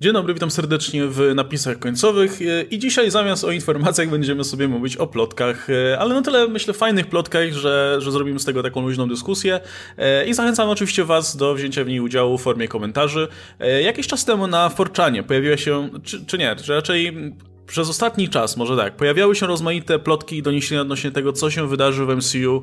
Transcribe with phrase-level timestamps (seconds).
[0.00, 2.38] Dzień dobry, witam serdecznie w napisach końcowych
[2.70, 7.06] i dzisiaj zamiast o informacjach będziemy sobie mówić o plotkach, ale na tyle myślę fajnych
[7.06, 9.60] plotkach, że, że zrobimy z tego taką luźną dyskusję
[10.26, 13.28] i zachęcam oczywiście Was do wzięcia w niej udziału w formie komentarzy.
[13.82, 17.32] Jakiś czas temu na Forczanie pojawiła się, czy, czy nie, czy raczej
[17.68, 21.68] przez ostatni czas, może tak, pojawiały się rozmaite plotki i doniesienia odnośnie tego, co się
[21.68, 22.62] wydarzy w MCU e,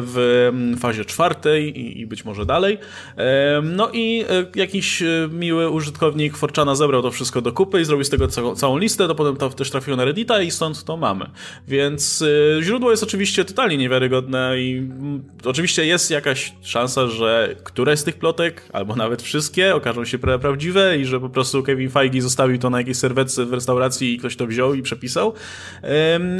[0.00, 2.78] w fazie czwartej i, być może dalej.
[3.16, 8.04] E, no i e, jakiś miły użytkownik Forczana zebrał to wszystko do kupy i zrobił
[8.04, 11.30] z tego całą listę, to potem to też trafiło na Reddita i stąd to mamy.
[11.68, 12.24] Więc
[12.60, 18.16] źródło jest oczywiście totalnie niewiarygodne i mm, oczywiście jest jakaś szansa, że któreś z tych
[18.16, 22.70] plotek, albo nawet wszystkie, okażą się prawdziwe i że po prostu Kevin Feige zostawił to
[22.70, 25.34] na jakiejś serwetce w restauracji i ktoś ktoś to wziął i przepisał,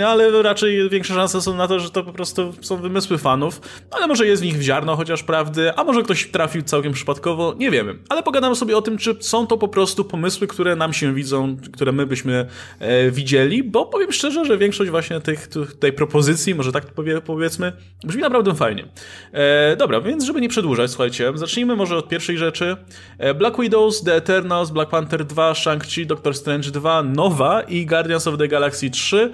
[0.07, 3.61] ale raczej większe szanse są na to, że to po prostu są wymysły fanów,
[3.91, 7.71] ale może jest w nich ziarno chociaż prawdy, a może ktoś trafił całkiem przypadkowo, nie
[7.71, 7.95] wiemy.
[8.09, 11.57] Ale pogadamy sobie o tym, czy są to po prostu pomysły, które nam się widzą,
[11.73, 12.47] które my byśmy
[12.79, 15.49] e, widzieli, bo powiem szczerze, że większość właśnie tych,
[15.81, 17.73] tej propozycji, może tak powie, powiedzmy,
[18.05, 18.85] brzmi naprawdę fajnie.
[19.33, 22.77] E, dobra, więc żeby nie przedłużać, słuchajcie, zacznijmy może od pierwszej rzeczy.
[23.19, 28.27] E, Black Widows, The Eternals, Black Panther 2, Shang-Chi, Doctor Strange 2, nowa i Guardians
[28.27, 29.33] of the Galaxy 3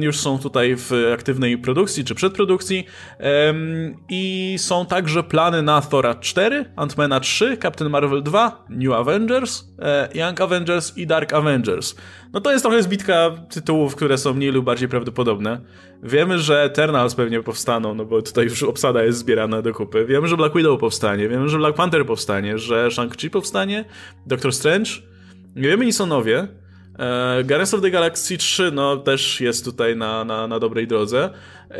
[0.00, 2.86] już są tutaj w aktywnej produkcji czy przedprodukcji
[4.08, 10.08] i są także plany na Thora 4, Ant-Mana 3, Captain Marvel 2, New Avengers, e,
[10.14, 11.94] Young Avengers i Dark Avengers.
[12.32, 15.60] No to jest trochę zbitka tytułów, które są mniej lub bardziej prawdopodobne.
[16.02, 20.04] Wiemy, że Eternals pewnie powstaną, no bo tutaj już obsada jest zbierana do kupy.
[20.04, 23.84] Wiemy, że Black Widow powstanie, wiemy, że Black Panther powstanie, że Shang-Chi powstanie,
[24.26, 24.90] Doctor Strange.
[25.56, 26.48] Nie wiemy nic o nowie.
[26.98, 31.30] E, Guardians of the Galaxy 3 no, też jest tutaj na, na, na dobrej drodze.
[31.70, 31.78] E,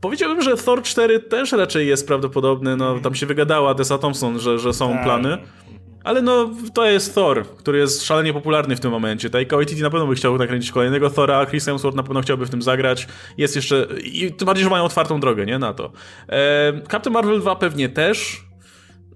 [0.00, 2.76] powiedziałbym, że Thor 4 też raczej jest prawdopodobny.
[2.76, 5.04] No, tam się wygadała Tessa Thompson, że, że są tak.
[5.04, 5.38] plany.
[6.04, 9.30] Ale no, to jest Thor, który jest szalenie popularny w tym momencie.
[9.30, 12.50] Taika Waititi na pewno by chciał nakręcić kolejnego Thora, Chris Hemsworth na pewno chciałby w
[12.50, 13.08] tym zagrać.
[13.38, 13.86] Jest jeszcze...
[14.04, 15.58] I tym bardziej, że mają otwartą drogę, nie?
[15.58, 15.92] Na to.
[16.28, 18.44] E, Captain Marvel 2 pewnie też.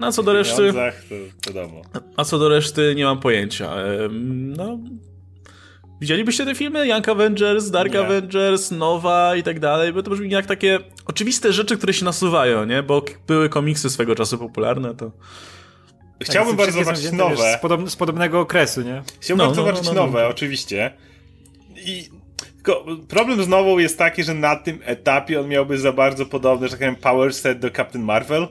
[0.00, 0.72] A co do reszty...
[0.72, 1.82] To, wiadomo.
[2.16, 3.74] A co do reszty nie mam pojęcia.
[3.76, 4.08] E,
[4.56, 4.78] no,
[6.00, 6.86] Widzielibyście te filmy?
[6.86, 8.00] Young Avengers, Dark nie.
[8.00, 12.64] Avengers, Nowa i tak dalej, bo to brzmi jak takie oczywiste rzeczy, które się nasuwają,
[12.64, 12.82] nie?
[12.82, 15.10] Bo były komiksy swego czasu popularne, to...
[16.22, 17.36] Chciałbym tak, bardzo zobaczyć nowe.
[17.36, 19.02] Wiesz, z, podob z, podobnego okresu, nie?
[19.20, 20.90] Chciałbym no, bardzo no, zobaczyć no, no, nowe, oczywiście.
[21.76, 22.08] I
[22.54, 26.66] tylko problem z nową jest taki, że na tym etapie on miałby za bardzo podobny,
[26.66, 28.48] że tak powiem, power set do Captain Marvel.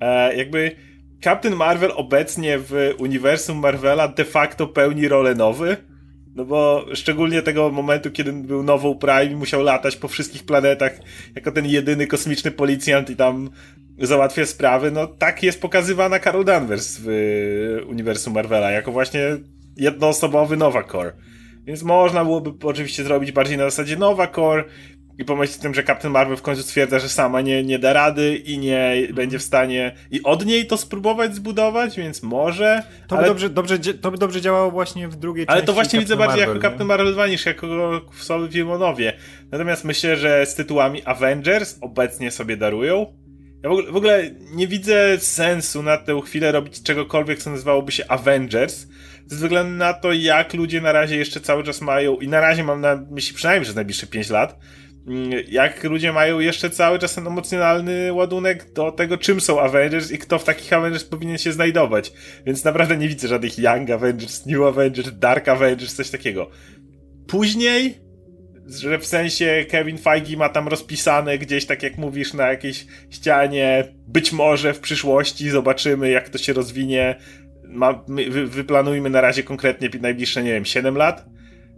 [0.00, 0.76] E, jakby
[1.24, 5.76] Captain Marvel obecnie w uniwersum Marvela de facto pełni rolę nowy
[6.36, 10.92] no bo szczególnie tego momentu, kiedy był nową Prime musiał latać po wszystkich planetach
[11.34, 13.50] jako ten jedyny kosmiczny policjant i tam
[13.98, 17.08] załatwia sprawy, no tak jest pokazywana Carol Danvers w
[17.88, 19.20] uniwersum Marvela, jako właśnie
[19.76, 21.12] jednoosobowy Nova Core.
[21.64, 24.64] Więc można byłoby oczywiście zrobić bardziej na zasadzie Nova Core
[25.18, 27.92] i pomyśleć o tym, że Captain Marvel w końcu stwierdza, że sama nie, nie da
[27.92, 32.82] rady i nie będzie w stanie i od niej to spróbować zbudować, więc może.
[33.08, 33.22] To, ale...
[33.22, 35.58] by, dobrze, dobrze, to by dobrze działało właśnie w drugiej ale części.
[35.58, 36.70] Ale to właśnie Captain widzę bardziej Marvel, jako nie?
[36.70, 37.66] Captain Marvel 2 niż jako
[38.12, 39.12] w sobie Filmonowie.
[39.50, 43.06] Natomiast myślę, że z tytułami Avengers obecnie sobie darują.
[43.62, 47.92] Ja w ogóle, w ogóle nie widzę sensu na tę chwilę robić czegokolwiek, co nazywałoby
[47.92, 48.86] się Avengers,
[49.26, 52.64] ze względu na to, jak ludzie na razie jeszcze cały czas mają, i na razie
[52.64, 54.58] mam na myśli przynajmniej przez najbliższe 5 lat,
[55.48, 60.18] jak ludzie mają jeszcze cały czas ten emocjonalny ładunek do tego, czym są Avengers i
[60.18, 62.12] kto w takich Avengers powinien się znajdować.
[62.46, 66.50] Więc naprawdę nie widzę żadnych Young Avengers, New Avengers, Dark Avengers, coś takiego.
[67.28, 67.94] Później,
[68.66, 73.84] że w sensie Kevin Feige ma tam rozpisane gdzieś, tak jak mówisz, na jakiejś ścianie,
[74.08, 77.16] być może w przyszłości zobaczymy, jak to się rozwinie.
[77.64, 81.35] Ma, wy, wyplanujmy na razie konkretnie najbliższe, nie wiem, 7 lat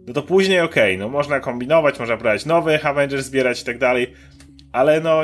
[0.08, 3.78] no to później okej, okay, no można kombinować, można brać nowych Avengers, zbierać i tak
[3.78, 4.12] dalej,
[4.72, 5.22] ale no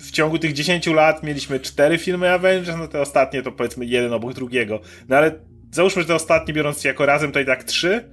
[0.00, 4.12] w ciągu tych 10 lat mieliśmy cztery filmy Avengers, no te ostatnie to powiedzmy jeden
[4.12, 5.32] obok drugiego, no ale
[5.72, 8.04] załóżmy, że te ostatnie biorąc jako razem to i tak trzy,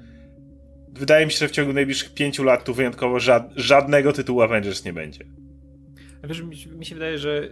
[0.94, 4.86] wydaje mi się, że w ciągu najbliższych 5 lat tu wyjątkowo żad żadnego tytułu Avengers
[4.86, 5.26] nie będzie.
[6.24, 6.42] Wiesz,
[6.78, 7.50] mi się wydaje, że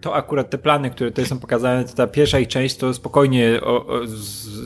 [0.00, 3.60] to akurat te plany, które tutaj są pokazane, to ta pierwsza ich część, to spokojnie
[3.62, 4.14] o, o, z,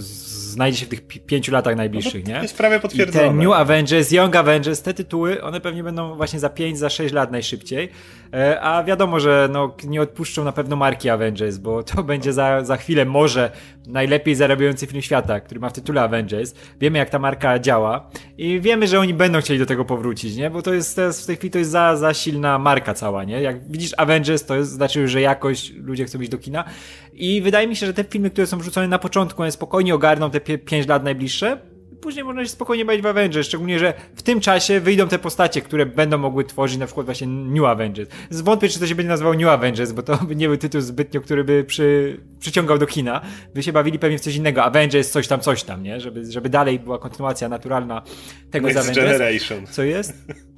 [0.04, 0.21] z
[0.52, 2.42] znajdzie się w tych pięciu latach najbliższych, no nie?
[2.42, 3.26] jest prawie potwierdzone.
[3.26, 6.90] I te New Avengers, Young Avengers, te tytuły, one pewnie będą właśnie za 5, za
[6.90, 7.88] 6 lat najszybciej.
[8.34, 12.64] E, a wiadomo, że no, nie odpuszczą na pewno marki Avengers, bo to będzie za,
[12.64, 13.50] za chwilę może
[13.86, 16.54] najlepiej zarabiający film świata, który ma w tytule Avengers.
[16.80, 20.50] Wiemy, jak ta marka działa i wiemy, że oni będą chcieli do tego powrócić, nie?
[20.50, 23.42] Bo to jest w tej chwili to jest za, za silna marka cała, nie?
[23.42, 26.64] Jak widzisz Avengers, to jest, znaczy, że jakoś ludzie chcą iść do kina.
[27.12, 30.30] I wydaje mi się, że te filmy, które są wrzucone na początku, one spokojnie ogarną
[30.30, 31.58] te 5 lat najbliższe,
[32.02, 35.60] później można się spokojnie bawić w Avengers, szczególnie, że w tym czasie wyjdą te postacie,
[35.60, 38.10] które będą mogły tworzyć na przykład właśnie New Avengers.
[38.30, 41.20] Zwątpię, czy to się będzie nazywał New Avengers, bo to by nie był tytuł zbytnio,
[41.20, 43.20] który by przy, przyciągał do kina.
[43.54, 44.64] By się bawili pewnie w coś innego.
[44.64, 46.00] Avengers, coś tam, coś tam, nie?
[46.00, 48.02] Żeby, żeby dalej była kontynuacja naturalna
[48.50, 49.18] tego Next z Avengers.
[49.18, 49.66] Generation.
[49.66, 50.12] Co jest?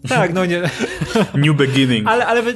[0.08, 0.62] Tak, no nie.
[1.34, 2.08] New Beginning.
[2.14, 2.54] Ale, ale, wy,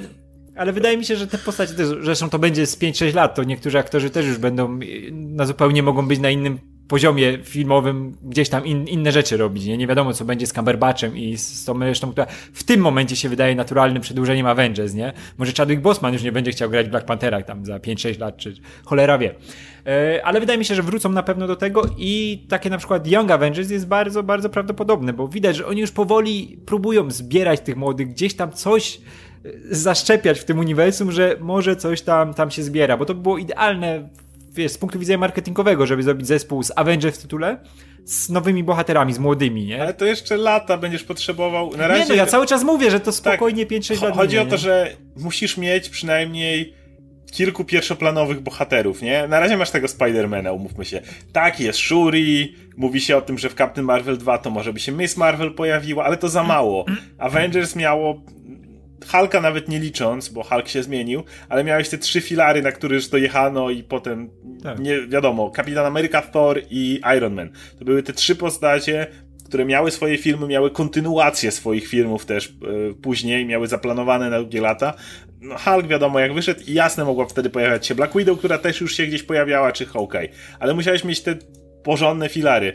[0.58, 3.44] ale wydaje mi się, że te postacie też, zresztą to będzie z 5-6 lat, to
[3.44, 4.78] niektórzy aktorzy też już będą,
[5.12, 6.58] na zupełnie mogą być na innym
[6.88, 9.64] poziomie filmowym gdzieś tam in, inne rzeczy robić.
[9.64, 9.76] Nie?
[9.78, 13.28] nie wiadomo, co będzie z Cumberbatchem i z tą resztą, która w tym momencie się
[13.28, 15.12] wydaje naturalnym przedłużeniem Avengers, nie?
[15.38, 18.54] Może Chadwick Boseman już nie będzie chciał grać Black Pantherach tam za 5-6 lat, czy
[18.84, 19.34] cholera wie.
[19.86, 23.06] E, ale wydaje mi się, że wrócą na pewno do tego i takie na przykład
[23.06, 27.76] Young Avengers jest bardzo, bardzo prawdopodobne, bo widać, że oni już powoli próbują zbierać tych
[27.76, 29.00] młodych, gdzieś tam coś
[29.70, 34.08] zaszczepiać w tym uniwersum, że może coś tam, tam się zbiera, bo to było idealne
[34.52, 37.58] wiesz, z punktu widzenia marketingowego, żeby zrobić zespół z Avengers w tytule,
[38.04, 39.82] z nowymi bohaterami, z młodymi, nie?
[39.82, 41.76] Ale to jeszcze lata będziesz potrzebował.
[41.76, 42.02] Na razie...
[42.02, 44.14] Nie, no ja cały czas mówię, że to spokojnie tak, 5-6 lat.
[44.14, 46.74] Chodzi nie, o to, że musisz mieć przynajmniej
[47.32, 49.28] kilku pierwszoplanowych bohaterów, nie?
[49.28, 51.00] Na razie masz tego Spidermana, umówmy się.
[51.32, 54.80] Tak, jest Shuri, mówi się o tym, że w Captain Marvel 2 to może by
[54.80, 56.84] się Miss Marvel pojawiła, ale to za mało.
[57.18, 58.22] Avengers miało
[59.06, 62.94] Hulka nawet nie licząc, bo Hulk się zmienił, ale miałeś te trzy filary, na które
[62.94, 64.30] już dojechano i potem,
[64.62, 64.78] tak.
[64.78, 67.50] nie wiadomo, Kapitan Ameryka, Thor i Iron Man.
[67.78, 69.06] To były te trzy postacie,
[69.44, 74.60] które miały swoje filmy, miały kontynuację swoich filmów też e, później, miały zaplanowane na długie
[74.60, 74.94] lata.
[75.40, 78.80] No, Hulk wiadomo jak wyszedł i jasne mogła wtedy pojawiać się Black Widow, która też
[78.80, 80.28] już się gdzieś pojawiała, czy Hawkeye.
[80.58, 81.36] Ale musiałeś mieć te
[81.82, 82.72] porządne filary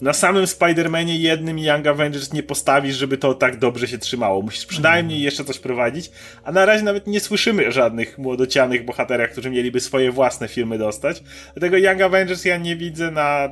[0.00, 4.42] na samym Spider-Manie jednym Young Avengers nie postawisz, żeby to tak dobrze się trzymało.
[4.42, 5.24] Musisz przynajmniej mhm.
[5.24, 6.10] jeszcze coś prowadzić,
[6.44, 11.22] a na razie nawet nie słyszymy żadnych młodocianych bohaterach, którzy mieliby swoje własne filmy dostać.
[11.54, 13.48] Dlatego Young Avengers ja nie widzę na...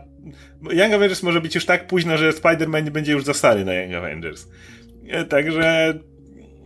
[0.62, 3.94] Young Avengers może być już tak późno, że Spider-Man będzie już za stary na Young
[3.94, 4.48] Avengers.
[5.08, 5.94] E, także...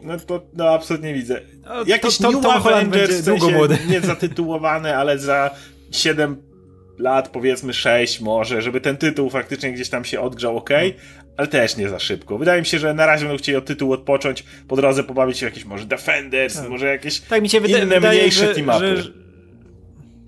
[0.02, 1.40] No to no, absolutnie widzę.
[1.86, 5.50] Jakiś to, to, New Avengers, w sensie nie zatytułowane, ale za
[5.90, 6.51] 7
[7.02, 10.70] lat, powiedzmy 6 może, żeby ten tytuł faktycznie gdzieś tam się odgrzał, ok,
[11.36, 12.38] ale też nie za szybko.
[12.38, 15.46] Wydaje mi się, że na razie będą chcieli od tytułu odpocząć, po drodze pobawić się
[15.46, 16.68] jakieś może Defenders, tak.
[16.68, 19.22] może jakieś tak mi się wyda- inne, wydaje, mniejsze team-upy.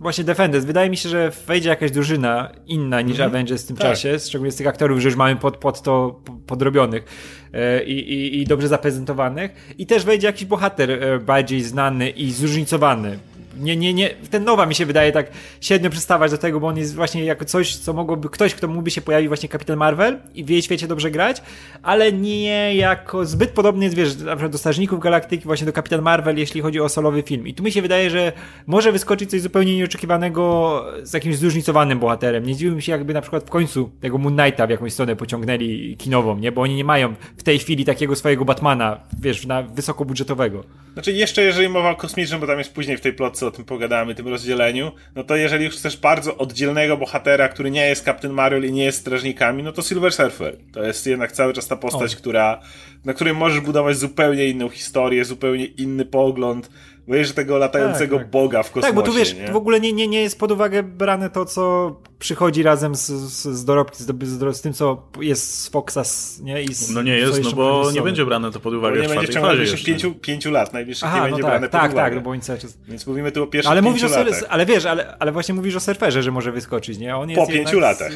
[0.00, 0.65] Właśnie Defenders.
[0.65, 3.35] Wydaje mi się, że wejdzie jakaś drużyna inna niż mm -hmm.
[3.35, 3.87] Avengers w tym tak.
[3.87, 7.05] czasie, szczególnie z tych aktorów, że już mamy pod, pod to podrobionych
[7.53, 9.75] e, i, i, i dobrze zaprezentowanych.
[9.79, 13.19] I też wejdzie jakiś bohater e, bardziej znany i zróżnicowany
[13.61, 15.27] nie, nie, nie, ten Nowa mi się wydaje tak
[15.61, 18.91] średnio przystawać do tego, bo on jest właśnie jako coś, co mogłoby, ktoś, kto mógłby
[18.91, 21.43] się pojawić właśnie Kapitan Marvel i w jej świecie dobrze grać,
[21.83, 26.03] ale nie jako zbyt podobny jest, wiesz, na przykład do Strażników Galaktyki, właśnie do Kapitan
[26.03, 27.47] Marvel, jeśli chodzi o solowy film.
[27.47, 28.33] I tu mi się wydaje, że
[28.67, 32.47] może wyskoczyć coś zupełnie nieoczekiwanego z jakimś zróżnicowanym bohaterem.
[32.47, 35.97] Nie dziwiłbym się, jakby na przykład w końcu tego Moon Knighta w jakąś stronę pociągnęli
[35.99, 36.53] kinową, nie?
[36.53, 40.65] Bo oni nie mają w tej chwili takiego swojego Batmana, wiesz, na wysokobudżetowego.
[40.93, 43.64] Znaczy jeszcze jeżeli mowa o kosmicznym, bo tam jest później w tej plotce o tym
[43.64, 48.35] pogadamy, tym rozdzieleniu, no to jeżeli już chcesz bardzo oddzielnego bohatera, który nie jest Captain
[48.35, 50.56] Marvel i nie jest strażnikami, no to Silver Surfer.
[50.73, 52.61] To jest jednak cały czas ta postać, która,
[53.05, 56.70] na której możesz budować zupełnie inną historię, zupełnie inny pogląd,
[57.09, 58.31] Wiesz, tego latającego tak, tak.
[58.31, 58.87] boga w kosmosie.
[58.87, 59.53] Tak, bo tu wiesz, nie?
[59.53, 63.43] w ogóle nie, nie, nie jest pod uwagę brane to, co przychodzi razem z, z,
[63.59, 66.02] z dorobki, z, z, z, tym, co jest z Foxa,
[66.43, 66.62] nie?
[66.62, 69.21] I z, no nie jest, no bo nie będzie brane to pod uwagę bo nie
[69.21, 71.93] będzie w najbliższych pięciu, pięciu lat, najbliższych Aha, nie będzie no tak, brane tak, pod
[71.93, 72.07] uwagę.
[72.07, 72.78] Tak, tak, bo oni cały czas...
[72.88, 74.43] Więc mówimy tu o pierwszych ale pięciu mówisz latach.
[74.43, 77.17] O, ale wiesz, ale, ale właśnie mówisz o surferze, że może wyskoczyć, nie?
[77.17, 78.12] On jest po pięciu latach.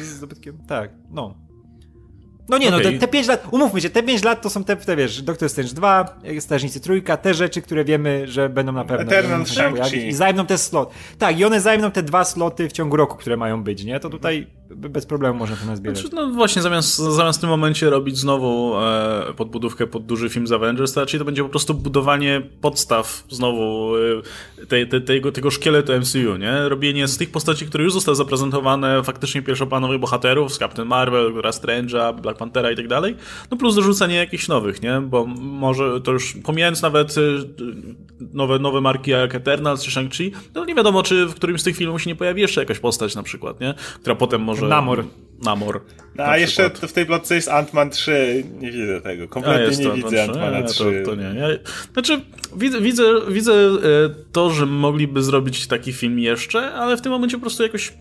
[0.67, 1.48] tak, no.
[2.49, 2.83] No nie, okay.
[2.83, 5.21] no te, te 5 lat, umówmy się, te 5 lat to są te, te wiesz,
[5.21, 9.71] Doctor Strange 2, Strażnicy Trójka, te rzeczy, które wiemy, że będą na pewno Eternal się
[9.71, 10.91] pojawić i zajmą te slot.
[11.17, 13.99] Tak, i one zajmą te dwa sloty w ciągu roku, które mają być, nie?
[13.99, 15.99] To tutaj bez problemu można to nazbierać.
[15.99, 20.47] Znaczy, no właśnie, zamiast, zamiast w tym momencie robić znowu e, podbudówkę pod duży film
[20.47, 23.93] z Avengers, to raczej to będzie po prostu budowanie podstaw znowu
[24.61, 26.69] e, tej, tej, tego, tego szkieletu MCU, nie?
[26.69, 32.21] Robienie z tych postaci, które już zostały zaprezentowane, faktycznie pierwszoplanowych bohaterów, z Captain Marvel, Strange'a,
[32.21, 33.15] Black Panthera i tak dalej,
[33.51, 35.01] no plus dorzucenie jakichś nowych, nie?
[35.01, 37.21] Bo może to już pomijając nawet e,
[38.33, 41.77] nowe, nowe marki jak Eternals czy Shang-Chi, no nie wiadomo, czy w którymś z tych
[41.77, 43.73] filmów się nie pojawi jeszcze jakaś postać na przykład, nie?
[44.01, 44.69] Która potem może może...
[44.69, 45.05] Namor.
[45.43, 45.81] Namor.
[46.15, 48.43] No, a jeszcze w tej plotce jest Ant-Man 3.
[48.59, 49.27] Nie widzę tego.
[49.27, 51.03] Kompletnie nie widzę Ant-Mana 3.
[51.05, 51.39] To, to nie.
[51.39, 51.47] Ja,
[51.93, 52.21] znaczy,
[52.55, 53.77] widzę, widzę, widzę e,
[54.31, 57.93] to, że mogliby zrobić taki film jeszcze, ale w tym momencie po prostu jakoś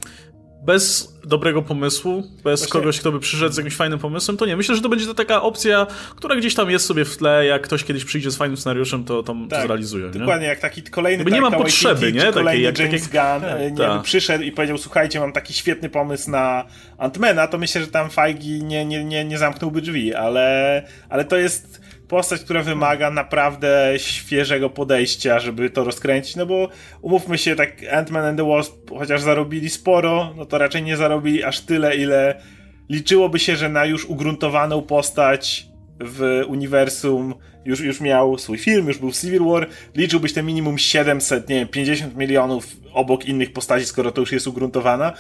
[0.63, 2.73] bez dobrego pomysłu, bez Właśnie...
[2.73, 4.57] kogoś, kto by przyszedł z jakimś fajnym pomysłem, to nie.
[4.57, 5.87] Myślę, że to będzie to taka opcja,
[6.17, 9.23] która gdzieś tam jest sobie w tle, jak ktoś kiedyś przyjdzie z fajnym scenariuszem, to,
[9.23, 10.11] to, tak, to zrealizuje.
[10.11, 10.49] Dokładnie, nie?
[10.49, 12.33] jak taki kolejny Jakby nie mam potrzeby, nie?
[12.33, 14.03] Kolejny jak, James Gunn tak, nie, tak.
[14.03, 16.65] przyszedł i powiedział, słuchajcie, mam taki świetny pomysł na
[16.99, 21.37] Antmana, to myślę, że tam Feige nie, nie, nie, nie zamknąłby drzwi, ale, ale to
[21.37, 26.69] jest postać, która wymaga naprawdę świeżego podejścia, żeby to rozkręcić, no bo
[27.03, 31.45] umówmy się, tak Ant-Man and the Wasp, chociaż zarobili sporo, no to raczej nie zarobili
[31.45, 32.41] aż tyle, ile
[32.89, 35.67] liczyłoby się, że na już ugruntowaną postać
[36.01, 37.35] w uniwersum
[37.65, 41.69] już, już miał swój film, już był Civil War, liczyłbyś te minimum 700, nie wiem,
[41.69, 45.13] 50 milionów obok innych postaci, skoro to już jest ugruntowana.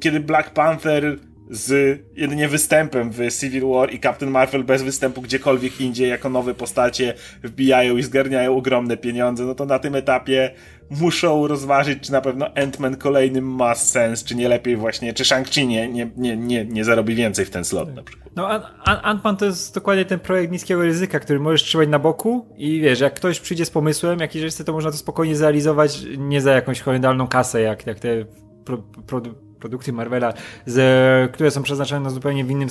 [0.00, 1.18] Kiedy Black Panther
[1.50, 6.54] z jedynie występem w Civil War i Captain Marvel bez występu gdziekolwiek indziej jako nowe
[6.54, 10.50] postacie wbijają i zgarniają ogromne pieniądze, no to na tym etapie
[10.90, 15.66] muszą rozważyć, czy na pewno Ant-Man kolejnym ma sens, czy nie lepiej właśnie, czy Shang-Chi
[15.66, 18.30] nie, nie, nie, nie, nie zarobi więcej w ten slot na przykład.
[18.36, 18.48] No
[18.84, 23.00] Ant-Man to jest dokładnie ten projekt niskiego ryzyka, który możesz trzymać na boku i wiesz,
[23.00, 26.80] jak ktoś przyjdzie z pomysłem, jakiś chce, to można to spokojnie zrealizować, nie za jakąś
[26.80, 28.24] horrendalną kasę, jak, jak te
[28.64, 29.22] pro, pro,
[29.60, 30.32] produkty Marvela,
[30.66, 32.68] z, które są przeznaczone na zupełnie w innym,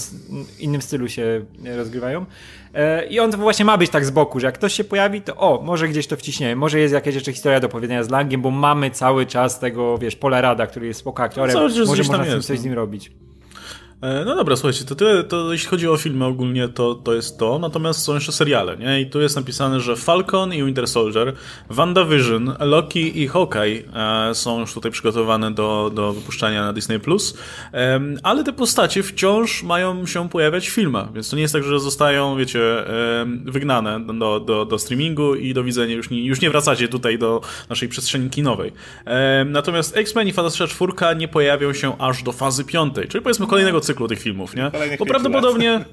[0.59, 1.45] innym stylu się
[1.77, 2.25] rozgrywają.
[2.73, 5.35] E, I on właśnie ma być tak z boku, że jak ktoś się pojawi, to
[5.35, 8.51] o, może gdzieś to wciśniemy, może jest jakaś jeszcze historia do powiedzenia z Langiem, bo
[8.51, 11.55] mamy cały czas tego, wiesz, Pola Rada, który jest spoko aktorem,
[11.87, 13.11] może można z tym coś z nim robić.
[14.05, 17.39] E, no dobra, słuchajcie, to, tyle, to jeśli chodzi o filmy ogólnie, to, to jest
[17.39, 17.59] to.
[17.59, 19.01] Natomiast są jeszcze seriale, nie?
[19.01, 21.33] I tu jest napisane, że Falcon i Winter Soldier,
[21.69, 23.83] WandaVision, Loki i Hawkeye
[24.29, 26.99] e, są już tutaj przygotowane do, do wypuszczania na Disney+.
[27.73, 31.63] E, ale te postacie wciąż mają się pojawiać w filmach, więc to nie jest tak,
[31.63, 35.95] że zostają, wiecie, e, wygnane do, do, do streamingu i do widzenia.
[35.95, 38.71] Już nie, już nie wracacie tutaj do naszej przestrzeni kinowej.
[39.05, 43.47] E, natomiast X-Men i Fantastyczna Czwórka nie pojawią się aż do fazy piątej, czyli powiedzmy
[43.47, 44.71] kolejnego cyklu tych filmów, nie?
[44.99, 45.85] Bo prawdopodobnie...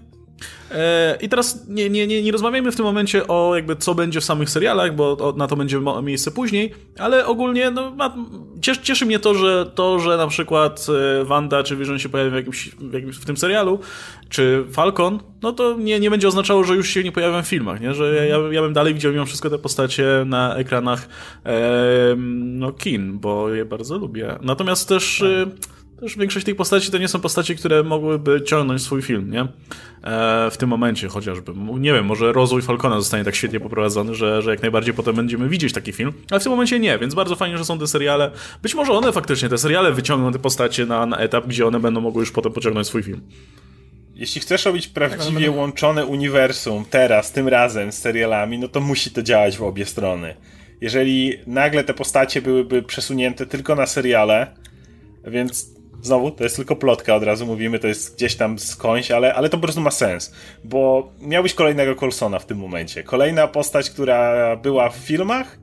[0.71, 4.21] E, I teraz nie, nie, nie, nie rozmawiajmy w tym momencie o jakby co będzie
[4.21, 7.93] w samych serialach, bo na to będzie miejsce później, ale ogólnie no,
[8.61, 10.87] cieszy, cieszy mnie to, że to, że na przykład
[11.21, 13.79] e, Wanda czy Vision się pojawi w, jakimś, w, jakimś, w tym serialu,
[14.29, 17.81] czy Falcon, no to nie, nie będzie oznaczało, że już się nie pojawią w filmach,
[17.81, 17.95] nie?
[17.95, 21.09] że ja, ja bym dalej widział mimo wszystko te postacie na ekranach
[21.47, 21.61] e,
[22.37, 24.39] no, kin, bo je bardzo lubię.
[24.43, 25.23] Natomiast też...
[25.23, 25.47] E,
[26.03, 29.41] też większość tych postaci to nie są postaci, które mogłyby ciągnąć swój film, nie?
[29.41, 31.53] E, w tym momencie chociażby.
[31.79, 35.49] Nie wiem, może rozwój Falcona zostanie tak świetnie poprowadzony, że, że jak najbardziej potem będziemy
[35.49, 38.31] widzieć taki film, ale w tym momencie nie, więc bardzo fajnie, że są te seriale.
[38.63, 42.01] Być może one faktycznie, te seriale wyciągną te postacie na, na etap, gdzie one będą
[42.01, 43.21] mogły już potem pociągnąć swój film.
[44.15, 49.11] Jeśli chcesz robić prawdziwie tak, łączone uniwersum teraz, tym razem z serialami, no to musi
[49.11, 50.37] to działać w obie strony.
[50.81, 54.55] Jeżeli nagle te postacie byłyby przesunięte tylko na seriale,
[55.25, 59.35] więc Znowu, to jest tylko plotka, od razu mówimy, to jest gdzieś tam skądś, ale,
[59.35, 60.33] ale to po prostu ma sens,
[60.65, 63.03] bo miałbyś kolejnego Colsona w tym momencie.
[63.03, 65.59] Kolejna postać, która była w filmach,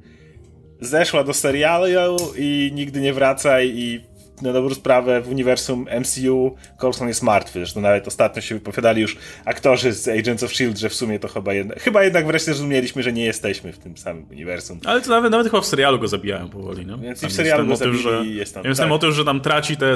[0.82, 4.09] zeszła do serialu i nigdy nie wraca i
[4.42, 7.60] na dobrą sprawę w uniwersum MCU Coulson jest martwy.
[7.60, 11.28] Zresztą nawet ostatnio się wypowiadali już aktorzy z Agents of S.H.I.E.L.D., że w sumie to
[11.28, 14.80] chyba jednak, chyba jednak wreszcie zrozumieliśmy, że nie jesteśmy w tym samym uniwersum.
[14.86, 16.98] Ale to nawet, nawet chyba w serialu go zabijają powoli, no.
[16.98, 18.64] Więc i w serialu go zabili, że, jest tam.
[18.66, 18.92] Ja tak.
[18.92, 19.96] o tym, że tam traci te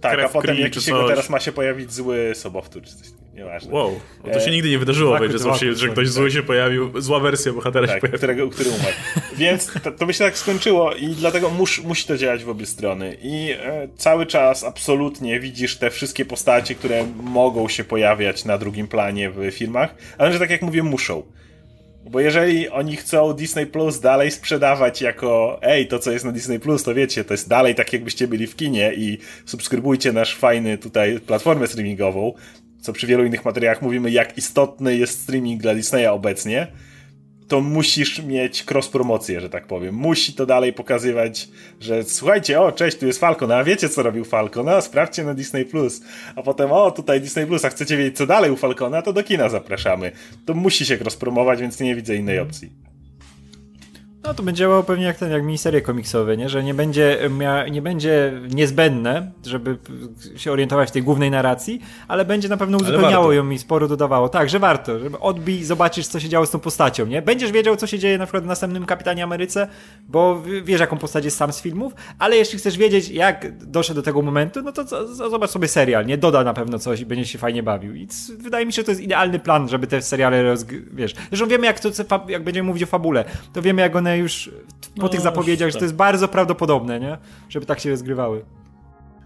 [0.00, 3.72] Tak, a potem jakiś jego teraz ma się pojawić zły sobowtór czy coś nieważne.
[3.72, 4.00] Wow,
[4.32, 5.18] to się e, nigdy nie wydarzyło,
[5.58, 8.18] że, że ktoś zły się pojawił, zła wersja bohatera tak, się pojawiła.
[8.18, 8.94] Którego, który umarł.
[9.36, 12.66] Więc to, to, by się tak skończyło i dlatego mus, musi to działać w obie
[12.66, 13.16] strony.
[13.22, 18.88] I e, cały czas absolutnie widzisz te wszystkie postacie, które mogą się pojawiać na drugim
[18.88, 21.22] planie w filmach, ale że tak jak mówię, muszą.
[22.10, 26.60] Bo jeżeli oni chcą Disney Plus dalej sprzedawać jako ej, to co jest na Disney
[26.60, 30.78] Plus, to wiecie, to jest dalej tak jakbyście byli w kinie i subskrybujcie nasz fajny
[30.78, 32.32] tutaj platformę streamingową,
[32.80, 36.66] co przy wielu innych materiałach mówimy, jak istotny jest streaming dla Disneya obecnie,
[37.48, 39.94] to musisz mieć cross-promocję, że tak powiem.
[39.94, 41.48] Musi to dalej pokazywać,
[41.80, 44.68] że słuchajcie, o, cześć, tu jest Falcon, a wiecie, co robił Falcon?
[44.68, 45.64] A, sprawdźcie na Disney+.
[45.64, 46.00] Plus.
[46.36, 49.22] A potem, o, tutaj Disney+, Plus, a chcecie wiedzieć, co dalej u Falcona, to do
[49.22, 50.12] kina zapraszamy.
[50.46, 52.93] To musi się cross-promować, więc nie widzę innej opcji.
[54.24, 56.48] No to będzie działało pewnie jak ten, jak miniserie komiksowe, nie?
[56.48, 59.78] że nie będzie, mia, nie będzie niezbędne, żeby
[60.36, 64.28] się orientować w tej głównej narracji, ale będzie na pewno uzupełniało ją i sporo dodawało.
[64.28, 67.22] Tak, że warto, żeby odbij, zobaczysz co się działo z tą postacią, nie?
[67.22, 69.68] Będziesz wiedział co się dzieje na przykład w następnym Kapitanie Ameryce,
[70.08, 74.02] bo wiesz jaką postać jest sam z filmów, ale jeśli chcesz wiedzieć jak doszedł do
[74.02, 76.18] tego momentu, no to zobacz sobie serial, nie?
[76.18, 77.94] Doda na pewno coś i będziesz się fajnie bawił.
[77.94, 80.64] I wydaje mi się, że to jest idealny plan, żeby te seriale roz...
[80.92, 81.14] wiesz.
[81.28, 81.88] Zresztą wiemy jak to,
[82.28, 84.50] jak będziemy mówić o fabule, to wiemy jak one już
[84.96, 85.72] po no, tych zapowiedziach, tak.
[85.72, 87.18] że to jest bardzo prawdopodobne, nie?
[87.48, 88.44] Żeby tak się rozgrywały.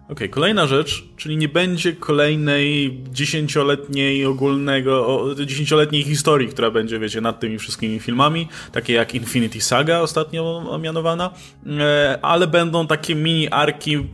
[0.09, 7.40] okay, kolejna rzecz, czyli nie będzie kolejnej dziesięcioletniej ogólnego, dziesięcioletniej historii, która będzie, wiecie, nad
[7.40, 11.30] tymi wszystkimi filmami, takie jak Infinity Saga ostatnio mianowana,
[11.66, 14.07] e, ale będą takie mini arki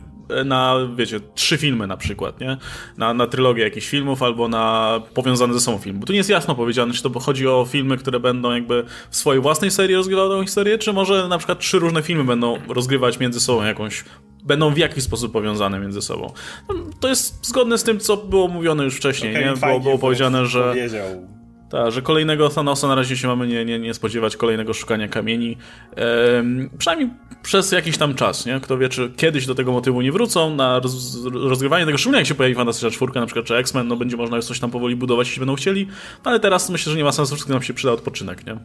[0.45, 2.57] na, wiecie, trzy filmy na przykład, nie?
[2.97, 5.99] Na, na trylogię jakichś filmów albo na powiązane ze sobą film.
[5.99, 9.15] Bo tu nie jest jasno powiedziane, czy to chodzi o filmy, które będą jakby w
[9.15, 13.19] swojej własnej serii rozgrywały tą historię, czy może na przykład trzy różne filmy będą rozgrywać
[13.19, 14.03] między sobą jakąś
[14.43, 16.33] będą w jakiś sposób powiązane między sobą.
[16.69, 19.67] No, to jest zgodne z tym, co było mówione już wcześniej, okay, nie?
[19.67, 20.69] Było, było powiedziane, że...
[20.69, 21.35] Powiedział
[21.75, 25.57] tak, że kolejnego Thanosa na razie się mamy nie, nie, nie spodziewać, kolejnego szukania kamieni.
[25.95, 27.09] Ehm, przynajmniej
[27.43, 28.59] przez jakiś tam czas, nie?
[28.59, 32.27] Kto wie, czy kiedyś do tego motywu nie wrócą, na roz, rozgrywanie tego, szczególnie jak
[32.27, 34.95] się pojawi Fantastyczna Czwórka, na przykład, czy X-Men, no będzie można już coś tam powoli
[34.95, 35.87] budować, jeśli będą chcieli,
[36.25, 38.57] no, ale teraz myślę, że nie ma sensu, wszystko nam się przyda odpoczynek, nie?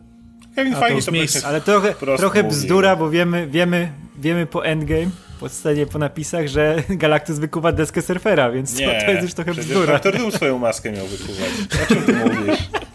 [0.57, 5.49] Kevin fajnie to miejsc, ale trochę, trochę bzdura, bo wiemy, wiemy, wiemy po Endgame, po
[5.49, 9.55] scenie, po napisach, że Galactus wykuwa deskę surfera, więc nie, to, to jest już trochę
[9.55, 9.93] bzdura.
[9.93, 11.51] Doktor Doom swoją maskę miał wykuwać.
[11.85, 12.59] O czym ty mówisz?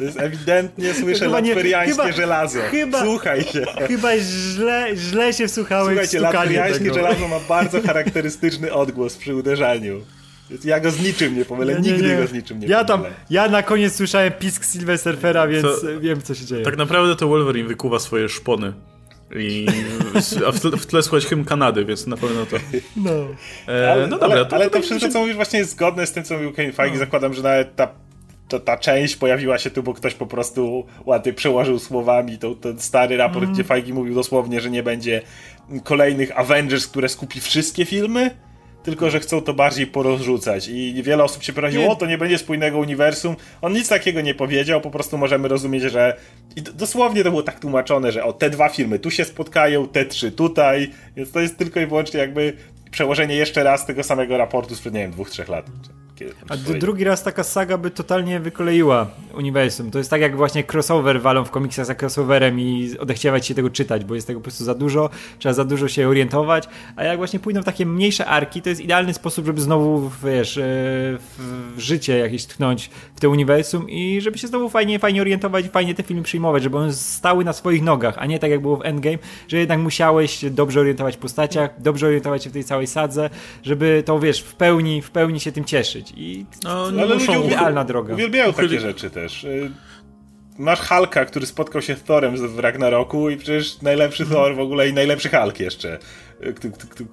[0.00, 2.58] To jest ewidentnie, słyszę latveriańskie żelazo.
[2.70, 3.64] Chyba, Słuchaj się.
[3.88, 10.00] Chyba źle, źle się wsłuchałem Słuchajcie, latveriańskie żelazo ma bardzo charakterystyczny odgłos przy uderzaniu.
[10.64, 12.16] Ja go z niczym nie pomylę, nie, nie, nigdy nie.
[12.16, 13.08] go z niczym nie ja pomylę.
[13.08, 16.64] Tam, ja na koniec słyszałem pisk Silver Surfera, więc to, wiem co się dzieje.
[16.64, 18.72] Tak naprawdę to Wolverine wykuwa swoje szpony.
[19.36, 19.66] I,
[20.46, 22.56] a w tle, w tle słuchać hymn Kanady, więc na pewno to.
[22.96, 23.10] No,
[23.68, 24.36] e, ale, no dobra.
[24.36, 26.52] Ale, to, ale to, to wszystko, co mówisz, właśnie jest zgodne z tym, co mówił
[26.52, 26.92] Kevin Feige.
[26.92, 26.98] No.
[26.98, 27.88] Zakładam, że nawet ta
[28.50, 32.80] to ta część pojawiła się tu, bo ktoś po prostu ładnie przełożył słowami to, ten
[32.80, 33.54] stary raport, mm.
[33.54, 35.22] gdzie Feige mówił dosłownie, że nie będzie
[35.84, 38.30] kolejnych Avengers, które skupi wszystkie filmy,
[38.82, 42.38] tylko że chcą to bardziej porozrzucać i wiele osób się poraziło, o to nie będzie
[42.38, 43.36] spójnego uniwersum.
[43.62, 46.16] On nic takiego nie powiedział, po prostu możemy rozumieć, że
[46.56, 50.04] i dosłownie to było tak tłumaczone, że o te dwa filmy tu się spotkają, te
[50.04, 52.52] trzy tutaj, więc to jest tylko i wyłącznie jakby
[52.90, 55.66] przełożenie jeszcze raz tego samego raportu sprzed, nie wiem, dwóch, trzech lat.
[56.48, 59.90] A drugi raz taka saga by totalnie wykoleiła uniwersum.
[59.90, 63.70] To jest tak jak właśnie crossover walą w komiksach za crossoverem i odechciewać się tego
[63.70, 67.16] czytać, bo jest tego po prostu za dużo, trzeba za dużo się orientować, a jak
[67.18, 70.62] właśnie pójdą w takie mniejsze arki, to jest idealny sposób, żeby znowu, wiesz, e,
[71.38, 75.68] w życie jakieś tchnąć w te uniwersum i żeby się znowu fajnie, fajnie orientować i
[75.68, 78.76] fajnie te filmy przyjmować, żeby one stały na swoich nogach, a nie tak jak było
[78.76, 79.18] w Endgame,
[79.48, 83.30] że jednak musiałeś dobrze orientować w postaciach, dobrze orientować się w tej całej sadze,
[83.62, 86.09] żeby to, wiesz, w pełni, w pełni się tym cieszyć.
[86.16, 88.14] I no, nie ale muszą idealna droga.
[88.14, 89.44] Uwielbiają takie rzeczy też.
[89.44, 89.70] Y,
[90.58, 94.40] masz Halka, który spotkał się z Thorem w Ragnaroku i przecież najlepszy mhm.
[94.40, 95.98] Thor w ogóle i najlepszy Hulk jeszcze,
[96.42, 96.54] y,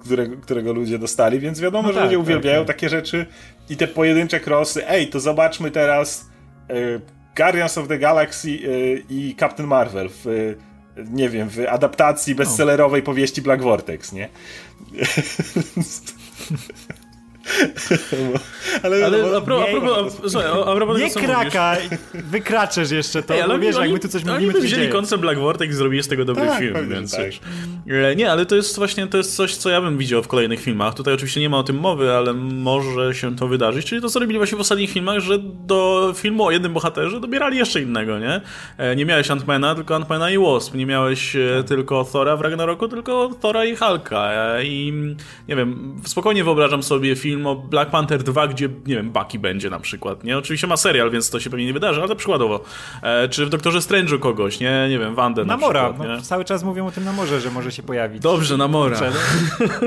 [0.00, 3.26] którego, którego ludzie dostali, więc wiadomo, no że tak, ludzie tak, uwielbiają tak, takie rzeczy
[3.70, 4.88] i te pojedyncze krosy.
[4.88, 6.30] Ej, to zobaczmy teraz
[6.70, 7.00] y,
[7.36, 8.58] Guardians of the Galaxy
[9.10, 10.54] i Captain Marvel w,
[11.10, 14.28] nie wiem, w adaptacji bestsellerowej powieści Black Vortex, nie?
[18.82, 21.76] ale, ale a, pro, a, propos, a, a propos nie kraka,
[22.14, 25.20] wykraczesz jeszcze to, Ej, ale wiesz, jak my tu coś oni mówimy, to wzięli koncept
[25.20, 27.30] Black Vortex i zrobili z tego dobry tak, film, więc tak.
[27.88, 30.60] E, Nie, ale to jest właśnie to jest coś, co ja bym widział w kolejnych
[30.60, 30.94] filmach.
[30.94, 33.86] Tutaj oczywiście nie ma o tym mowy, ale może się to wydarzyć.
[33.86, 37.58] Czyli to, co robili właśnie w ostatnich filmach, że do filmu o jednym bohaterze dobierali
[37.58, 38.40] jeszcze innego, nie?
[38.78, 40.74] E, nie miałeś Antmana, tylko Antmana i Wasp.
[40.74, 41.68] Nie miałeś e, tak.
[41.68, 44.32] tylko Thora w Ragnaroku, tylko Thora i Hulka.
[44.62, 44.92] I
[45.48, 49.38] nie wiem, spokojnie wyobrażam sobie film film o Black Panther 2, gdzie, nie wiem, Bucky
[49.38, 50.38] będzie na przykład, nie?
[50.38, 52.64] Oczywiście ma serial, więc to się pewnie nie wydarzy, ale przykładowo.
[53.02, 54.86] E, czy w Doktorze Strange'u kogoś, nie?
[54.90, 55.88] Nie wiem, Wandę na Namora.
[55.88, 58.22] przykład, no, cały czas mówią o tym Namorze, że może się pojawić.
[58.22, 59.00] Dobrze, Namora.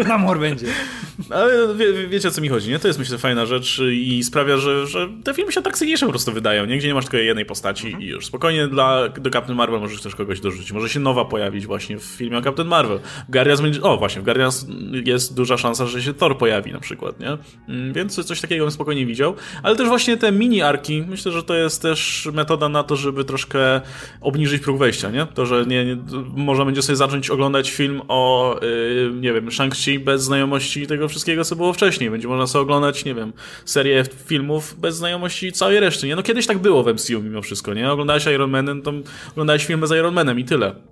[0.08, 0.68] Namor będzie.
[1.30, 2.80] Ale wie, wiecie o co mi chodzi, nie?
[2.80, 6.32] To jest myślę fajna rzecz i sprawia, że, że te filmy się atrakcyjniejsze po prostu
[6.32, 6.78] wydają, nie?
[6.78, 8.04] Gdzie nie masz tylko jednej postaci mhm.
[8.04, 8.26] i już.
[8.26, 10.72] Spokojnie dla, do Captain Marvel możesz też kogoś dorzucić.
[10.72, 13.00] Może się nowa pojawić właśnie w filmie o Captain Marvel.
[13.28, 13.82] W Guardians będzie...
[13.82, 14.68] O, właśnie, w Guardians
[15.06, 17.38] jest duża szansa, że się Thor pojawi na przykład, nie?
[17.70, 19.36] Mm, więc coś takiego bym spokojnie widział.
[19.64, 23.26] Ale też właśnie te mini arki, myślę, że to jest też metoda na to, żeby
[23.26, 23.82] troszkę
[24.22, 25.26] obniżyć próg wejścia, nie?
[25.26, 25.98] To, że nie, nie
[26.36, 31.44] można będzie sobie zacząć oglądać film o, yy, nie wiem, Shang-Chi bez znajomości tego wszystkiego,
[31.44, 32.10] co było wcześniej.
[32.10, 33.34] Będzie można sobie oglądać, nie wiem,
[33.66, 36.16] serię filmów bez znajomości całej reszty, nie?
[36.16, 37.92] No kiedyś tak było w MCU mimo wszystko, nie?
[37.92, 38.94] Oglądałeś Iron Man, to
[39.32, 40.91] oglądałeś filmy z Iron Manem i tyle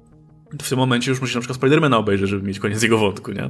[0.61, 3.49] w tym momencie już musisz na przykład Spidermana obejrzeć, żeby mieć koniec jego wątku, nie?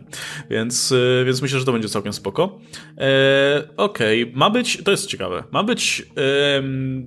[0.49, 2.59] Więc, yy, więc myślę, że to będzie całkiem spoko.
[2.97, 4.35] E, Okej, okay.
[4.35, 6.05] ma być, to jest ciekawe, ma być yy,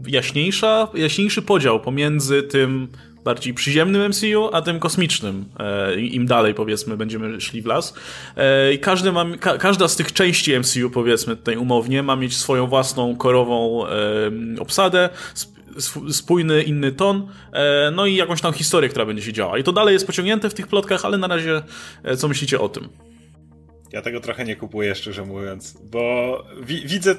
[0.07, 2.89] jaśniejsza, jaśniejszy podział pomiędzy tym
[3.25, 5.45] bardziej przyziemnym MCU, a tym kosmicznym.
[5.59, 7.95] E, Im dalej, powiedzmy, będziemy szli w las.
[8.37, 12.67] E, każdy ma, ka, każda z tych części MCU, powiedzmy tutaj umownie, ma mieć swoją
[12.67, 13.91] własną korową e,
[14.61, 15.09] obsadę,
[16.11, 19.59] spójny, inny ton, e, no i jakąś tam historię, która będzie się działa.
[19.59, 21.63] I to dalej jest pociągnięte w tych plotkach, ale na razie
[22.05, 22.89] e, co myślicie o tym?
[23.93, 27.15] Ja tego trochę nie kupuję, szczerze mówiąc, bo wi widzę,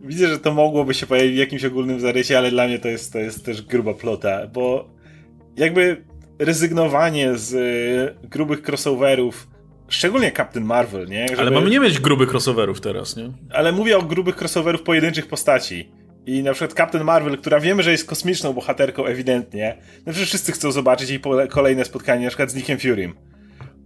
[0.00, 3.12] widzę, że to mogłoby się pojawić w jakimś ogólnym zarysie, ale dla mnie to jest,
[3.12, 4.90] to jest też gruba plota, bo
[5.56, 6.04] jakby
[6.38, 9.48] rezygnowanie z y, grubych crossoverów,
[9.88, 11.28] szczególnie Captain Marvel, nie?
[11.28, 11.40] Żeby...
[11.40, 13.30] Ale mamy nie mieć grubych crossoverów teraz, nie?
[13.50, 15.88] Ale mówię o grubych crossoverów pojedynczych postaci.
[16.28, 20.52] I na przykład Captain Marvel, która wiemy, że jest kosmiczną bohaterką ewidentnie, no przecież wszyscy
[20.52, 23.14] chcą zobaczyć jej kolejne spotkanie, na przykład z Nickiem Furym.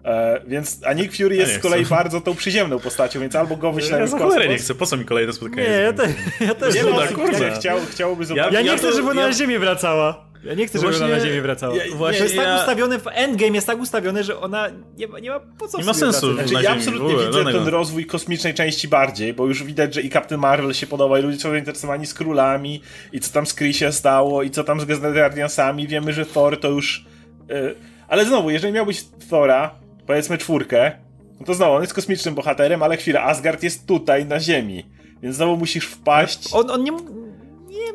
[0.04, 1.94] E, więc, a Nick Fury jest z kolei chcę.
[1.94, 4.48] bardzo tą przyziemną postacią, więc albo go wyślemy ja w kosmos.
[4.48, 5.68] nie chcę, po co mi kolejne spotkanie?
[5.68, 6.08] Nie, ja, te,
[6.40, 6.82] ja też nie.
[6.82, 7.52] No, kurde.
[7.52, 8.52] Chciał, chciałby zobaczyć.
[8.52, 10.31] Ja, ja nie chcę, żeby ona na Ziemię wracała.
[10.44, 11.76] Ja nie chcę, żeby Właśnie, ona na Ziemię wracała.
[11.76, 15.18] Ja, Właśnie, to jest tak ustawione, w Endgame jest tak ustawione, że ona nie ma,
[15.18, 16.34] nie ma po co Nie ma sensu.
[16.34, 20.40] Znaczy, ja absolutnie widzę ten rozwój kosmicznej części bardziej, bo już widać, że i Captain
[20.40, 24.42] Marvel się podoba, i ludzie są zainteresowani z królami, i co tam z Chrisie stało,
[24.42, 25.88] i co tam z Guardiansami.
[25.88, 27.04] Wiemy, że Thor to już.
[27.48, 27.74] Yy,
[28.08, 29.74] ale znowu, jeżeli miałbyś Thora,
[30.06, 30.92] powiedzmy czwórkę,
[31.40, 34.86] no to znowu on jest kosmicznym bohaterem, ale chwila, Asgard jest tutaj na Ziemi.
[35.22, 36.48] Więc znowu musisz wpaść.
[36.52, 36.92] On, on nie,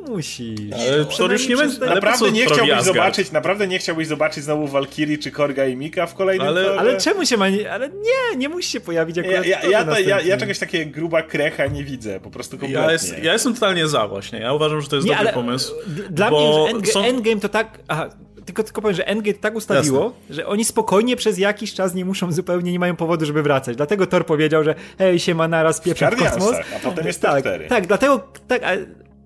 [0.01, 0.73] nie musisz.
[0.73, 1.79] Ale to już nie będzie.
[1.79, 6.13] Naprawdę nie chciałbyś zobaczyć, naprawdę nie chciałbyś zobaczyć znowu Walkiri czy Korga i Mika w
[6.13, 9.61] kolejnym ale, ale czemu się ma nie, Ale nie, nie musi się pojawić akurat ja,
[9.61, 12.85] ja, ja, ja, ja czegoś takiego gruba krecha nie widzę, po prostu kompletnie.
[12.85, 14.39] Ja, jest, ja jestem totalnie za właśnie.
[14.39, 15.73] Ja uważam, że to jest nie, dobry pomysł.
[16.09, 17.03] Dla mnie, Endgame, są...
[17.03, 17.79] Endgame to tak.
[17.87, 18.09] Aha,
[18.47, 20.35] tylko, tylko powiem, że Endgame tak ustawiło, Jasne.
[20.35, 23.77] że oni spokojnie przez jakiś czas nie muszą zupełnie, nie mają powodu, żeby wracać.
[23.77, 26.55] Dlatego Thor powiedział, że hej, się ma naraz pieprz w kosmos.
[26.75, 27.67] A potem jest tak, 4.
[27.67, 28.61] Tak, dlatego, tak,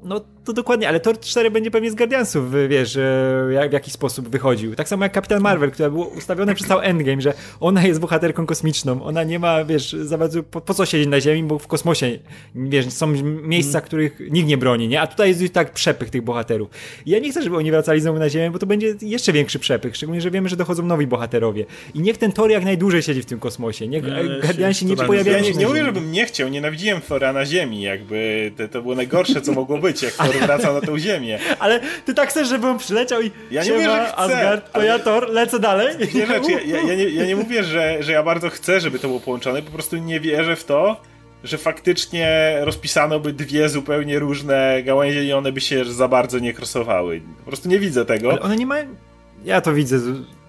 [0.04, 2.98] no to dokładnie, ale Thor 4 będzie pewnie z Guardiansów, wiesz,
[3.68, 4.76] w jakiś sposób wychodził.
[4.76, 8.46] Tak samo jak Kapitan Marvel, która było ustawione przez cały Endgame, że ona jest bohaterką
[8.46, 11.68] kosmiczną, ona nie ma, wiesz, za bardzo, po, po co siedzieć na Ziemi, bo w
[11.68, 12.20] kosmosie,
[12.56, 13.08] wiesz, są
[13.44, 13.86] miejsca, mm.
[13.86, 15.02] których nikt nie broni, nie?
[15.02, 16.70] A tutaj jest już tak przepych tych bohaterów.
[17.06, 19.60] I ja nie chcę, żeby oni wracali znowu na Ziemię, bo to będzie jeszcze większy
[19.60, 21.66] przepych, szczególnie, że wiemy, że dochodzą nowi bohaterowie.
[21.94, 24.04] I niech ten Thor jak najdłużej siedzi w tym kosmosie, niech
[24.42, 25.52] Guardiansi nie pojawiają się.
[25.52, 29.42] Nie, nie mówię, żebym nie chciał, nienawidziłem Thora na Ziemi, jakby to, to było najgorsze,
[29.42, 31.40] co mogło być, Thor wracał na tą ziemię.
[31.60, 34.84] Ale ty tak chcesz, żeby on przyleciał i ja nie mówię, że chcę, Asgard, to
[34.84, 35.96] ja Thor, lecę dalej.
[36.14, 39.00] Nie rzecz, ja, ja, ja, nie, ja nie mówię, że, że ja bardzo chcę, żeby
[39.00, 41.02] to było połączone, po prostu nie wierzę w to,
[41.44, 46.54] że faktycznie rozpisano by dwie zupełnie różne gałęzie i one by się za bardzo nie
[46.54, 47.22] krosowały.
[47.40, 48.32] Po prostu nie widzę tego.
[48.32, 48.86] Ale one nie mają...
[49.46, 50.00] Ja to widzę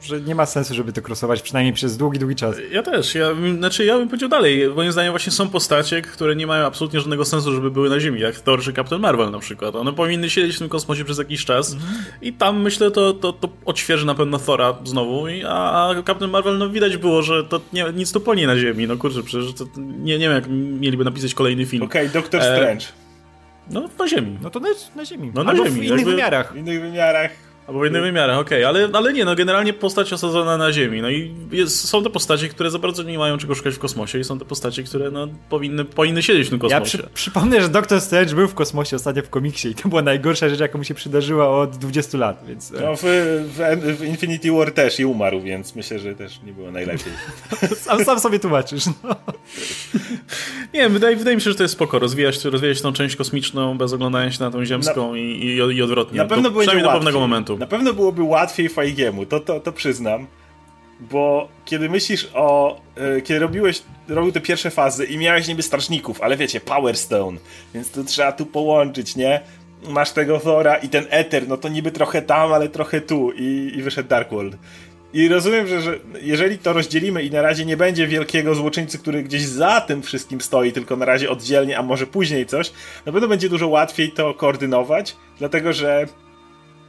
[0.04, 2.56] że nie ma sensu, żeby to krosować przynajmniej przez długi, długi czas.
[2.70, 3.14] Ja też.
[3.14, 3.26] Ja,
[3.58, 4.68] znaczy, ja bym powiedział dalej.
[4.76, 8.20] Moim zdaniem właśnie są postacie, które nie mają absolutnie żadnego sensu, żeby były na Ziemi,
[8.20, 9.76] jak Thor czy Captain Marvel na przykład.
[9.76, 11.92] One powinny siedzieć w tym kosmosie przez jakiś czas mhm.
[12.22, 16.30] i tam myślę to, to, to odświeży na pewno Thora znowu, I, a, a Captain
[16.30, 18.86] Marvel no widać było, że to nie, nic tu poli na Ziemi.
[18.86, 20.44] No kurczę, przecież to, nie, nie wiem jak
[20.80, 21.82] mieliby napisać kolejny film.
[21.82, 22.56] Okej, okay, Doctor e...
[22.56, 22.86] Strange.
[23.70, 24.38] No na Ziemi.
[24.42, 25.32] No to na, na Ziemi.
[25.34, 25.80] No na Albo Ziemi.
[25.80, 26.10] w innych jakby...
[26.10, 26.52] wymiarach.
[26.52, 27.51] W innych wymiarach.
[27.66, 28.68] Albo w innych wymiarach, okej, okay.
[28.68, 31.02] ale, ale nie, no generalnie postać osadzona na Ziemi.
[31.02, 34.18] No i jest, są te postacie, które za bardzo nie mają czego szukać w kosmosie
[34.18, 36.98] i są te postacie, które no, powinny, powinny siedzieć w tym kosmosie.
[36.98, 40.02] Ja przy, przypomnę, że Doctor Strange był w kosmosie ostatnio w komiksie i to była
[40.02, 42.72] najgorsza rzecz, jaka mu się przydarzyła od 20 lat, więc...
[42.72, 42.80] E.
[42.80, 46.70] No w, w, w Infinity War też i umarł, więc myślę, że też nie było
[46.70, 47.12] najlepiej.
[47.76, 49.16] sam, sam sobie tłumaczysz, no.
[50.74, 53.92] nie, wydaje, wydaje mi się, że to jest spoko, rozwijać, rozwijać tą część kosmiczną bez
[53.92, 56.18] oglądania się na tą ziemską no, i, i, i odwrotnie.
[56.18, 57.58] Na pewno to, przynajmniej do pewnego momentu.
[57.62, 60.26] Na pewno byłoby łatwiej Fajgiemu, to, to, to przyznam.
[61.00, 62.80] Bo kiedy myślisz o.
[63.18, 67.38] Y, kiedy robiłeś, robił te pierwsze fazy i miałeś niby strażników, ale wiecie, Power Stone,
[67.74, 69.40] więc to trzeba tu połączyć, nie?
[69.88, 73.72] Masz tego Thora i ten Ether, no to niby trochę tam, ale trochę tu i,
[73.76, 74.56] i wyszedł Darkworld.
[75.12, 79.22] I rozumiem, że, że jeżeli to rozdzielimy i na razie nie będzie wielkiego złoczyńcy, który
[79.22, 82.72] gdzieś za tym wszystkim stoi, tylko na razie oddzielnie, a może później coś,
[83.06, 86.06] na pewno będzie dużo łatwiej to koordynować, dlatego że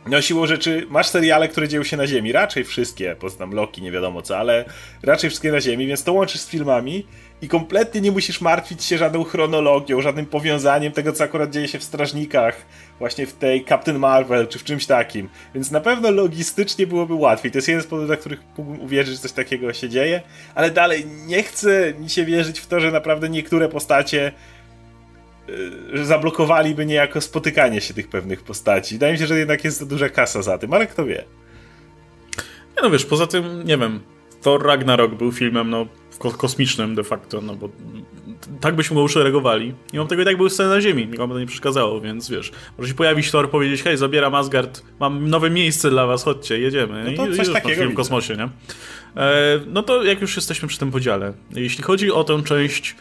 [0.08, 3.92] no siłą rzeczy masz seriale, które dzieją się na Ziemi, raczej wszystkie, poza Loki, nie
[3.92, 4.66] wiadomo co, ale
[5.04, 7.06] raczej wszystkie na Ziemi, więc to łączysz z filmami
[7.42, 11.80] i kompletnie nie musisz martwić się żadną chronologią, żadnym powiązaniem tego, co akurat dzieje się
[11.80, 12.66] w Strażnikach,
[13.00, 15.30] właśnie w tej Captain Marvel, czy w czymś takim.
[15.56, 17.52] Więc na pewno logistycznie byłoby łatwiej.
[17.52, 20.22] To jest jeden z powodów, dla których mógłbym uwierzyć, że coś takiego się dzieje,
[20.56, 24.32] ale dalej nie chcę mi się wierzyć w to, że naprawdę niektóre postacie
[25.94, 28.96] że zablokowaliby niejako spotykanie się tych pewnych postaci.
[28.96, 31.24] Wydaje mi się, że jednak jest za duża kasa za tym, ale kto wie.
[32.78, 34.00] Nie no wiesz, poza tym, nie wiem,
[34.42, 35.88] Thor Ragnarok był filmem, no,
[36.20, 37.70] kosmicznym de facto, no bo
[38.62, 39.74] tak byśmy go uszeregowali.
[39.94, 42.52] I mam tego i tak był sceny na ziemi, nikomu to nie przeszkadzało, więc wiesz,
[42.78, 47.04] może się pojawić Thor, powiedzieć, hej, zabieram Asgard, mam nowe miejsce dla was, chodźcie, jedziemy.
[47.12, 48.50] No to I, coś i takiego film w kosmosie, nie?
[49.22, 52.96] E, no to jak już jesteśmy przy tym podziale, jeśli chodzi o tę część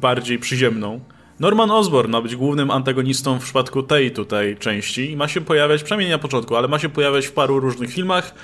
[0.00, 1.00] bardziej przyziemną,
[1.40, 5.82] Norman Osborn ma być głównym antagonistą w przypadku tej tutaj części i ma się pojawiać,
[5.82, 8.34] przynajmniej nie na początku, ale ma się pojawiać w paru różnych filmach.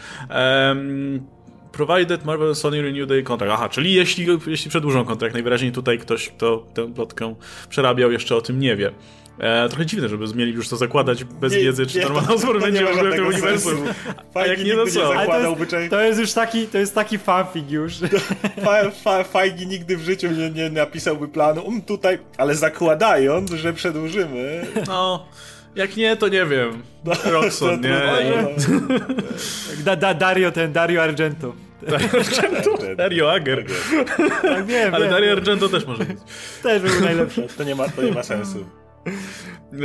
[1.73, 3.53] provided Marvel Sony renew the contract.
[3.55, 7.35] Aha, czyli jeśli, jeśli przedłużą kontrakt, najwyraźniej tutaj ktoś, kto tę plotkę
[7.69, 8.93] przerabiał, jeszcze o tym nie wie.
[9.39, 12.35] E, trochę dziwne, żeby mieli już to zakładać bez Nie, wiedzy, czy nie, Norman to-
[12.35, 13.85] Osborn to nie będzie w ogóle w tym uniwersum.
[14.17, 15.01] A Fajnie jak nie, nigdy no nie co?
[15.01, 17.95] To zakładałby jest, to jest już taki, to jest taki fanfic już.
[18.65, 23.73] Fa, fa, Fajgi nigdy w życiu nie, nie napisałby planu, um tutaj, ale zakładając, że
[23.73, 24.67] przedłużymy.
[24.87, 25.27] No,
[25.75, 26.83] jak nie, to nie wiem.
[27.25, 28.01] Roxon, to nie?
[28.61, 28.99] trudno,
[29.85, 31.55] Da, da, Dario ten, Dario Argento.
[31.89, 32.95] no.
[32.97, 33.65] Dario Ager.
[34.43, 35.39] Tak wiem, Ale wiem, Dario wiem.
[35.39, 36.19] Argento też może być.
[36.63, 37.47] Też był najlepszy.
[37.57, 38.65] To nie ma, to nie ma sensu.
[39.07, 39.77] E,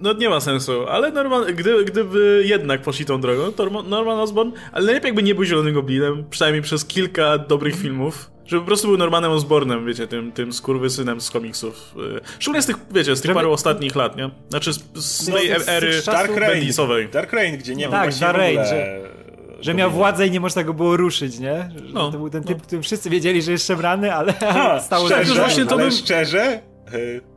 [0.00, 4.52] no nie ma sensu, ale Norman, gdy, gdyby jednak poszli tą drogą, to Norman- Osborn,
[4.72, 8.88] ale najlepiej jakby nie był Zielonym Goblinem, przynajmniej przez kilka dobrych filmów, żeby po prostu
[8.88, 11.94] był Normanem Osbornem, wiecie, tym, tym skurwysynem z komiksów.
[12.16, 14.30] E, Szczególnie z tych, wiecie, z tych Żeby- paru ostatnich lat, nie?
[14.50, 17.08] Znaczy z, z tej No, z- z ery Dark Bendisowej.
[17.08, 18.54] Dark Reign, gdzie nie No ma tak, właśnie Dark w ogóle...
[18.62, 19.18] Reign, że-
[19.60, 21.70] Że miał władzę i nie można go było ruszyć, nie?
[21.86, 22.48] Że No, to był ten no.
[22.48, 25.82] typ, którym wszyscy wiedzieli, że jest szemrany, ale Ha, stało szczerze, już właśnie to ale
[25.82, 26.60] bym- szczerze,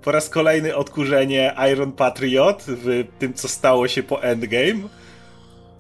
[0.02, 4.90] po raz kolejny odkurzenie Iron Patriot w tym, co stało się po Endgame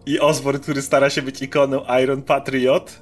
[0.06, 3.01] i Osborn, który stara się być ikoną Iron Patriot.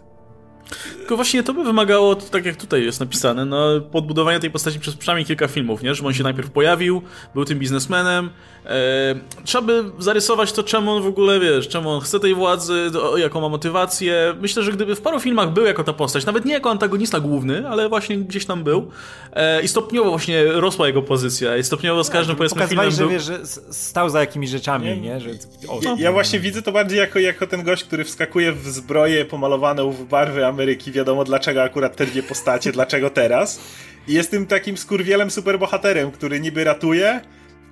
[0.97, 4.95] Tylko właśnie to by wymagało, tak jak tutaj jest napisane, no, podbudowania tej postaci przez
[4.95, 5.95] przynajmniej kilka filmów, nie?
[5.95, 7.01] Żeby on się najpierw pojawił,
[7.33, 8.29] był tym biznesmenem.
[8.65, 12.91] E, trzeba by zarysować to, czemu on w ogóle, wiesz, czemu on chce tej władzy,
[13.17, 14.35] jaką ma motywację.
[14.41, 17.69] Myślę, że gdyby w paru filmach był jako ta postać, nawet nie jako antagonista główny,
[17.69, 18.91] ale właśnie gdzieś tam był
[19.33, 23.33] e, i stopniowo właśnie rosła jego pozycja i stopniowo z każdym, powiedzmy, Pokazywali, filmem że,
[23.33, 23.37] był...
[23.39, 24.97] wiesz, że stał za jakimiś rzeczami, Nie.
[24.97, 25.19] nie?
[25.19, 25.29] Że,
[25.67, 29.25] o, Ja, ja właśnie widzę to bardziej jako, jako ten gość, który wskakuje w zbroję
[29.25, 30.91] pomalowaną w barwy Ameryki.
[30.91, 33.59] Wiadomo dlaczego akurat te dwie postacie, dlaczego teraz.
[34.07, 37.21] I jest tym takim skurwielem superbohaterem, który niby ratuje,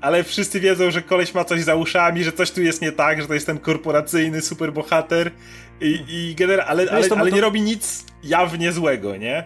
[0.02, 3.22] ale wszyscy wiedzą, że koleś ma coś za uszami, że coś tu jest nie tak,
[3.22, 5.32] że to jest ten korporacyjny superbohater.
[5.82, 9.44] I, i genera- ale, Wiesz, ale, ale nie robi nic jawnie złego, nie?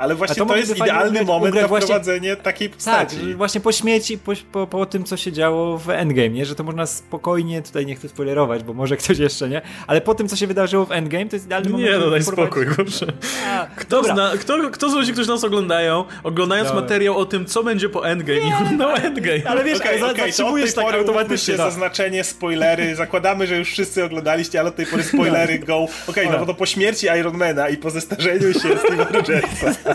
[0.00, 3.16] Ale właśnie to to, jest idealny ugrać- moment ugrać na właśnie- wprowadzenie takiej Tak, postaci.
[3.16, 6.46] że właśnie po śmieci, po, po, po tym, co się działo w Endgame, nie?
[6.46, 10.14] Że to można spokojnie, tutaj nie chcę spoilerować, bo może ktoś jeszcze nie, ale po
[10.14, 13.06] tym, co się wydarzyło w Endgame, to jest idealny moment, Nie, no daj spokój, proszę.
[13.76, 14.14] Kto, dobra.
[14.14, 16.82] zna, kto, kto z ludzi, którzy nas oglądają, oglądając Dobra.
[16.82, 19.40] materiał o tym, co będzie po Endgame i oglądał Endgame.
[19.46, 21.54] Ale wiesz, Okej, ale od zatrzymujesz tak automatycznie.
[21.56, 21.64] no.
[21.64, 22.94] zaznaczenie, spoilery.
[23.04, 25.86] Zakładamy, że już wszyscy oglądaliście, ale od tej pory spoilery go.
[26.06, 29.74] Okej, no bo to po śmierci Ironmana i po zestarzeniu się Steve'a Rogersa.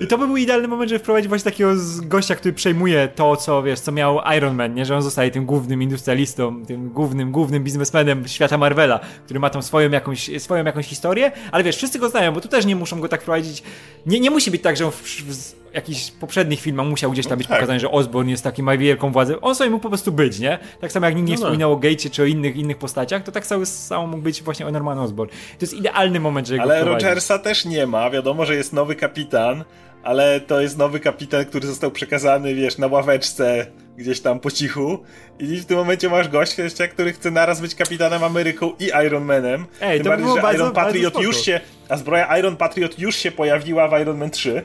[0.00, 3.62] I to by był idealny moment, żeby wprowadzić właśnie takiego gościa, który przejmuje to, co
[3.62, 4.84] wiesz, co miał Iron Man, nie?
[4.84, 9.62] Że on zostaje tym głównym industrialistą, tym głównym, głównym biznesmenem świata Marvela, który ma tą
[9.62, 13.00] swoją jakąś, swoją jakąś historię, ale wiesz, wszyscy go znają, bo tu też nie muszą
[13.00, 13.62] go tak prowadzić.
[14.06, 17.38] Nie, nie musi być tak, że on w, w jakichś poprzednich filmach musiał gdzieś tam
[17.38, 17.56] być tak.
[17.56, 19.40] pokazany, że Osborn jest taki, ma wielką władzę.
[19.40, 20.58] On sobie mógł po prostu być, nie?
[20.80, 21.46] Tak samo jak nikt nie No tak.
[21.46, 24.66] wspominał o Gatecie czy o innych, innych postaciach, to tak samo, samo mógł być właśnie
[24.66, 25.30] o Norman Osborn.
[25.30, 27.04] To jest idealny moment, żeby go Ale wprowadzić.
[27.08, 28.10] Rogersa też nie ma.
[28.10, 29.64] Wiadomo, że jest nowy kapitan,
[30.02, 34.98] ale to jest nowy kapitan, który został przekazany, wiesz, na ławeczce gdzieś tam po cichu.
[35.38, 39.66] I w tym momencie masz gościa, który chce naraz być kapitanem Ameryką i Iron Manem.
[39.80, 42.98] Ej, Tym to bardziej, było że bardzo- Iron Patriot już się, a zbroja Iron Patriot
[42.98, 44.62] już się pojawiła w Iron Man 3.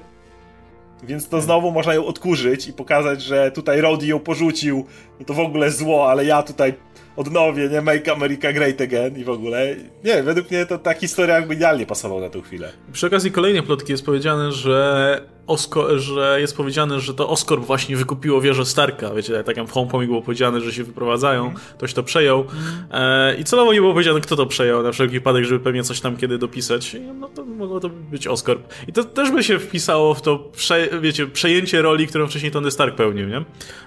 [1.03, 4.85] Więc to znowu można ją odkurzyć i pokazać, że tutaj Rhodey ją porzucił,
[5.19, 6.73] no to w ogóle zło, ale ja tutaj
[7.15, 7.81] odnowię, nie?
[7.81, 9.75] Make America Great Again i w ogóle.
[10.03, 12.71] Nie, według mnie to ta historia jakby idealnie pasowała na tę chwilę.
[12.91, 17.95] Przy okazji kolejnej plotki jest powiedziane, że, Osko, że jest powiedziane, że to Oscorp właśnie
[17.95, 19.13] wykupiło wieżę Starka.
[19.13, 22.45] Wiecie, tak jak w Homecoming było powiedziane, że się wyprowadzają, ktoś to przejął.
[22.91, 26.01] E, I celowo nie było powiedziane, kto to przejął, na wszelki wypadek, żeby pewnie coś
[26.01, 26.95] tam kiedy dopisać.
[27.19, 28.73] No to mogło to być Oscorp.
[28.87, 32.71] I to też by się wpisało w to, prze, wiecie, przejęcie roli, którą wcześniej Tony
[32.71, 33.45] Stark pełnił, nie?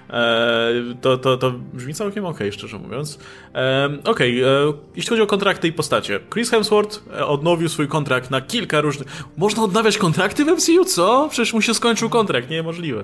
[0.09, 3.19] E, to, to, to brzmi całkiem okej, szczerze mówiąc.
[3.55, 4.47] E, okej, e,
[4.95, 6.19] jeśli chodzi o kontrakty i postacie.
[6.33, 9.07] Chris Hemsworth e, odnowił swój kontrakt na kilka różnych...
[9.37, 10.85] Można odnawiać kontrakty w MCU?
[10.85, 11.27] Co?
[11.31, 13.03] Przecież mu się skończył kontrakt, niemożliwe.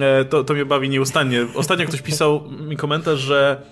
[0.00, 1.46] E, to, to mnie bawi nieustannie.
[1.54, 3.62] Ostatnio ktoś pisał mi komentarz, że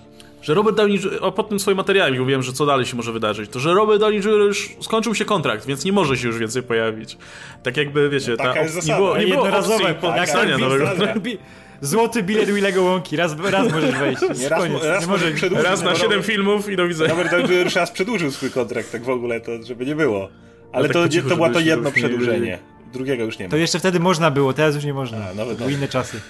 [0.42, 3.50] że Robert Downey o, pod tym swoim materiałem mówiłem, że co dalej się może wydarzyć,
[3.50, 4.40] to że Robert Downey Jr.
[4.40, 7.16] już skończył się kontrakt, więc nie może się już więcej pojawić.
[7.62, 10.94] Tak jakby, wiecie, ta jest nie było, nie było opcji tak, podpisania tak, nowego tak.
[10.94, 11.20] kontraktu.
[11.20, 11.38] Bi-
[11.80, 14.22] Złoty bilet Willego Łąki, raz, raz możesz wejść.
[14.40, 15.66] Nie, raz, Koniec, raz może przedłużyć.
[15.66, 17.10] Raz na bo 7 Robert- filmów i do widzenia.
[17.10, 20.28] Robert Downey już raz przedłużył swój kontrakt, tak w ogóle, to żeby nie było.
[20.72, 22.58] Ale tak to, cichu, to było to jedno przedłużenie.
[22.92, 23.50] Drugiego już nie ma.
[23.50, 25.18] To jeszcze wtedy można było, teraz już nie można.
[25.30, 26.20] A, nawet Były inne czasy.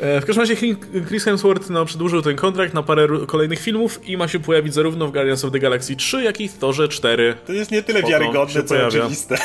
[0.00, 4.16] E, W każdym razie Chris- Hemsworth no, przedłużył ten kontrakt na parę kolejnych filmów i
[4.16, 7.34] ma się pojawić zarówno w Guardians of the Galaxy 3, jak i w Thorze 4.
[7.46, 8.86] To jest nie tyle Spoko, wiarygodne, co pojawia.
[9.04, 9.36] oczywiste.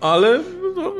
[0.00, 0.40] Ale
[0.76, 0.92] no,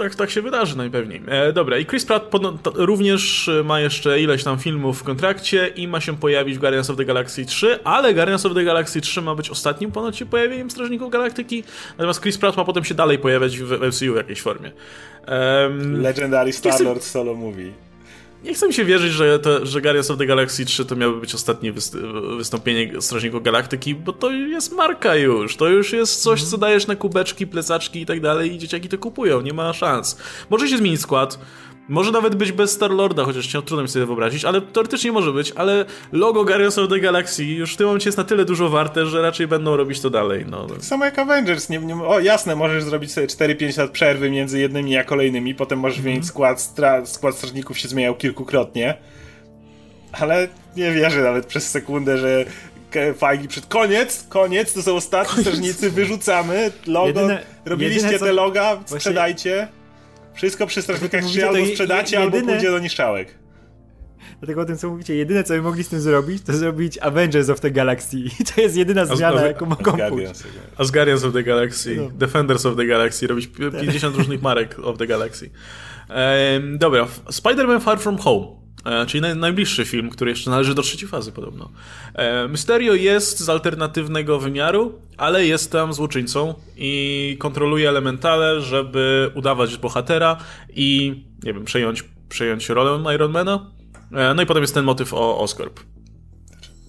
[0.00, 1.22] tak, tak się wydarzy najpewniej.
[1.26, 2.30] E, dobra, i Chris Pratt
[2.74, 6.96] również ma jeszcze ileś tam filmów w kontrakcie i ma się pojawić w Guardians of
[6.96, 10.70] the Galaxy 3, ale Guardians of the Galaxy 3 ma być ostatnim ponoć się pojawieniem
[10.70, 14.72] Strażników Galaktyki, natomiast Chris Pratt ma potem się dalej pojawiać w MCU w jakiejś formie.
[15.28, 17.89] Um, Legendary Star-Lord solo movie.
[18.44, 21.20] Nie chcę mi się wierzyć, że, to, że Guardians of the Galaxy 3 to miałoby
[21.20, 21.72] być ostatnie
[22.36, 25.56] wystąpienie Strażników Galaktyki, bo to jest marka już.
[25.56, 28.98] To już jest coś, co dajesz na kubeczki, plecaczki i tak dalej i dzieciaki to
[28.98, 29.40] kupują.
[29.40, 30.16] Nie ma szans.
[30.50, 31.38] Może się zmienić skład,
[31.88, 35.84] może nawet być bez Star-Lorda, chociaż trudno mi sobie wyobrazić, ale teoretycznie może być, ale
[36.12, 39.22] logo Guardians of the Galaxy już w tym momencie jest na tyle dużo warte, że
[39.22, 40.44] raczej będą robić to dalej.
[40.48, 40.66] No.
[40.66, 41.68] Tak samo jak Avengers.
[41.68, 45.78] Nie, nie, o jasne, możesz zrobić sobie 4-5 lat przerwy między jednymi a kolejnymi, potem
[45.78, 46.04] możesz mm.
[46.04, 48.94] wymienić skład, stra, skład strażników się zmieniał kilkukrotnie,
[50.12, 52.44] ale nie wierzę nawet przez sekundę, że
[53.16, 55.46] Fajgi przed koniec, koniec, to są ostatni koniec.
[55.46, 58.24] strażnicy, wyrzucamy logo, jedyne, robiliście jedyne, co...
[58.24, 59.56] te loga, sprzedajcie.
[59.56, 59.79] Właśnie
[60.40, 62.38] wszystko przy strażnikach się albo sprzedacie, jedyne...
[62.38, 63.34] albo pójdzie do niszczałek.
[64.40, 67.48] Dlatego o tym, co mówicie, jedyne, co by mogli z tym zrobić, to zrobić Avengers
[67.48, 68.16] of the Galaxy.
[68.40, 70.42] I to jest jedyna zmiana, jaką mogą pójść.
[70.76, 72.10] Asgardians of the Galaxy, no.
[72.10, 73.50] Defenders of the Galaxy, robić
[73.80, 75.50] 50 różnych marek of the Galaxy.
[76.08, 78.59] Ehm, dobra, Spider-Man Far From Home.
[78.84, 81.70] E, czyli naj, najbliższy film, który jeszcze należy do trzeciej fazy podobno.
[82.14, 89.76] E, Mysterio jest z alternatywnego wymiaru, ale jest tam złoczyńcą i kontroluje elementale, żeby udawać
[89.76, 90.36] bohatera
[90.74, 93.70] i, nie wiem, przejąć, przejąć rolę Ironmana.
[94.12, 95.80] E, no i potem jest ten motyw o Oscorp.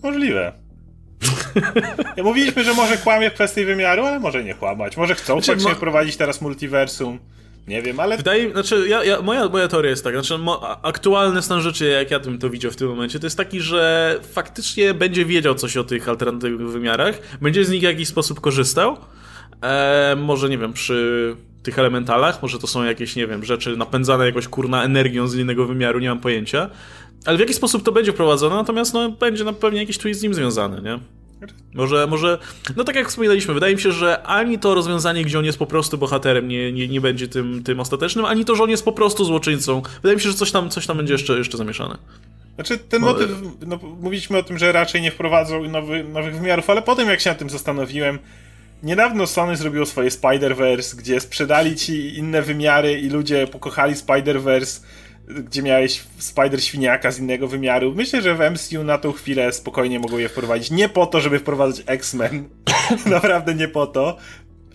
[0.03, 0.53] Możliwe.
[2.17, 4.97] Ja mówiliśmy, że może kłamie w kwestii wymiaru, ale może nie kłamać.
[4.97, 7.19] Może chcą znaczy, faktycznie wprowadzić teraz multiversum.
[7.67, 8.17] Nie wiem, ale.
[8.17, 12.11] Wydaje znaczy, ja, ja, moja, moja teoria jest taka, znaczy, mo, aktualny stan rzeczy, jak
[12.11, 15.77] ja bym to widział w tym momencie, to jest taki, że faktycznie będzie wiedział coś
[15.77, 18.97] o tych alternatywnych wymiarach, będzie z nich w jakiś sposób korzystał.
[19.61, 24.25] E, może, nie wiem, przy tych elementalach, może to są jakieś, nie wiem, rzeczy napędzane
[24.25, 26.69] jakoś kurna energią z innego wymiaru, nie mam pojęcia.
[27.25, 30.23] Ale w jaki sposób to będzie prowadzone, natomiast no, będzie na pewnie jakiś twist z
[30.23, 30.99] nim związany, nie?
[31.73, 32.37] Może, może,
[32.75, 35.65] no tak jak wspominaliśmy, wydaje mi się, że ani to rozwiązanie, gdzie on jest po
[35.65, 38.91] prostu bohaterem, nie, nie, nie będzie tym, tym ostatecznym, ani to, że on jest po
[38.91, 39.81] prostu złoczyńcą.
[39.95, 41.97] Wydaje mi się, że coś tam, coś tam będzie jeszcze, jeszcze zamieszane.
[42.55, 43.29] Znaczy, ten motyw,
[43.67, 47.29] no, mówiliśmy o tym, że raczej nie wprowadzą nowy, nowych wymiarów, ale potem jak się
[47.29, 48.19] na tym zastanowiłem,
[48.83, 54.81] niedawno Sony zrobiło swoje Spider-Verse, gdzie sprzedali ci inne wymiary i ludzie pokochali Spider-Verse
[55.27, 57.93] gdzie miałeś Spider-Świniaka z innego wymiaru.
[57.95, 60.71] Myślę, że w MCU na tą chwilę spokojnie mogą je wprowadzić.
[60.71, 62.49] Nie po to, żeby wprowadzać X-Men.
[63.05, 64.17] Naprawdę nie po to.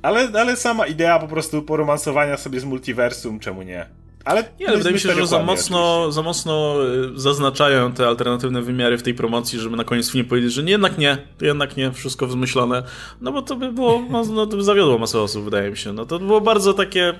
[0.02, 3.86] Ale, ale sama idea po prostu poromansowania sobie z multiversum, czemu nie?
[4.24, 6.76] Ale nie, ale wydaje mi się, że za mocno, za mocno
[7.16, 10.72] y, zaznaczają te alternatywne wymiary w tej promocji, żeby na koniec filmu powiedzieć, że nie,
[10.72, 12.82] jednak nie, to jednak nie, wszystko wzmyślone.
[13.20, 15.92] No bo to by było, no, no to by zawiodło masę osób, wydaje mi się.
[15.92, 17.14] No to było bardzo takie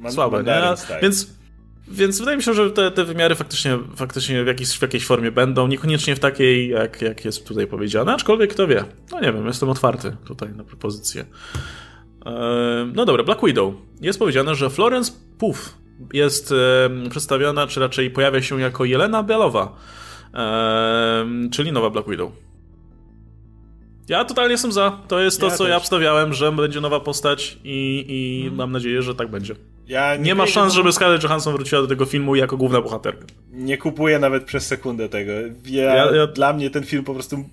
[0.00, 0.62] mm, słabe, nie?
[1.02, 1.37] Więc
[1.90, 5.32] więc wydaje mi się, że te, te wymiary faktycznie, faktycznie w, jakiejś, w jakiejś formie
[5.32, 8.84] będą, niekoniecznie w takiej, jak, jak jest tutaj powiedziane, aczkolwiek kto wie.
[9.12, 11.24] No nie wiem, jestem otwarty tutaj na propozycję.
[12.94, 13.74] No dobra, Black Widow.
[14.00, 15.58] Jest powiedziane, że Florence Pugh
[16.12, 16.54] jest
[17.10, 19.76] przedstawiona, czy raczej pojawia się jako Jelena Bialowa,
[21.52, 22.32] czyli nowa Black Widow.
[24.08, 24.98] Ja totalnie jestem za.
[25.08, 25.70] To jest to, ja co też.
[25.70, 28.58] ja obstawiałem, że będzie nowa postać i, i hmm.
[28.58, 29.54] mam nadzieję, że tak będzie.
[29.86, 33.26] Ja nie, nie ma szans, żeby Scarlett Johansson wróciła do tego filmu jako główna bohaterka.
[33.52, 35.32] Nie kupuję nawet przez sekundę tego.
[35.64, 36.26] Ja, ja, ja...
[36.26, 37.44] Dla mnie ten film po prostu...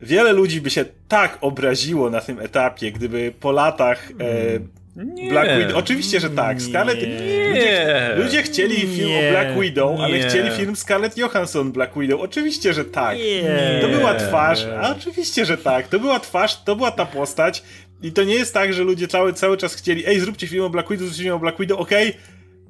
[0.00, 4.10] Wiele ludzi by się tak obraziło na tym etapie, gdyby po latach...
[4.20, 5.30] E, nie.
[5.30, 5.76] Black Widow.
[5.76, 6.62] Oczywiście, że tak.
[6.62, 7.00] Scarlett.
[7.02, 7.48] Nie.
[7.48, 9.28] Ludzie, ludzie chcieli film nie.
[9.28, 12.20] o Black Widow, ale chcieli film Scarlett Johansson Black Widow.
[12.20, 13.18] Oczywiście, że tak.
[13.18, 13.78] Nie.
[13.80, 14.66] To była twarz.
[14.82, 15.88] A oczywiście, że tak.
[15.88, 17.62] To była twarz, to była ta postać.
[18.02, 20.70] I to nie jest tak, że ludzie cały, cały czas chcieli, ej, zróbcie film o
[20.70, 22.20] Black Widow, zróbcie film o Black Widow, okej, okay,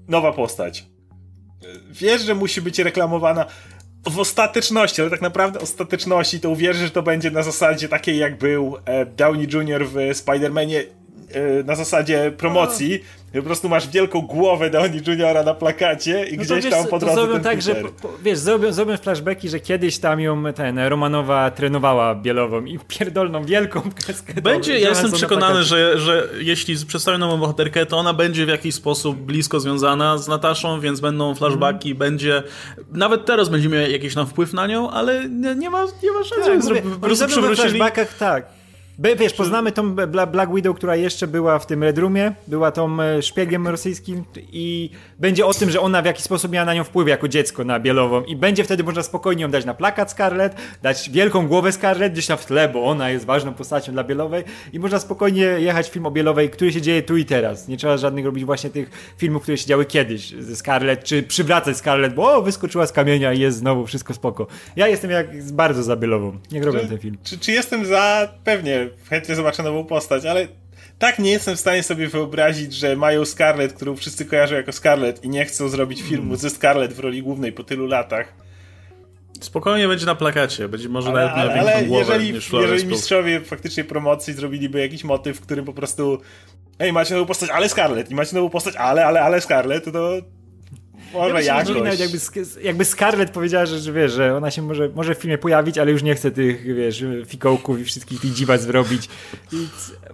[0.09, 0.85] nowa postać.
[1.91, 3.47] Wiesz, że musi być reklamowana
[4.07, 8.39] w ostateczności, ale tak naprawdę ostateczności to uwierzysz, że to będzie na zasadzie takiej jak
[8.39, 9.87] był e, Downey Jr.
[9.87, 10.83] w Spider-Manie
[11.65, 13.01] na zasadzie promocji,
[13.33, 16.99] po prostu masz wielką głowę Downey Juniora na plakacie i no gdzieś wiesz, tam po
[16.99, 17.83] drodze zrobią tak, że
[18.23, 23.83] wiesz, zrobią, zrobią flashbacki, że kiedyś tam ją ten Romanowa trenowała Bielową i pierdolną wielką
[24.05, 24.43] kreskę.
[24.43, 28.75] Będzie, ja jestem przekonany, że, że jeśli przedstawią nową bohaterkę, to ona będzie w jakiś
[28.75, 31.99] sposób blisko związana z Nataszą, więc będą flashbacki, mm.
[31.99, 32.43] będzie
[32.93, 36.25] nawet teraz będzie miał jakiś tam wpływ na nią, ale nie, nie ma, nie ma
[36.25, 37.69] szans, tak, żeby po prostu przywrócili...
[37.69, 38.64] flashbackach tak
[38.99, 39.95] wiesz, poznamy tą
[40.33, 44.91] Black Widow, która jeszcze była w tym Red Roomie, była tą e, szpiegiem rosyjskim i
[45.19, 47.81] będzie o tym, że ona w jakiś sposób miała na nią wpływ jako dziecko na
[47.81, 52.13] Bielową i będzie wtedy można spokojnie ją dać na plakat Scarlett, dać wielką głowę Scarlett
[52.13, 55.91] gdzieś tam w tle, bo ona jest ważną postacią dla Bielowej i można spokojnie jechać
[55.91, 57.69] film o Bielowej, który się dzieje tu i teraz.
[57.69, 61.77] Nie trzeba żadnych robić właśnie tych filmów, które się działy kiedyś ze Scarlett, czy przywracać
[61.77, 64.47] Scarlett, bo o, wyskoczyła z kamienia i jest znowu wszystko spoko.
[64.77, 66.39] Ja jestem jak bardzo za Bielową.
[66.53, 67.17] Niech robię ten film.
[67.25, 68.29] Czy, czy jestem za?
[68.45, 68.84] Pewnie.
[69.11, 70.49] Chętnie zobaczę nową postać, ale
[70.99, 75.25] tak nie jestem w stanie sobie wyobrazić, że mają Scarlett, którą wszyscy kojarzą jako Scarlett
[75.25, 76.37] i nie chcą zrobić filmu hmm.
[76.37, 78.35] ze Scarlett w roli głównej po tylu latach.
[79.41, 83.41] Spokojnie będzie na plakacie, będzie może ale, nawet miał ale głowę jeżeli, niż jeżeli mistrzowie
[83.41, 86.21] faktycznie promocji zrobiliby jakiś motyw, w którym po prostu
[86.79, 90.13] Ej, macie nową postać, ale Scarlett i macie nową postać, ale, ale, ale Scarlett, to
[91.13, 91.77] może ja jakoś.
[91.77, 92.19] Nawet jakby,
[92.63, 95.91] jakby Scarlett powiedziała, że, że wiesz, że ona się może, może w filmie pojawić, ale
[95.91, 99.09] już nie chce tych, wiesz, fikołków i wszystkich tych dziwac zrobić.
[99.53, 99.67] I,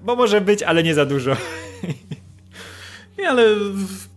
[0.03, 1.37] bo może być, ale nie za dużo.
[3.21, 3.45] Nie, ale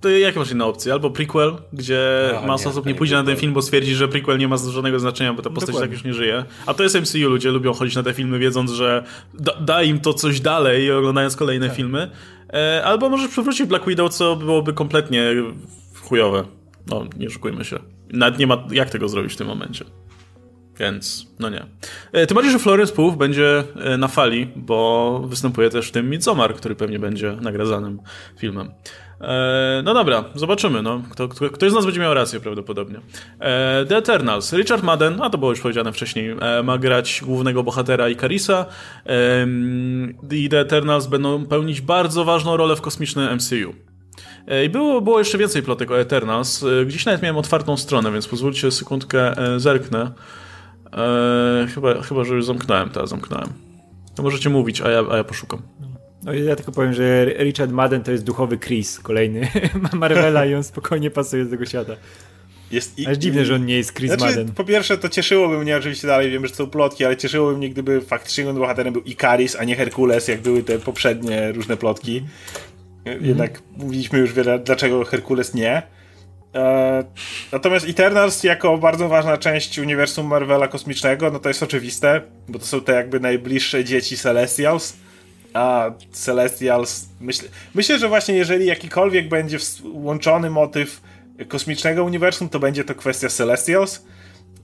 [0.02, 0.94] to jakie masz inne opcje?
[0.94, 4.38] Albo prequel, gdzie no, masa osób nie pójdzie na ten film, bo stwierdzi, że prequel
[4.38, 5.88] nie ma żadnego znaczenia, bo ta postać Dokładnie.
[5.88, 6.46] tak już nie żyje.
[6.66, 9.04] A to jest MCU, ludzie lubią chodzić na te filmy, wiedząc, że
[9.34, 11.76] da, da im to coś dalej, oglądając kolejne tak.
[11.76, 12.10] filmy.
[12.54, 15.34] E, albo możesz przywrócić Black Widow, co byłoby kompletnie
[16.14, 16.44] chujowe.
[16.88, 17.80] No, nie szukujmy się.
[18.10, 19.86] Nawet nie ma jak tego zrobić w tym momencie.
[20.80, 21.66] Więc, no nie.
[22.12, 26.10] E, tym bardziej, że Florence Pugh będzie e, na fali, bo występuje też w tym
[26.10, 28.00] Midsommar, który pewnie będzie nagradzanym
[28.38, 28.72] filmem.
[29.22, 30.82] E, no dobra, zobaczymy.
[30.82, 31.02] No.
[31.12, 33.00] Kto, kto, ktoś z nas będzie miał rację prawdopodobnie.
[33.90, 34.54] The Eternals.
[34.54, 38.66] Richard Madden, a to było już powiedziane wcześniej, ma grać głównego bohatera Icarisa
[40.32, 43.93] i The Eternals będą pełnić bardzo ważną rolę w kosmicznym MCU.
[44.66, 46.66] I było, było jeszcze więcej plotek o Eternals.
[46.86, 50.12] Gdzieś nawet miałem otwartą stronę, więc pozwólcie sekundkę, zerknę.
[50.94, 53.50] Eee, chyba, chyba, że już zamknąłem, teraz zamknąłem.
[54.16, 55.62] To możecie mówić, a ja, a ja poszukam.
[56.24, 59.48] No ja tylko powiem, że Richard Madden to jest duchowy Chris, kolejny
[59.94, 61.96] Marvela i on spokojnie pasuje do tego świata.
[62.72, 64.56] Jest i, Aż dziwne, że on nie jest Chris znaczy, Madden.
[64.56, 68.02] Po pierwsze, to cieszyłoby mnie oczywiście dalej, wiem, że są plotki, ale cieszyłoby mnie, gdyby
[68.02, 72.24] faktycznie bohaterem był Ikaris, a nie Herkules, jak były te poprzednie różne plotki.
[73.06, 75.82] Jednak mm mówiliśmy już wiele, dlaczego Herkules nie.
[76.56, 77.04] E,
[77.52, 82.66] natomiast Eternals jako bardzo ważna część uniwersum Marvela kosmicznego, no to jest oczywiste, bo to
[82.66, 84.94] są te jakby najbliższe dzieci Celestials.
[85.54, 89.58] A Celestials, myślę, myślę, że właśnie jeżeli jakikolwiek będzie
[89.94, 91.02] łączony motyw
[91.48, 94.06] kosmicznego uniwersum, to będzie to kwestia Celestials,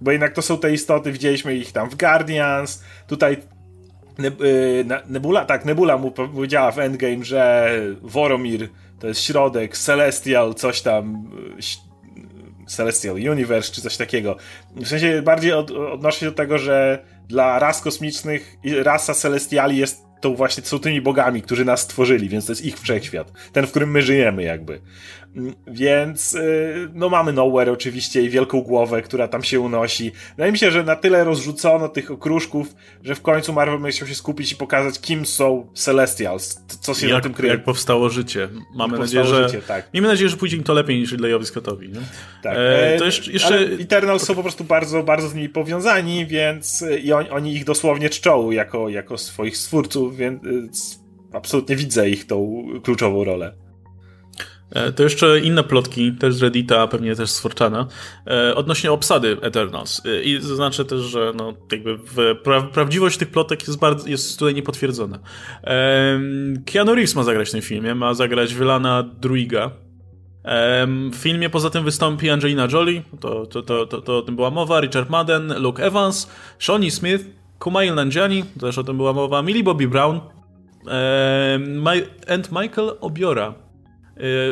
[0.02, 3.38] bo jednak to są te istoty, widzieliśmy ich tam w Guardians, tutaj
[5.08, 11.32] Nebula, tak, Nebula mu powiedziała w Endgame, że Voromir to jest środek, Celestial, coś tam,
[12.68, 14.38] Celestial Universe, czy coś takiego.
[14.76, 20.10] W sensie bardziej od, odnoszę się do tego, że dla ras kosmicznych rasa Celestiali jest
[20.22, 23.32] to właśnie są tymi bogami, którzy nas stworzyli, więc to jest ich wszechświat.
[23.52, 24.82] Ten, w którym my żyjemy jakby.
[25.68, 30.12] Więc y, no mamy Nowhere oczywiście i wielką głowę, która tam się unosi.
[30.30, 34.16] Wydaje mi się, że na tyle rozrzucono tych okruszków, że w końcu Marvel chciał się
[34.16, 37.54] skupić i pokazać, kim są Celestials, co się jak, na tym kryje.
[37.54, 38.50] Jak powstało życie.
[38.76, 39.90] Mamy jak nadzieję, że życie, tak.
[39.94, 41.90] Miejmy nadzieję, że pójdzie im to lepiej niż Lejowi Scottowi.
[41.90, 42.00] Nie?
[42.44, 42.58] Tak.
[42.58, 43.60] E, to jeszcze, jeszcze...
[43.60, 48.10] Eternals są po prostu bardzo, bardzo z nimi powiązani, więc i on, oni ich dosłownie
[48.10, 51.00] czczą jako, jako swoich stwórców, więc
[51.34, 53.69] absolutnie widzę ich tą kluczową rolę.
[54.72, 57.88] E, to jeszcze inne plotki, też z Reddita, pewnie też z Forchana,
[58.28, 60.02] e, odnośnie obsady Eternals.
[60.06, 62.00] E, I zaznaczę też, że no, jakby
[62.44, 65.20] pra prawdziwość tych plotek jest, bardzo, jest tutaj niepotwierdzona.
[66.66, 69.72] Keanu Reeves ma zagrać w tym filmie, ma zagrać Wylana Druiga.
[71.12, 74.52] W filmie poza tym wystąpi Angelina Jolie, to, to, to, to, to o tym była
[74.52, 77.26] mowa, Richard Madden, Luke Evans, Shawnee Smith,
[77.60, 80.20] Kumail Nanjiani, też o tym była mowa, Millie Bobby Brown
[82.28, 83.54] and Michael Obiora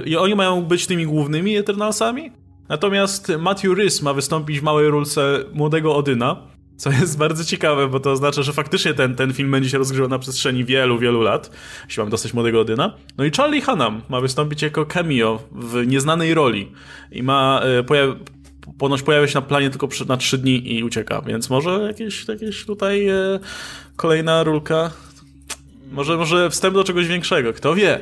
[0.06, 2.32] i oni mają być tymi głównymi Eternalsami.
[2.70, 6.48] Natomiast Matthew Rhys ma wystąpić w małej rulce młodego Odyna,
[6.78, 10.10] co jest bardzo ciekawe, bo to oznacza, że faktycznie ten, ten film będzie się rozgrywał
[10.10, 11.52] na przestrzeni wielu, wielu lat,
[11.86, 12.94] jeśli mam dostać młodego Odyna.
[13.18, 16.72] No i Charlie Hunnam ma wystąpić jako cameo w nieznanej roli
[17.12, 17.84] i ma e,
[18.78, 22.66] ponoć pojawia się na planie tylko na trzy dni i ucieka, więc może jakieś, jakieś
[22.66, 23.40] tutaj e,
[23.96, 24.92] kolejna rulka,
[25.92, 28.00] może, może wstęp do czegoś większego, kto wie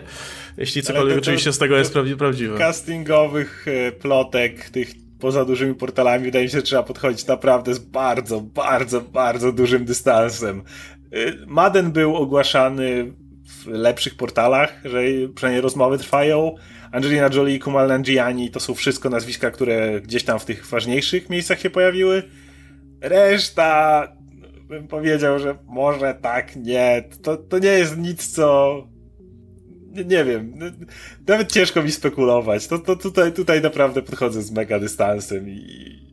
[0.57, 2.57] jeśli cokolwiek oczywiście z tego jest prawdziwe.
[2.57, 4.89] Castingowych e, plotek, tych
[5.19, 9.85] poza dużymi portalami, wydaje mi się, że trzeba podchodzić naprawdę z bardzo, bardzo, bardzo dużym
[9.85, 10.63] dystansem.
[11.11, 13.13] E, Madden był ogłaszany
[13.45, 14.99] w lepszych portalach, że
[15.35, 16.55] przynajmniej rozmowy trwają.
[16.91, 21.29] Angelina Jolie i Kumal Nanjiani to są wszystko nazwiska, które gdzieś tam w tych ważniejszych
[21.29, 22.23] miejscach się pojawiły.
[23.01, 24.07] Reszta
[24.67, 27.03] bym powiedział, że może tak, nie.
[27.23, 28.77] To, to nie jest nic, co
[29.95, 30.59] nie, nie wiem,
[31.27, 32.67] nawet ciężko mi spekulować.
[32.67, 36.05] To, to tutaj, tutaj naprawdę podchodzę z mega dystansem i,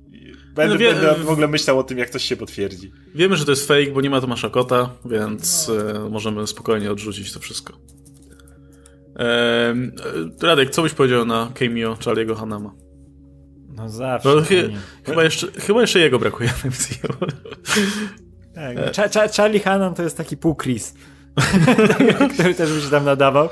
[0.54, 2.92] będę, no wie, będę w ogóle myślał o tym, jak coś się potwierdzi.
[3.14, 6.10] Wiemy, że to jest fake, bo nie ma Tomasza Kota, więc no.
[6.10, 7.78] możemy spokojnie odrzucić to wszystko.
[9.16, 9.92] Ehm,
[10.42, 12.74] Radek, co byś powiedział na cameo Charlie'ego Hanama?
[13.76, 14.28] No zawsze.
[14.28, 14.42] No,
[15.04, 17.08] chyba, jeszcze, chyba jeszcze jego brakuje w MCU.
[18.54, 18.82] Tak, no,
[19.36, 20.94] Charlie Hannan to jest taki pół Chris.
[22.34, 23.48] który też by się tam nadawał.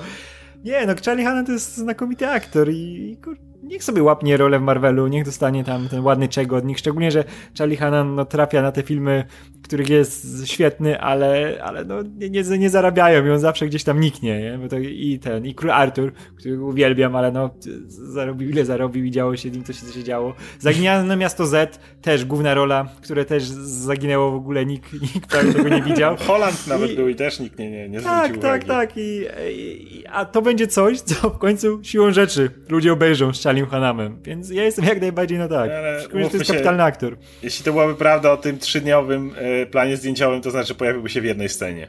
[0.65, 3.37] Nie, no Charlie Hanna to jest znakomity aktor i, i kur
[3.71, 7.11] niech sobie łapnie rolę w Marvelu, niech dostanie tam ten ładny czego od nich, szczególnie,
[7.11, 7.25] że
[7.59, 9.25] Charlie Hannan no, trafia na te filmy,
[9.63, 14.41] których jest świetny, ale, ale no, nie, nie, zarabiają i on zawsze gdzieś tam niknie,
[14.41, 14.59] nie?
[14.59, 17.51] Bo to i ten, i Król Artur, którego uwielbiam, ale no,
[17.89, 20.35] zarobił ile zarobił i działo się nim, co się, co się działo.
[20.59, 25.69] Zaginiane Miasto Z, też główna rola, które też zaginęło w ogóle, nikt, nikt prawie tego
[25.69, 26.17] nie widział.
[26.27, 28.97] Holland nawet I, był i też nikt nie, nie, nie tak, zwrócił Tak, tak, tak.
[28.97, 33.60] I, i, a to będzie coś, co w końcu siłą rzeczy ludzie obejrzą z Charlie
[33.67, 35.71] Hanamem, więc ja jestem jak najbardziej na tak.
[35.71, 37.17] Ale to jest się, kapitalny aktor.
[37.43, 41.25] Jeśli to byłaby prawda o tym trzydniowym e, planie zdjęciowym, to znaczy pojawiłby się w
[41.25, 41.89] jednej scenie.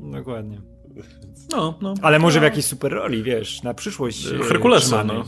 [0.00, 0.60] Dokładnie.
[1.50, 1.94] No, no.
[2.02, 4.26] Ale może w jakiejś super roli, wiesz, na przyszłość.
[4.26, 5.24] E, Herkulesa, no.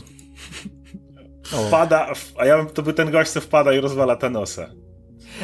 [1.67, 4.69] Wpada, a ja bym, to był ten gość, co wpada i rozwala Thanosa.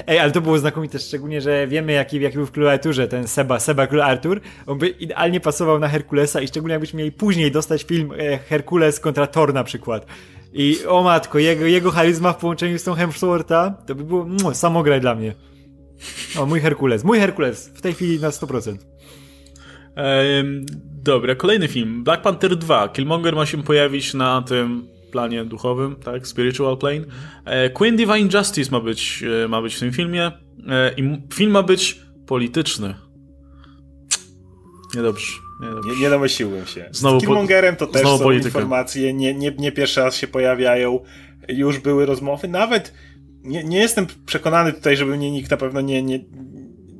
[0.08, 3.28] Ej, ale to było znakomite, szczególnie, że wiemy jaki, jaki był w Królu Arturze ten
[3.28, 4.42] Seba, Seba Król Artur.
[4.68, 9.00] On by idealnie pasował na Herkulesa i szczególnie jakbyśmy mieli później dostać film e, Herkules
[9.00, 10.06] kontra Thor na przykład.
[10.54, 14.56] I o matko, jego, jego charyzma w połączeniu z tą Hemswortha, to by było mm,
[14.56, 15.36] samograj dla mnie.
[16.40, 18.78] O, mój Herkules, mój Herkules, w tej chwili na 100%.
[19.96, 20.66] Ehm,
[21.04, 22.04] dobra, kolejny film.
[22.04, 22.90] Black Panther 2.
[22.90, 27.06] Killmonger ma się pojawić na tym planie duchowym, tak, spiritual plane.
[27.46, 30.32] E, Queen Divine Justice ma być, e, ma być w tym filmie
[30.68, 32.96] e, i film ma być polityczny.
[34.96, 35.32] Niedobrze.
[35.86, 36.90] Nie, nie domyśliłem się.
[36.92, 38.48] Znowu Z Killmongerem to też są polityka.
[38.48, 41.00] informacje, nie, nie, nie pierwszy raz się pojawiają,
[41.50, 42.94] już były rozmowy, nawet
[43.44, 46.20] nie, nie jestem przekonany tutaj, żeby mnie nikt na pewno nie, nie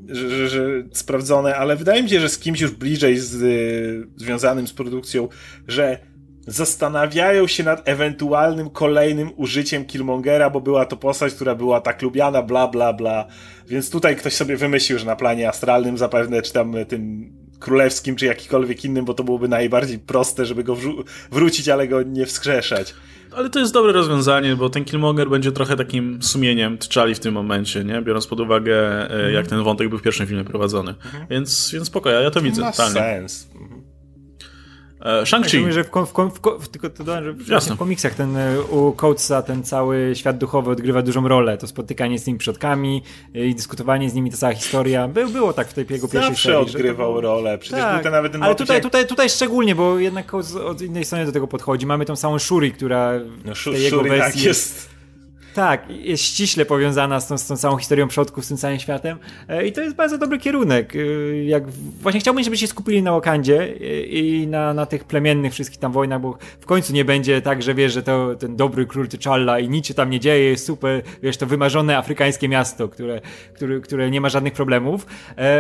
[0.10, 4.68] że, że, że sprawdzone, ale wydaje mi się, że z kimś już bliżej z, związanym
[4.68, 5.30] z produkcją,
[5.68, 6.00] że
[6.48, 12.42] zastanawiają się nad ewentualnym kolejnym użyciem Killmongera, bo była to postać, która była tak lubiana,
[12.42, 13.28] bla, bla, bla.
[13.68, 18.26] Więc tutaj ktoś sobie wymyślił, że na planie astralnym zapewne, czy tam tym królewskim, czy
[18.26, 20.78] jakikolwiek innym, bo to byłoby najbardziej proste, żeby go
[21.32, 22.94] wrócić, ale go nie wskrzeszać.
[23.36, 27.34] Ale to jest dobre rozwiązanie, bo ten Killmonger będzie trochę takim sumieniem T'Challi w tym
[27.34, 28.02] momencie, nie?
[28.02, 29.34] Biorąc pod uwagę, mm.
[29.34, 30.96] jak ten wątek był w pierwszym filmie prowadzony.
[31.14, 31.28] Mm.
[31.30, 32.62] Więc, więc spokojnie, ja to widzę.
[32.62, 32.94] Ma totalnie.
[32.94, 33.48] sens.
[33.62, 33.91] Mhm.
[35.02, 35.66] E, Shang-Chi.
[35.66, 39.42] Ja że w, w, w, tylko to dodam, że w komiksach ten e, u Coatesa
[39.42, 41.58] ten cały świat duchowy odgrywa dużą rolę.
[41.58, 43.04] To spotykanie z tymi przodkami
[43.36, 45.08] e, i dyskutowanie z nimi, ta cała historia.
[45.08, 46.66] By, było tak w tej jego pierwszej Zawsze serii.
[46.66, 47.22] odgrywał to...
[47.22, 47.58] rolę.
[47.58, 48.84] Przecież tak, był ten nawet ten Ale tutaj, jak...
[48.84, 51.86] tutaj, tutaj szczególnie, bo jednak Coates od innej strony do tego podchodzi.
[51.86, 53.12] Mamy tą samą Shuri, która
[53.46, 54.90] no, w tej jego wersji tak jest
[55.54, 59.18] tak, jest ściśle powiązana z tą, z tą całą historią przodków, z tym całym światem
[59.48, 60.94] e, i to jest bardzo dobry kierunek.
[60.96, 61.00] E,
[61.44, 65.80] jak właśnie chciałbym, żeby się skupili na Wakandzie e, i na, na tych plemiennych wszystkich
[65.80, 69.08] tam wojnach, bo w końcu nie będzie tak, że wiesz, że to ten dobry król
[69.08, 73.22] T'Challa i nic się tam nie dzieje, jest super, wiesz, to wymarzone afrykańskie miasto, które,
[73.54, 75.06] które, które nie ma żadnych problemów.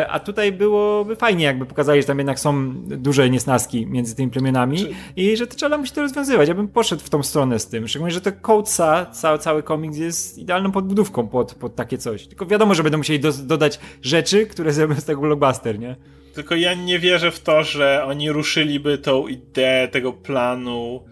[0.10, 4.88] A tutaj byłoby fajnie, jakby pokazali, że tam jednak są duże niesnaski między tymi plemionami
[5.16, 6.50] i że T'Challa musi to rozwiązywać.
[6.50, 9.81] Ja bym poszedł w tą stronę z tym, szczególnie, że to Coatesa, cały, cały komik
[9.82, 12.28] komiks jest idealną podbudówką pod, pod takie coś.
[12.28, 15.96] Tylko wiadomo, że będą musieli do, dodać rzeczy, które zrobią z tego blockbuster, nie?
[16.34, 21.06] Tylko ja nie wierzę w to, że oni ruszyliby tą ideę tego planu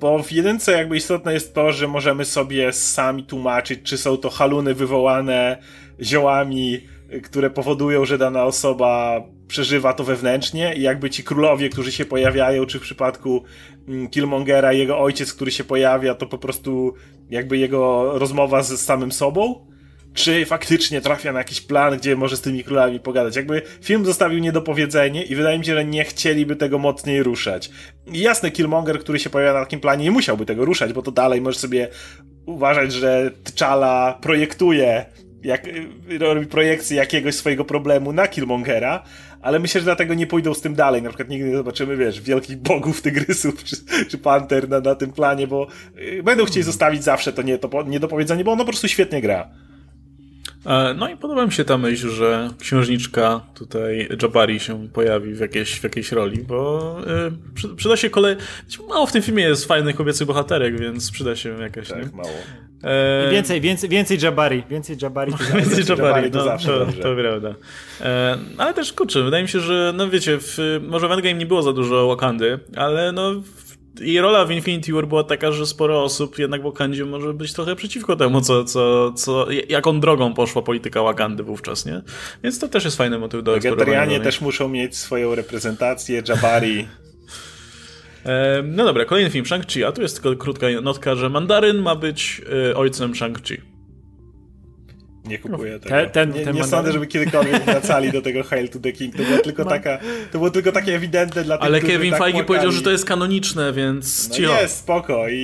[0.00, 4.30] bo w jedynce jakby istotne jest to, że możemy sobie sami tłumaczyć, czy są to
[4.30, 5.58] haluny wywołane
[6.00, 6.80] ziołami,
[7.22, 12.66] które powodują, że dana osoba przeżywa to wewnętrznie i jakby ci królowie, którzy się pojawiają,
[12.66, 13.44] czy w przypadku
[13.88, 16.94] mm, Killmongera jego ojciec, który się pojawia, to po prostu
[17.30, 19.66] jakby jego rozmowa z samym sobą,
[20.14, 23.36] czy faktycznie trafia na jakiś plan, gdzie może z tymi królami pogadać.
[23.36, 27.70] Jakby film zostawił niedopowiedzenie i wydaje mi się, że nie chcieliby tego mocniej ruszać.
[28.06, 31.10] I jasne, Killmonger, który się pojawia na takim planie, nie musiałby tego ruszać, bo to
[31.10, 31.88] dalej może sobie
[32.46, 35.06] uważać, że T'Challa projektuje
[35.44, 35.68] jak,
[36.20, 39.02] robi projekcję jakiegoś swojego problemu na Killmongera,
[39.42, 41.02] ale myślę, że dlatego nie pójdą z tym dalej.
[41.02, 43.76] Na przykład nigdy nie zobaczymy, wiesz, wielkich bogów tygrysów czy,
[44.10, 45.66] czy panter na, na tym planie, bo
[45.98, 49.48] y, będą chcieli zostawić zawsze to, nie, to niedopowiedzenie, bo ono po prostu świetnie gra.
[50.66, 55.40] E, no i podoba mi się ta myśl, że księżniczka tutaj Jabari się pojawi w
[55.40, 56.96] jakiejś, w jakiejś roli, bo
[57.72, 58.36] y, przyda się kolej...
[58.88, 61.88] Mało w tym filmie jest fajnych kobiecych bohaterek, więc przyda się jakaś...
[61.88, 62.16] Tak, nie?
[62.16, 62.34] mało.
[62.84, 63.30] E...
[63.30, 64.62] Więcej, więcej, więcej Jabari.
[64.70, 67.02] Więcej Jabari to zawsze, więcej Jabari, to, no, zawsze to, dobrze.
[67.02, 67.54] to prawda.
[68.00, 71.46] E, ale też, kurczę, wydaje mi się, że, no wiecie, w, może w Endgame nie
[71.46, 73.42] było za dużo Wakandy, ale no...
[74.00, 77.52] Jej rola w Infinity War była taka, że sporo osób jednak w Wakandzie może być
[77.52, 82.02] trochę przeciwko temu, co, co, co, jaką drogą poszła polityka Wakandy wówczas, nie?
[82.44, 83.86] Więc to też jest fajny motyw do eksplorowania.
[83.86, 86.88] Wegetarianie też muszą mieć swoją reprezentację, Jabari.
[88.64, 92.42] No dobra, kolejny film, Shang-Chi, a tu jest tylko krótka notka, że Mandaryn ma być
[92.70, 93.73] e, ojcem Shang-Chi.
[95.24, 95.94] Nie kupuję tego.
[95.96, 99.16] Ten, ten, nie ten nie sądzę, żeby kiedykolwiek wracali do tego Hail to the King.
[99.16, 99.98] To było tylko, taka,
[100.32, 102.46] to było tylko takie ewidentne dla tych, Ale Kevin tak Feige płakali.
[102.46, 104.60] powiedział, że to jest kanoniczne, więc No cicho.
[104.60, 105.28] jest, spoko.
[105.28, 105.34] I,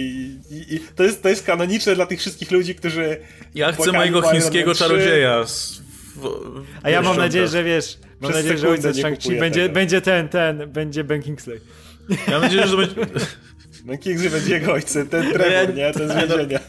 [0.51, 3.17] i, i to, jest, to jest kanoniczne dla tych wszystkich ludzi, którzy
[3.55, 4.85] Ja chcę mojego chińskiego Man 3.
[4.85, 5.45] czarodzieja.
[5.47, 5.83] z-
[6.17, 9.63] w- A ja mam w- nadzieję, że wiesz, mam Przez nadzieję, że ojciec Shang-Chi będzie,
[9.63, 9.75] tego.
[9.75, 11.61] będzie ten, ten, będzie Ben Kingsley.
[12.11, 12.95] Ja mam nadzieję, że to będzie...
[13.85, 15.93] No Kingsley będzie jego ojcem, ten Trevor, nie?
[15.93, 16.61] Ten z więzienia.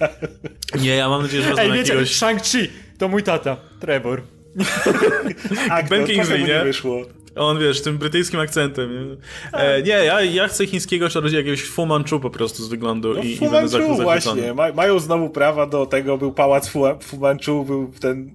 [0.81, 2.19] Nie, ja mam nadzieję, że wezmą Ej, wiecie, jakiegoś...
[2.21, 2.67] Shang-Chi
[3.01, 4.21] to mój tata, Trevor.
[5.69, 6.63] Aktor, Ben Kingsley, nie?
[6.63, 7.01] wyszło.
[7.35, 9.17] On, wiesz, tym brytyjskim akcentem.
[9.53, 13.13] Nie, e, nie ja, ja chcę chińskiego czarodzieja, jakiegoś Fu Manchu po prostu z wyglądu
[13.13, 14.53] No i, i Fu będę zach- Manchu właśnie.
[14.53, 18.31] Ma, mają znowu prawa do tego, był pałac Fu, Fu Manchu, był ten...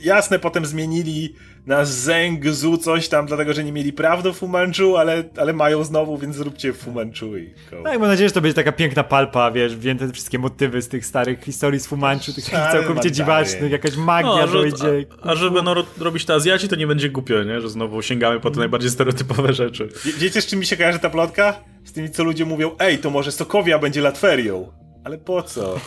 [0.00, 1.34] Jasne, potem zmienili
[1.66, 5.84] na Zhengzhou coś tam, dlatego, że nie mieli praw do Fu Manchu, ale, ale mają
[5.84, 7.76] znowu, więc zróbcie Fu Manchu i go.
[7.84, 10.82] No i mam nadzieję, że to będzie taka piękna palpa, wiesz, wzięte te wszystkie motywy
[10.82, 13.10] z tych starych historii z Fumanchu, tych Stary całkowicie mandary.
[13.10, 15.06] dziwacznych, jakaś magia No, a, że, dojdzie.
[15.22, 17.60] a, a że będą ro- robić to Azjaci, to nie będzie głupio, nie?
[17.60, 19.88] Że znowu sięgamy po te najbardziej stereotypowe rzeczy.
[20.04, 21.54] Wie, wiecie, z czym mi się kojarzy ta plotka?
[21.84, 24.72] Z tymi, co ludzie mówią, ej, to może Sokowia będzie Latwerią.
[25.04, 25.80] Ale po co?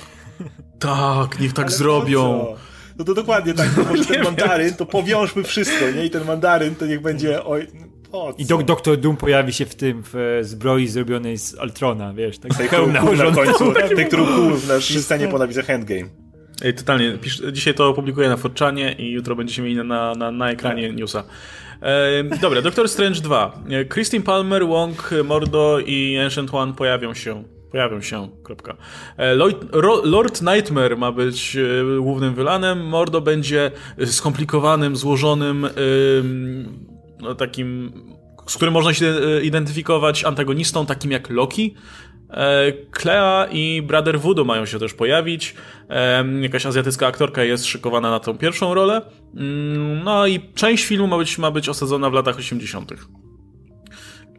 [0.80, 2.56] Tak, niech tak Ale zrobią.
[3.00, 6.06] No to dokładnie tak, to może ten mandaryn, to powiążmy wszystko, nie?
[6.06, 8.34] I ten mandaryn to niech będzie, oj, no?
[8.38, 12.40] I dok Doktor Doom pojawi się w tym, w e, zbroi zrobionej z Ultrona, wiesz,
[12.40, 16.10] tak Tej, hełm na końcu, tej, którą kuł na scenie po napisach Endgame.
[16.62, 17.18] Ej, totalnie.
[17.22, 21.24] Pisz, dzisiaj to opublikuję na Forczanie i jutro będziecie mieli na, na, na ekranie newsa.
[21.82, 23.64] E, dobra, Doctor Strange 2.
[23.70, 27.44] E, Christine Palmer, Wong, Mordo i Ancient One pojawią się.
[27.72, 28.78] Pojawią się, kropka.
[29.18, 32.88] E, Lloyd, Ro, Lord Nightmare ma być e, głównym wylanem.
[32.88, 33.72] Mordo będzie
[34.06, 36.88] skomplikowanym, złożonym, ym,
[37.22, 37.92] no, takim,
[38.48, 41.76] z którym można się e, identyfikować antagonistą, takim jak Loki.
[42.92, 45.56] Clea i Brother Voodoo mają się też pojawić.
[46.42, 49.02] Jakaś azjatycka aktorka jest szykowana na tą pierwszą rolę.
[49.36, 52.92] Mm, No i część filmu ma być, ma być osadzona w latach 80.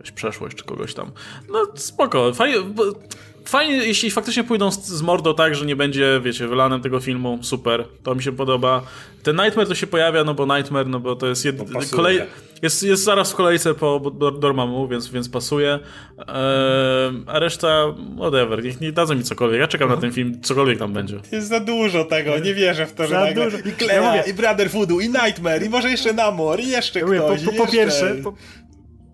[0.01, 1.11] Jakaś przeszłość czy kogoś tam.
[1.53, 2.61] No spoko, fajnie.
[2.61, 2.85] bo-
[3.45, 7.39] Fajnie, jeśli faktycznie pójdą z, z Mordo tak, że nie będzie, wiecie, wylanem tego filmu,
[7.43, 8.83] super, to mi się podoba.
[9.23, 11.57] Ten Nightmare to się pojawia, no bo Nightmare, no bo to jest jed...
[11.73, 11.87] pasuje.
[11.97, 12.21] kolej...
[12.63, 15.79] jest, jest zaraz w kolejce po Dor- Dormammu, więc, więc pasuje.
[16.19, 17.85] Ehm, a reszta,
[18.19, 21.17] whatever, niech nie dadzą mi cokolwiek, ja czekam na ten film, cokolwiek tam będzie.
[21.33, 23.59] Jest za dużo tego, nie wierzę w to, że Za nagle dużo.
[23.59, 27.05] i Ja Clea, mówię- i Brother Voodoo, i Nightmare, i może jeszcze Namor, i jeszcze
[27.05, 27.77] Mówię, ktoś, po, po, i po jeszcze...
[27.77, 28.35] pierwsze, po,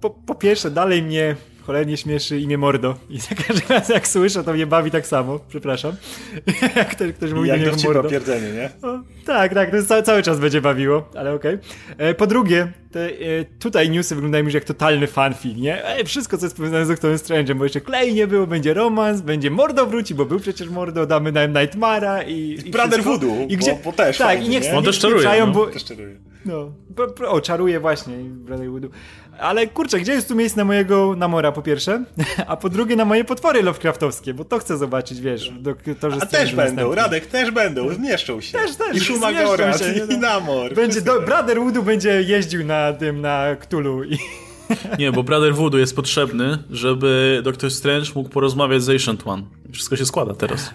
[0.00, 1.36] po, po pierwsze, dalej mnie
[1.66, 2.96] cholernie śmieszy imię Mordo.
[3.10, 5.92] I za każdym razem jak słyszę, to mnie bawi tak samo, przepraszam.
[6.76, 8.10] jak ktoś, ktoś mówi do Jak o Mordo.
[8.10, 8.70] pierdzeniu, nie?
[8.88, 11.58] O, tak, tak, to jest cały, cały czas będzie bawiło, ale okej.
[11.98, 13.10] E, Po drugie, te, e,
[13.58, 15.84] tutaj newsy wyglądają już jak totalny fanfic, nie?
[15.84, 19.20] E, wszystko, co jest powiązane z Doctorem Strange'em, bo jeszcze Clay nie było, będzie romans,
[19.20, 23.10] będzie Mordo wróci, bo był przecież Mordo, damy na Nightmara i, i Brother wszystko.
[23.10, 24.68] Voodoo, I gdzie, bo- bo też Tak, fajnie, i niech, nie?
[24.68, 25.52] niech On też czaruje, spieprzają, no.
[25.52, 26.16] bo, Też czaruję.
[26.44, 28.90] no, bo, bo, o, czaruje właśnie Brother Voodoo.
[29.38, 32.04] Ale kurczę, gdzie jest tu miejsce na mojego Namora po pierwsze,
[32.46, 36.54] a po drugie na moje potwory Lovecraftowskie, bo to chcę zobaczyć, wiesz, doktorze A też
[36.54, 36.92] będą, następnym.
[36.92, 38.58] Radek, też będą, zmieszczą się.
[38.58, 40.18] Też, też, I zmieszczą się, i no.
[40.18, 40.74] Namor.
[40.74, 41.20] Będzie, do.
[41.20, 44.18] Brother Woodu będzie jeździł na tym, na Cthulhu i...
[44.98, 49.42] Nie, bo Brother Voodoo jest potrzebny, żeby Doctor Strange mógł porozmawiać z Ancient One.
[49.72, 50.70] Wszystko się składa teraz.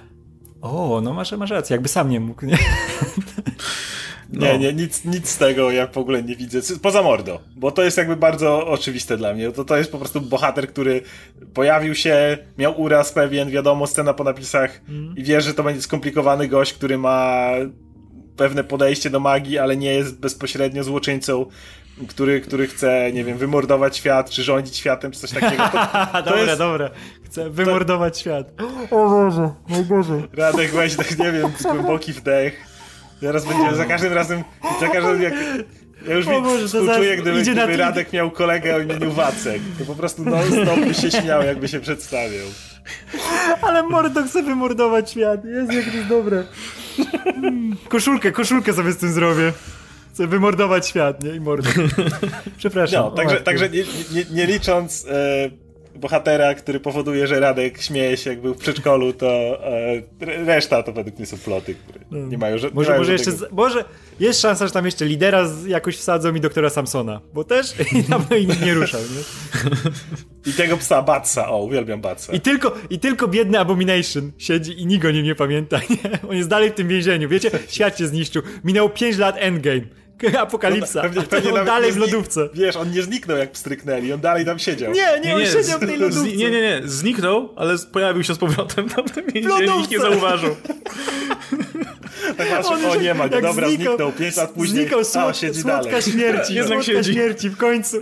[0.61, 2.57] O, no masz, masz rację, jakby sam nie mógł, nie?
[4.33, 6.59] Nie, nie, nic, nic z tego ja w ogóle nie widzę.
[6.81, 9.51] Poza Mordo, bo to jest jakby bardzo oczywiste dla mnie.
[9.51, 11.01] To, to jest po prostu bohater, który
[11.53, 14.81] pojawił się, miał uraz pewien, wiadomo, scena po napisach
[15.15, 17.47] i wiesz, że to będzie skomplikowany gość, który ma
[18.37, 21.45] pewne podejście do magii, ale nie jest bezpośrednio złoczyńcą,
[22.07, 25.63] który, który chce, nie wiem, wymordować świat, czy rządzić światem, czy coś takiego.
[25.71, 25.79] To,
[26.13, 26.89] A, dobra, jest- dobra.
[27.25, 28.51] Chcę wymordować świat.
[28.91, 29.49] O Boże,
[29.89, 30.21] Boże.
[30.33, 32.70] Radek weź tak, nie wiem, głęboki wdech.
[33.21, 34.43] Teraz będzie za każdym razem,
[34.79, 35.33] za każdym jak...
[36.07, 39.61] Ja już O Boże, współczuję, zaraz gdyby, gdyby Radek miał kolegę o imieniu Wacek.
[39.79, 42.47] To po prostu non-stop by się śmiał, jakby się przedstawiał.
[43.61, 45.45] Ale Mordo chce wymordować świat.
[45.45, 46.43] Jezu, jak to jest dobre.
[47.89, 49.53] Koszulkę, koszulkę sobie z tym zrobię.
[50.13, 51.35] Chcę wymordować świat, nie?
[51.35, 51.69] I mordę.
[52.57, 53.03] Przepraszam.
[53.03, 55.49] No, także, także nie, nie, nie licząc e,
[55.95, 59.27] bohatera, który powoduje, że Radek śmieje się, jak był w przedszkolu, to
[59.65, 62.27] e, reszta to według mnie są ploty, które no.
[62.27, 62.81] nie mają żadnego...
[62.81, 63.85] Może, może jeszcze, z, może
[64.19, 68.03] jest szansa, że tam jeszcze lidera z, jakoś wsadzą i doktora Samsona, bo też i
[68.03, 69.21] dawno nikt nie ruszał, nie?
[70.51, 72.33] I tego psa Batsa, o, uwielbiam Batsa.
[72.33, 76.29] I tylko, I tylko biedny Abomination siedzi i nikt o nim nie pamięta, nie?
[76.29, 77.51] On jest dalej w tym więzieniu, wiecie?
[77.67, 78.41] Świat się zniszczył.
[78.63, 79.81] Minęło 5 lat Endgame.
[80.39, 81.01] Apokalipsa.
[81.03, 82.49] No, pewnie, pewnie on dalej w lodówce.
[82.53, 84.91] Wiesz, on nie zniknął jak pstryknęli, on dalej tam siedział.
[84.91, 86.23] Nie, nie, nie on nie, siedział w tej lodówce.
[86.23, 89.99] Nie, nie, nie, zniknął, ale pojawił się z powrotem tam w tym więzieniu nikt nie
[89.99, 90.55] zauważył.
[92.37, 95.33] tak patrzę, o nie ma go, dobra, zniknął, zniknął, 5 lat później, znikał słod, a,
[95.33, 96.01] siedzi słodka dalej.
[96.01, 97.13] śmierci, Jednak słodka siedzi.
[97.13, 97.97] śmierci w końcu.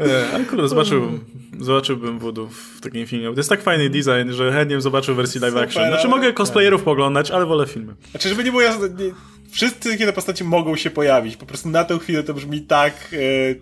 [0.00, 1.20] E, ale kurde, zobaczyłbym.
[1.60, 3.26] Zobaczyłbym Voodoo w takim filmie.
[3.26, 5.88] To jest tak fajny design, że chętnie bym zobaczył wersję live action.
[5.88, 7.94] Znaczy mogę cosplayerów poglądać, ale wolę filmy.
[8.10, 9.10] Znaczy, żeby nie było jasne, nie,
[9.50, 11.36] wszyscy takie postaci mogą się pojawić.
[11.36, 12.94] Po prostu na tę chwilę to brzmi tak...
[13.12, 13.54] E,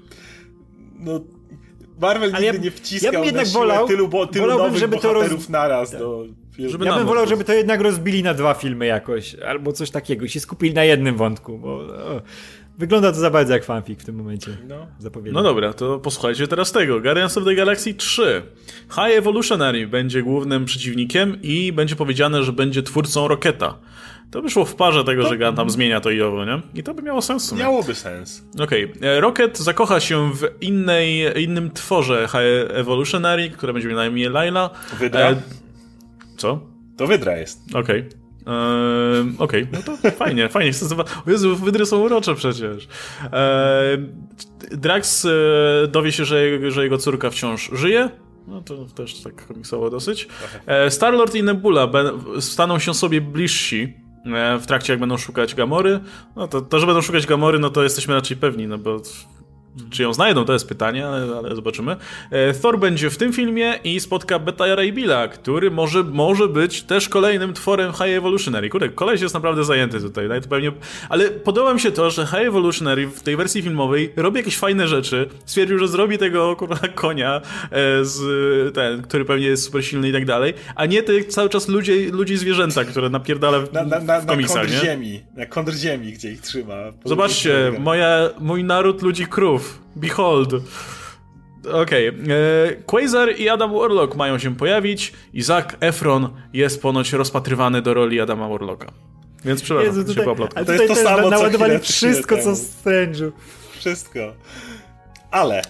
[0.98, 1.20] no...
[2.00, 5.12] Marvel nigdy ja, nie wciskał ja bym jednak wolał, tylu, bo, tylu nowych żeby to
[5.12, 5.48] roz...
[5.48, 6.24] naraz do...
[6.58, 10.24] Żeby ja bym wolał, żeby to jednak rozbili na dwa filmy jakoś, albo coś takiego,
[10.24, 12.22] i się skupili na jednym wątku, bo o,
[12.78, 14.56] wygląda to za bardzo jak fanfic w tym momencie.
[14.68, 14.86] No.
[15.32, 17.00] No dobra, to posłuchajcie teraz tego.
[17.00, 18.42] Guardians of the Galaxy 3.
[18.90, 23.78] High Evolutionary będzie głównym przeciwnikiem i będzie powiedziane, że będzie twórcą Roketa.
[24.30, 25.28] To wyszło w parze tego, to...
[25.28, 26.60] że Gun tam zmienia to i owo, nie?
[26.74, 27.52] I to by miało sens.
[27.52, 28.44] Miałoby sens.
[28.60, 28.84] Okej.
[28.84, 29.08] Okay.
[29.08, 34.30] E, Rocket zakocha się w innej, innym tworze High Evolutionary, które będzie miała na imię
[34.30, 34.70] Laila.
[34.98, 35.20] Wydra?
[35.20, 35.42] E...
[36.36, 36.60] Co?
[36.96, 37.60] To Wydra jest.
[37.74, 38.00] Okej.
[38.00, 38.17] Okay.
[38.48, 40.72] Eee, Okej, okay, no to fajnie, fajnie.
[40.72, 41.14] Chcę zobaczyć.
[41.26, 42.88] O Jezu, wydry są urocze przecież.
[43.32, 43.98] Eee,
[44.70, 45.30] Drax e,
[45.88, 48.10] dowie się, że, że jego córka wciąż żyje.
[48.46, 50.28] No to też tak komiksowo dosyć.
[50.66, 51.88] E, Star-Lord i Nebula
[52.40, 56.00] staną się sobie bliżsi E, w trakcie jak będą szukać Gamory,
[56.36, 59.00] no to, to, że będą szukać Gamory, no to jesteśmy raczej pewni, no bo
[59.90, 61.96] czy ją znajdą, to jest pytanie, ale, ale, zobaczymy.
[62.30, 66.82] E, Thor będzie w tym filmie i spotka Beta Ray Billa, który może, może być
[66.82, 68.68] też kolejnym tworem High Evolutionary.
[68.68, 70.72] Kurde, koleś jest naprawdę zajęty tutaj, to pewnie...
[71.08, 74.88] ale podoba mi się to, że High Evolutionary w tej wersji filmowej robi jakieś fajne
[74.88, 75.28] rzeczy.
[75.44, 77.40] Stwierdził, że zrobi tego kurwa konia,
[77.70, 81.48] e, z, ten, który pewnie jest super silny i tak dalej, a nie tych cały
[81.48, 85.72] czas ludzi, ludzi zwierzęta, które napierdala w, na, na, na, w na ziemi, na kondr
[85.74, 86.74] ziemi, gdzie ich trzyma.
[87.04, 89.67] Zobaczcie, moja, mój naród ludzi krów.
[89.96, 90.52] Behold.
[91.72, 92.08] Okej.
[92.08, 92.34] Okay.
[92.68, 97.94] E, Quasar i Adam Warlock mają się pojawić i Zac Efron jest ponoć rozpatrywany do
[97.94, 98.92] roli Adama Warlocka.
[99.44, 103.32] Więc przepraszam, Jezu, tutaj, się ale to jest to samo, naładowali wszystko, co Strange'u.
[103.78, 104.18] Wszystko.
[105.30, 105.62] Ale...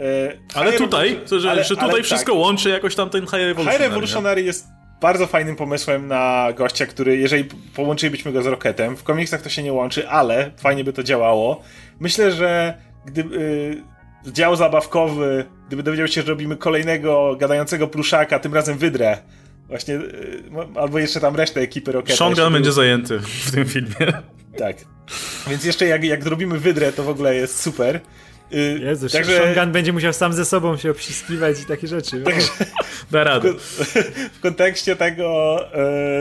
[0.00, 2.40] E, ale tutaj, że, ale, że tutaj wszystko tak.
[2.40, 3.78] łączy jakoś tam ten High Revolutionary.
[3.78, 4.66] High Revolutionary jest
[5.00, 7.44] bardzo fajnym pomysłem na gościa, który, jeżeli
[7.74, 11.62] połączylibyśmy go z Rocketem, w komiksach to się nie łączy, ale fajnie by to działało.
[12.00, 12.74] Myślę, że
[13.06, 13.36] gdyby
[14.26, 19.18] y, dział zabawkowy, gdyby dowiedział się, że robimy kolejnego gadającego pluszaka, tym razem wydrę,
[19.68, 20.42] właśnie, y,
[20.74, 22.16] albo jeszcze tam resztę ekipy Rocketa.
[22.16, 24.12] Sean Gunn będzie zajęty w tym filmie.
[24.56, 24.76] Tak.
[25.48, 28.00] Więc jeszcze jak, jak zrobimy wydrę, to w ogóle jest super.
[28.50, 29.66] Yy, Jezu, także...
[29.66, 32.22] Będzie musiał sam ze sobą się obściskiwać i takie rzeczy.
[32.24, 32.48] Także,
[33.10, 33.52] da radę.
[34.36, 35.58] W, kontekście tego,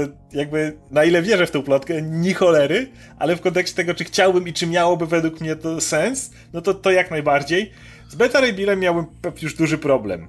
[0.02, 4.04] yy, jakby na ile wierzę w tą plotkę, ni cholery, ale w kontekście tego, czy
[4.04, 7.72] chciałbym i czy miałoby według mnie to sens, no to, to jak najbardziej.
[8.10, 9.06] Z Beta Ray Billem miałbym
[9.42, 10.28] już duży problem.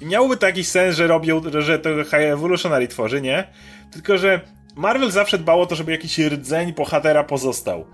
[0.00, 3.44] Yy, miałoby to jakiś sens, że robią, że to High Evolutionary tworzy, nie?
[3.92, 4.40] Tylko, że
[4.76, 7.86] Marvel zawsze dbało o to, żeby jakiś rdzeń bohatera pozostał.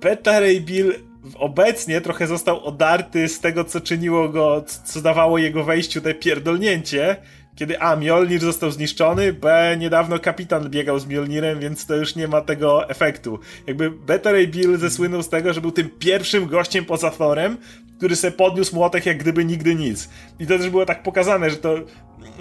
[0.00, 5.64] Beta Ray Bill obecnie trochę został odarty z tego, co czyniło go, co dawało jego
[5.64, 7.16] wejściu te pierdolnięcie,
[7.54, 7.96] kiedy A.
[7.96, 9.76] Mjolnir został zniszczony, B.
[9.78, 13.38] Niedawno kapitan biegał z Mjolnirem, więc to już nie ma tego efektu.
[13.66, 17.56] Jakby Better Ray Bill zesłynął z tego, że był tym pierwszym gościem poza Thorem,
[17.96, 20.08] który se podniósł młotek jak gdyby nigdy nic.
[20.38, 21.74] I to też było tak pokazane, że to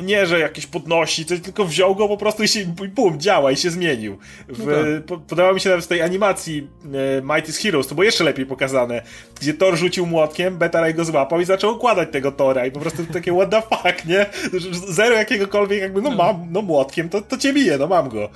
[0.01, 2.65] nie, że jakieś podnosi, coś, tylko wziął go po prostu i się,
[2.95, 4.17] bum, działa i się zmienił.
[4.47, 5.05] W, no tak.
[5.05, 6.67] po, podobało mi się nawet w tej animacji
[7.17, 9.01] e, Mighty's Heroes, to było jeszcze lepiej pokazane,
[9.41, 12.79] gdzie Thor rzucił młotkiem, Beta Ray go złapał i zaczął układać tego Tora i po
[12.79, 14.25] prostu takie what the fuck, nie?
[14.87, 16.15] Zero jakiegokolwiek jakby, no, no.
[16.15, 18.29] mam, no młotkiem, to, to cię bije, no mam go.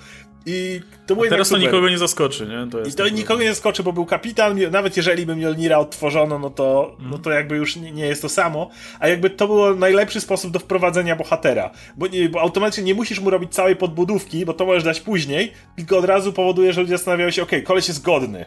[0.46, 2.72] I to było teraz to nikogo nie zaskoczy, nie?
[2.72, 6.50] To I to nikogo nie zaskoczy, bo był kapitan, nawet jeżeli by Mjolnira odtworzono, no
[6.50, 7.12] to, mm.
[7.12, 8.70] no to jakby już nie, nie, jest to samo,
[9.00, 13.20] a jakby to było najlepszy sposób do wprowadzenia bohatera, bo, nie, bo automatycznie nie musisz
[13.20, 16.98] mu robić całej podbudówki, bo to możesz dać później, tylko od razu powoduje, że ludzie
[16.98, 18.46] zastanawiają się, okej, okay, koleś jest godny,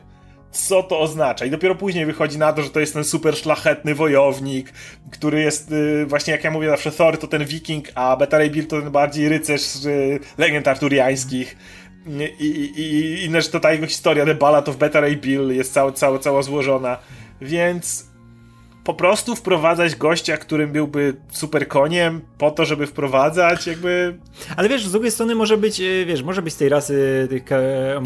[0.57, 1.45] co to oznacza.
[1.45, 4.73] I dopiero później wychodzi na to, że to jest ten super szlachetny wojownik,
[5.11, 8.51] który jest y, właśnie, jak ja mówię zawsze, Thor to ten wiking, a Beta Ray
[8.51, 11.57] Bill to ten bardziej rycerz z y, legend arturiańskich.
[12.39, 15.73] I, i, i że to ta jego historia, The Ballad of Beta Ray Bill jest
[15.73, 16.99] cała, cała, cała złożona.
[17.41, 18.07] Więc
[18.87, 24.19] po prostu wprowadzać gościa, którym byłby super koniem, po to, żeby wprowadzać, jakby.
[24.57, 27.45] Ale wiesz, z drugiej strony może być, e, wiesz, może być z tej rasy tych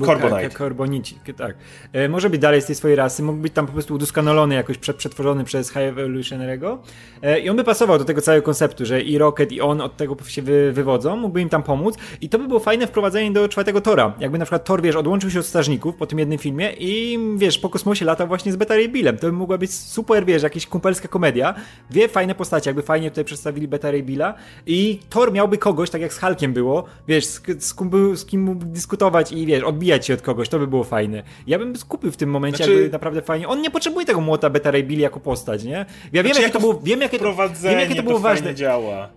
[0.07, 0.51] Corbonite.
[0.51, 1.57] Corbonici, tak.
[1.93, 4.79] E, może być dalej z tej swojej rasy, mógł być tam po prostu udoskonalony, jakoś
[4.79, 6.79] przetworzony przez High Evolutionary'ego
[7.23, 9.97] e, i on by pasował do tego całego konceptu, że i Rocket i on od
[9.97, 13.49] tego się wy, wywodzą, mógłby im tam pomóc i to by było fajne wprowadzenie do
[13.49, 14.15] czwartego Tora.
[14.21, 17.59] Jakby na przykład Thor, wiesz, odłączył się od strażników po tym jednym filmie i wiesz,
[17.59, 19.19] po kosmosie latał właśnie z Beta Ray Billem.
[19.19, 21.55] To by mogła być super, wiesz, jakiś kumpelska komedia.
[21.91, 24.35] Dwie fajne postacie, jakby fajnie tutaj przedstawili Beta Ray Billa
[24.67, 28.59] i Thor miałby kogoś, tak jak z Hulkiem było, wiesz, z, z, kim, z kim
[28.59, 31.23] dyskutować i wiesz, odbijać się od kogoś, to by było fajne.
[31.47, 32.73] Ja bym skupił w tym momencie znaczy...
[32.73, 33.49] jakby naprawdę fajnie.
[33.49, 35.87] On nie potrzebuje tego młota Beta Ray Bill jako postać, nie?
[36.13, 38.55] Ja wiem, znaczy, jakie to było, wiem, jakie to, wiem, jakie to było to ważne.
[38.55, 39.09] działa.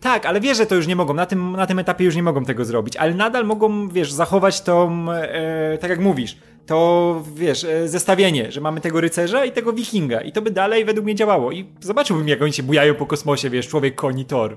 [0.00, 1.14] Tak, ale wiesz, że to już nie mogą.
[1.14, 4.60] Na tym, na tym etapie już nie mogą tego zrobić, ale nadal mogą, wiesz, zachować
[4.60, 6.36] tą, e, tak jak mówisz,
[6.70, 10.84] to wiesz, e, zestawienie, że mamy tego rycerza i tego wikinga i to by dalej
[10.84, 14.56] według mnie działało i zobaczyłbym jak oni się bujają po kosmosie, wiesz, człowiek, koni, Thor.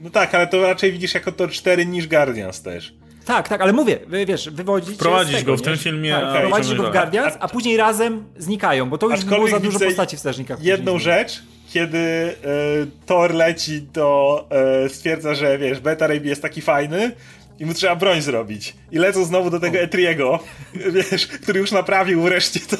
[0.00, 2.94] No tak, ale to raczej widzisz jako Thor 4 niż Guardians też.
[3.24, 5.64] Tak, tak, ale mówię, wiesz, wywodzić Prowadzić tego, go w nie?
[5.64, 6.10] tym filmie.
[6.10, 9.60] Tak, a prowadzić go w Guardians, a później razem znikają, bo to już było za
[9.60, 10.62] dużo postaci w Strażnikach.
[10.62, 12.34] Jedną rzecz, kiedy y,
[13.06, 14.46] Thor leci, to
[14.86, 17.12] y, stwierdza, że wiesz, Beta Ray jest taki fajny,
[17.58, 18.74] i mu trzeba broń zrobić.
[18.92, 20.38] I lecą znowu do tego Etriego,
[20.74, 22.76] wiesz, który już naprawił wreszcie to,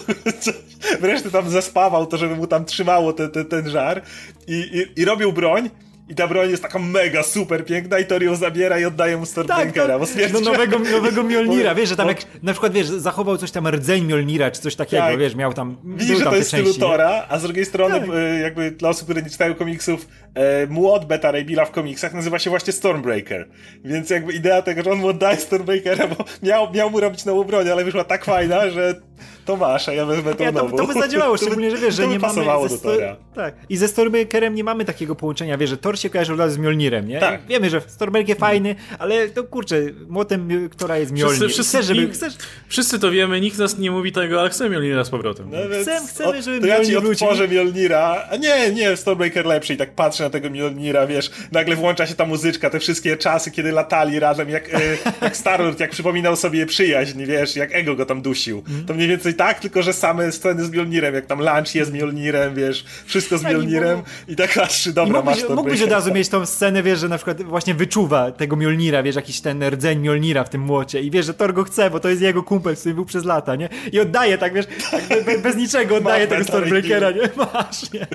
[1.01, 4.03] wreszcie tam zaspawał to, żeby mu tam trzymało ten, ten, ten żar.
[4.47, 5.70] I, i, i robił broń
[6.09, 9.27] i ta broń jest taka mega super piękna i Thor ją zabiera i oddaje mu
[9.27, 9.99] Stormbreakera.
[9.99, 13.69] Tak, no nowego, nowego Mjolnira, wiesz, że tam jak na przykład, wiesz, zachował coś tam
[13.69, 15.19] rdzeń Mjolnira, czy coś takiego, tak.
[15.19, 15.77] wiesz, miał tam...
[15.85, 18.09] Widzisz, że to jest stylu Tora, a z drugiej strony tak.
[18.15, 22.15] E, jakby dla osób, które nie czytają komiksów, e, młot Beta Ray Billa w komiksach
[22.15, 23.49] nazywa się właśnie Stormbreaker.
[23.85, 27.45] Więc jakby idea tego, że on mu oddaje Stormbreakera, bo miał, miał mu robić nową
[27.45, 29.08] broń, ale wyszła tak fajna, że
[29.45, 30.77] to masz, a ja wezmę tą ja, to, nową.
[30.77, 32.45] To by zadziałało, szczególnie, że wiesz, że nie mamy...
[32.45, 33.16] do Tora.
[33.35, 33.55] Tak.
[33.69, 36.59] I ze Stormbreakerem nie mamy takiego połączenia, wiesz, że Thor się kojarzy od razu z
[36.59, 37.21] Mjolnirem, nie?
[37.21, 37.47] Tak.
[37.47, 39.77] Wiemy, że Stormbreaker fajny, ale to kurczę,
[40.09, 41.39] młotem, która jest Mjolnir.
[41.39, 42.35] Wszyscy, wszyscy, chcesz, żeby, chcesz...
[42.69, 45.51] wszyscy to wiemy, nikt z nas nie mówi tego, ale chcemy Mjolnira z powrotem.
[45.51, 49.77] No, chcemy, chcemy, żeby to ja ci otworzę Mjolnira, a nie, nie, Stormbreaker lepszy i
[49.77, 53.73] tak patrzę na tego Mjolnira, wiesz, nagle włącza się ta muzyczka, te wszystkie czasy, kiedy
[53.73, 54.81] latali razem, jak, e,
[55.23, 58.62] jak Starlord, jak przypominał sobie przyjaźń, wiesz, jak Ego go tam dusił.
[58.69, 58.87] Mm.
[58.87, 61.95] To mniej więcej tak, tylko że same sceny z Mjolnirem, jak tam lunch jest z
[61.95, 65.55] Mjolnirem, wiesz, wszystko z Mjolnirem i tak patrzy, dobra, masz to.
[65.55, 69.17] Mógłbyś od razu mieć tą scenę, wiesz, że na przykład właśnie wyczuwa tego Mjolnira, wiesz,
[69.17, 72.09] jakiś ten rdzeń Mjolnira w tym młocie i wiesz, że Thor go chce, bo to
[72.09, 73.69] jest jego kumpel, z którym był przez lata, nie?
[73.93, 77.23] I oddaje tak, wiesz, tak, bez, bez, niczego oddaje tego Stormbreakera, nie?
[77.55, 78.07] Masz, nie?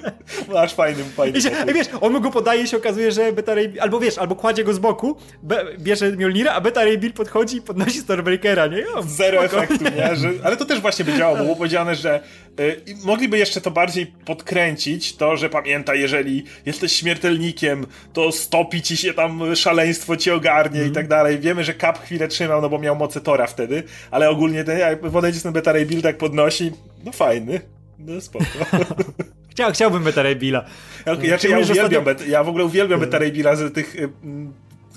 [0.54, 1.38] Masz fajny, fajny.
[1.38, 4.00] I, się, i wiesz, on mu go podaje i się okazuje, że Beta Ray, albo
[4.00, 7.62] wiesz, albo kładzie go z boku, be, bierze Mjolnira, a Beta Ray Bill podchodzi i
[7.62, 8.86] podnosi Stormbreakera, nie?
[8.96, 9.64] O, Zero spoko.
[9.64, 10.16] efektu, nie?
[10.16, 12.22] Że, ale to też właśnie by działało, bo było powiedziane, że
[12.60, 18.98] y, mogliby jeszcze to bardziej podkręcić, to, że pamięta, jeżeli jesteś śmiertelnikiem, to stopi ci
[18.98, 20.92] się tam szaleństwo ci ogarnie mm.
[20.92, 21.40] i tak dalej.
[21.40, 25.00] Wiemy, że Cap chwilę trzymał, no bo miał moce Tora wtedy, ale ogólnie ten, jak
[25.00, 26.72] podejdzie ten Beta Ray tak podnosi,
[27.04, 27.62] no fajny.
[28.00, 28.46] No spoko.
[29.54, 30.66] Chciał, chciałbym Beta Ray Billa.
[31.06, 32.32] Ja, ja, ja, uwielbiam, ostatnio...
[32.32, 34.10] ja w ogóle uwielbiam Beta Ray Billa z tych y,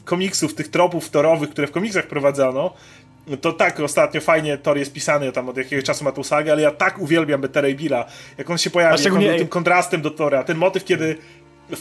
[0.04, 2.74] komiksów, tych tropów torowych, które w komiksach prowadzono,
[3.40, 6.62] to tak, ostatnio fajnie Thor jest pisany, tam od jakiegoś czasu ma tą sagę, ale
[6.62, 8.04] ja tak uwielbiam Betera Billa,
[8.38, 10.44] jak on się pojawi, jak on był tym kontrastem do Thora.
[10.44, 11.16] Ten motyw, kiedy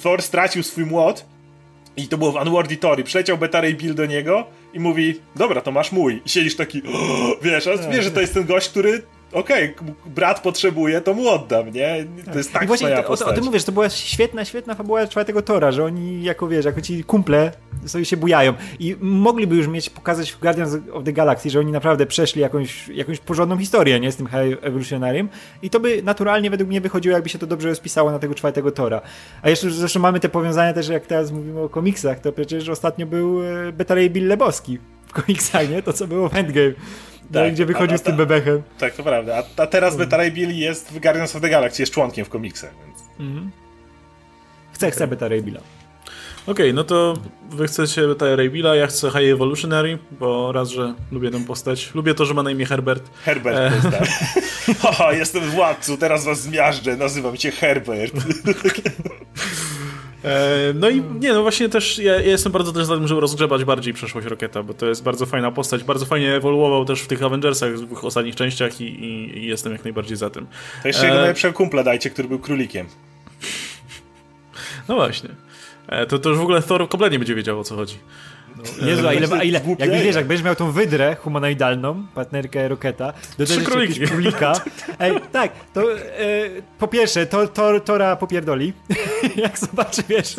[0.04, 1.26] Thor stracił swój młot
[1.98, 5.62] i to było w Unworthy Tory, przyleciał Beta Ray Bill do niego i mówi, dobra,
[5.62, 6.22] to masz mój.
[6.26, 6.82] I siedzisz taki,
[7.42, 9.02] wiesz, a wiesz, że to jest ten gość, który
[9.36, 12.06] okej, okay, brat potrzebuje, to mu oddam, nie?
[12.32, 15.42] To jest tak I właśnie o, o, tym mówisz, to była świetna, świetna fabuła czwartego
[15.42, 17.52] Tora, że oni jako, wiesz, jako ci kumple
[17.86, 21.72] sobie się bujają i mogliby już mieć, pokazać w Guardians of the Galaxy, że oni
[21.72, 24.12] naprawdę przeszli jakąś, jakąś porządną historię, nie?
[24.12, 25.30] Z tym High Evolutionarym
[25.62, 28.72] i to by naturalnie według mnie wychodziło, jakby się to dobrze rozpisało na tego czwartego
[28.72, 29.02] Tora.
[29.42, 33.06] A jeszcze zresztą mamy te powiązania też, jak teraz mówimy o komiksach, to przecież ostatnio
[33.06, 35.82] był e, Beta Ray Bill Lebowski w komiksach, nie?
[35.82, 36.74] To, co było w Endgame.
[37.32, 38.62] No tak, gdzie wychodził a, a, z tym bebechem.
[38.78, 39.44] Tak, to prawda.
[39.58, 42.30] A, a teraz Beta Ray Bill jest w Guardians of the Galaxy, jest członkiem w
[42.30, 43.00] komiksach, więc...
[43.20, 43.52] Mhm.
[44.74, 45.60] Chcę, chcę Beta Ray Billa.
[46.48, 47.14] Okej, okay, no to
[47.50, 51.96] wy chcecie Beta Ray Billa, ja chcę High Evolutionary, bo raz, że lubię tę postać.
[51.96, 53.10] Lubię to, że ma na imię Herbert.
[53.24, 53.70] Herbert, e...
[53.70, 54.78] to jest tak.
[54.82, 58.14] Haha, jestem władcą, teraz was zmiażdżę, nazywam cię Herbert.
[60.26, 63.22] E, no i nie, no właśnie też ja, ja, jestem bardzo też za tym, żeby
[63.22, 67.08] rozgrzebać bardziej przeszłość Roketa, bo to jest bardzo fajna postać, bardzo fajnie ewoluował też w
[67.08, 70.48] tych Avengersach w ostatnich częściach i, i, i jestem jak najbardziej za tym.
[70.82, 71.06] To jeszcze e...
[71.06, 72.88] jego najlepszego kumpla dajcie, który był królikiem.
[74.88, 75.30] No właśnie.
[75.88, 77.96] E, to, to już w ogóle Thor kompletnie będzie wiedział o co chodzi.
[78.58, 82.68] No, Jezu, a ile, a ile jakbyś wiesz, jak będziesz miał tą wydrę humanoidalną, partnerkę
[82.68, 84.54] Roketa, do tego jeszcze królika.
[85.00, 85.98] Ej, tak, to e,
[86.80, 88.74] po pierwsze, to, to, Tora popierdoli,
[89.36, 90.36] jak zobaczy, wiesz.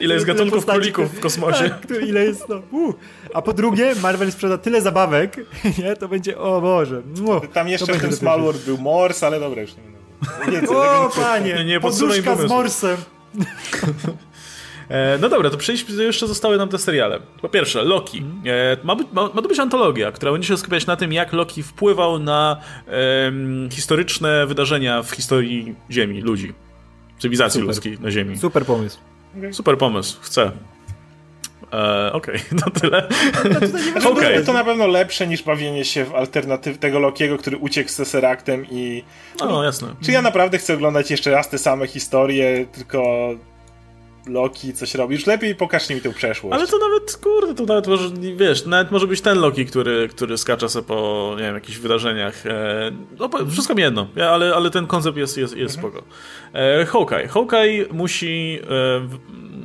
[0.00, 1.70] Ile jest gatunków postaci, królików w kosmosie.
[1.70, 2.62] Tak, ile jest, no.
[2.70, 2.94] Uh.
[3.34, 5.36] A po drugie, Marvel sprzeda tyle zabawek,
[5.82, 7.02] nie, to będzie, o Boże.
[7.26, 9.96] Uh, Tam jeszcze w tym Small World był Morse, ale dobra, już nie wiem.
[10.68, 12.96] O, panie, nie, nie poduszka z Morsem.
[14.88, 17.20] E, no dobra, to przejdźmy, jeszcze zostały nam te seriale.
[17.42, 18.24] Po pierwsze, Loki.
[18.46, 21.32] E, ma, być, ma, ma to być antologia, która będzie się skupiać na tym, jak
[21.32, 22.60] Loki wpływał na
[23.72, 26.52] historyczne wydarzenia w historii Ziemi, ludzi.
[27.18, 27.68] Cywilizacji Super.
[27.74, 28.38] ludzkiej na Ziemi.
[28.38, 28.98] Super pomysł.
[29.52, 30.50] Super pomysł, chcę.
[31.72, 33.08] E, Okej, okay, no tyle.
[34.02, 34.44] No, okay.
[34.44, 38.66] To na pewno lepsze niż bawienie się w alternatyw tego Lokiego, który uciekł z Tesseractem
[38.70, 39.04] i...
[39.40, 39.88] No, jasne.
[40.04, 43.30] Czy ja naprawdę chcę oglądać jeszcze raz te same historie, tylko
[44.26, 45.14] Loki coś robi.
[45.14, 46.54] Już lepiej pokaż mi tę przeszłość.
[46.54, 50.38] Ale to nawet, kurde, to nawet może, wiesz, nawet może być ten Loki, który, który
[50.38, 52.46] skacza sobie po, nie wiem, jakichś wydarzeniach.
[52.46, 55.92] E, no, wszystko mi jedno, ja, ale, ale ten koncept jest, jest, jest mhm.
[55.92, 56.06] spoko.
[56.52, 57.28] E, Hawkeye.
[57.28, 59.08] Hawkeye musi, e,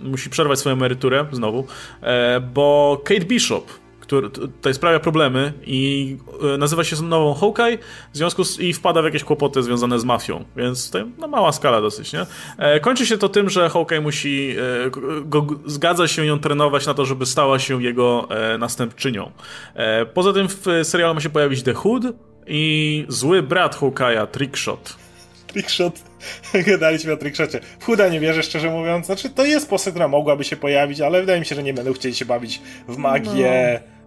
[0.03, 1.67] musi przerwać swoją emeryturę, znowu,
[2.01, 3.80] e, bo Kate Bishop,
[4.11, 6.17] który tutaj sprawia problemy i
[6.53, 7.77] e, nazywa się nową Hawkeye
[8.13, 11.51] w związku z, i wpada w jakieś kłopoty związane z mafią, więc to no, mała
[11.51, 12.25] skala dosyć, nie?
[12.57, 14.55] E, kończy się to tym, że Hawkeye musi,
[14.87, 14.89] e,
[15.25, 18.27] go, zgadza się ją trenować na to, żeby stała się jego
[18.59, 19.31] następczynią.
[20.13, 22.03] Poza tym w serialu ma się pojawić The Hood
[22.47, 24.95] i zły brat Hawkeye'a, Trickshot.
[25.47, 26.11] Trickshot.
[26.67, 27.59] Gadaliśmy o trickshocie.
[27.79, 29.05] W chuda nie wierzę, szczerze mówiąc.
[29.05, 31.93] Znaczy, to jest postać, która mogłaby się pojawić, ale wydaje mi się, że nie będą
[31.93, 33.79] chcieli się bawić w magię.
[33.85, 34.00] No.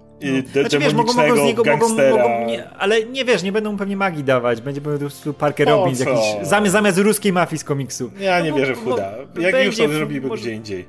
[0.52, 2.10] Znaczy, wiesz, mogą, mogą z niego, gangstera.
[2.10, 4.60] Mogą, mogą, nie, ale nie wiesz, nie będą pewnie magii dawać.
[4.60, 8.10] Będzie po prostu Parker Robbins jakiś, zamiast, zamiast ruskiej mafii z komiksu.
[8.20, 9.12] Ja nie no, wierzę w chuda.
[9.38, 10.42] Jak już sobie zrobimy może...
[10.42, 10.84] gdzie indziej.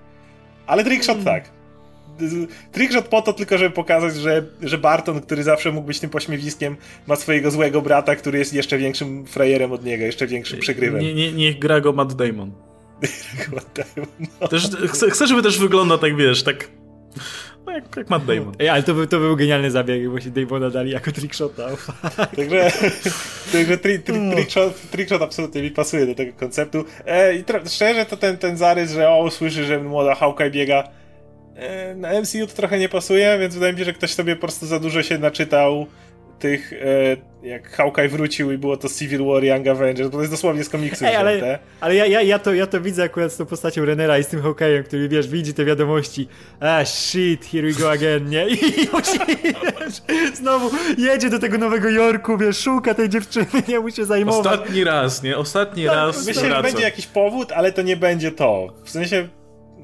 [0.68, 1.26] Ale trickshot hmm.
[1.26, 1.52] tak.
[2.72, 6.78] Trickshot po to tylko, żeby pokazać, że, że Barton, który zawsze mógł być tym pośmiewiskiem,
[7.08, 11.02] ma swojego złego brata, który jest jeszcze większym frajerem od niego, jeszcze większym przegrywem.
[11.02, 12.52] Nie, nie, niech gra go Matt Damon.
[13.56, 14.12] Matt Damon
[14.42, 14.48] no.
[14.48, 16.70] też, chcę, chcę, żeby też wyglądał tak, wiesz, tak
[17.16, 17.24] no
[17.74, 18.54] jak, jak Matt Damon.
[18.60, 21.68] Ej, ale to był, to był genialny zabieg, bo się Damona dali jako trickshota.
[22.36, 22.72] także
[23.52, 24.36] także tri, tri, no.
[24.36, 26.86] trickshot, trickshot absolutnie mi pasuje do tego konceptu.
[27.06, 30.84] E, I szczerze to ten, ten zarys, że o, słyszy, że młoda Hawkeye biega
[31.56, 34.42] e, na MCU to trochę nie pasuje, więc wydaje mi się, że ktoś sobie po
[34.42, 35.88] prostu za dużo się naczytał
[36.40, 36.78] tych, e,
[37.46, 40.70] jak Hawkeye wrócił i było to Civil War Young Avengers, bo to jest dosłownie z
[40.70, 43.86] komiksu Ej, ale, ale ja, ja, ja, to, ja to widzę akurat z tą postacią
[43.86, 46.28] Renera i z tym Hawkeye'em, który, wiesz, widzi te wiadomości
[46.60, 48.48] ah, shit, here we go again, nie?
[48.48, 50.02] I musi, wiesz,
[50.34, 54.46] znowu jedzie do tego Nowego Jorku, wiesz, szuka tej dziewczyny, nie musi zajmować.
[54.46, 55.38] Ostatni raz, nie?
[55.38, 58.74] Ostatni tak, raz Myślę, że będzie jakiś powód, ale to nie będzie to.
[58.84, 59.28] W sensie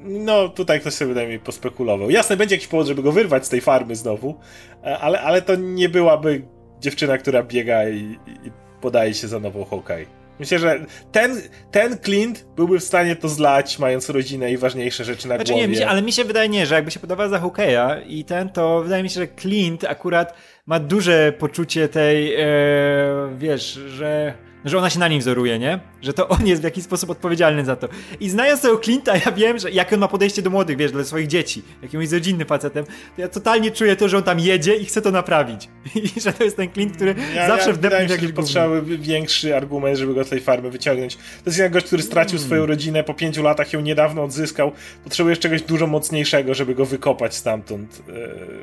[0.04, 2.10] no, tutaj ktoś sobie wydaje mi pospekulował.
[2.10, 4.40] Jasne, będzie jakiś powód, żeby go wyrwać z tej farmy znowu,
[4.84, 6.42] e, ale, ale to nie byłaby
[6.82, 10.06] dziewczyna, która biega i, i podaje się za nową Hawkeye.
[10.38, 10.80] Myślę, że
[11.12, 15.52] ten, ten Clint byłby w stanie to zlać, mając rodzinę i ważniejsze rzeczy na znaczy,
[15.52, 15.66] głowie.
[15.66, 18.24] Nie, mi się, ale mi się wydaje nie, że jakby się podobał za Hawkeye'a i
[18.24, 20.34] ten, to wydaje mi się, że Clint akurat
[20.66, 22.46] ma duże poczucie tej, e,
[23.38, 25.80] wiesz, że że ona się na nim wzoruje, nie?
[26.02, 27.88] Że to on jest w jakiś sposób odpowiedzialny za to.
[28.20, 31.04] I znając tego Clint'a, ja wiem, że jak on ma podejście do młodych, wiesz, dla
[31.04, 34.84] swoich dzieci, jakimś rodzinnym facetem, to ja totalnie czuję to, że on tam jedzie i
[34.84, 35.68] chce to naprawić.
[36.16, 39.56] I że to jest ten Clint, który ja, zawsze ja wdepnie w jakieś potrzebowały większy
[39.56, 41.16] argument, żeby go z tej farmy wyciągnąć.
[41.16, 42.46] To jest jak gość, który stracił mm.
[42.46, 44.72] swoją rodzinę, po pięciu latach ją niedawno odzyskał.
[45.04, 48.02] Potrzebujesz czegoś dużo mocniejszego, żeby go wykopać stamtąd,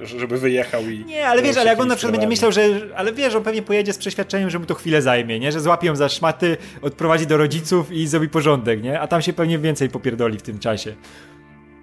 [0.02, 1.06] e, żeby wyjechał i...
[1.06, 2.62] Nie, ale wiesz, ale jak on na przykład będzie myślał, że...
[2.96, 5.52] Ale wiesz, on pewnie pojedzie z przeświadczeniem, że mu to chwilę zajmie, nie?
[5.52, 9.00] Że złapie ją za szmaty, odprowadzi do rodziców i zrobi porządek, nie?
[9.00, 10.96] A tam się pewnie więcej popierdoli w tym czasie.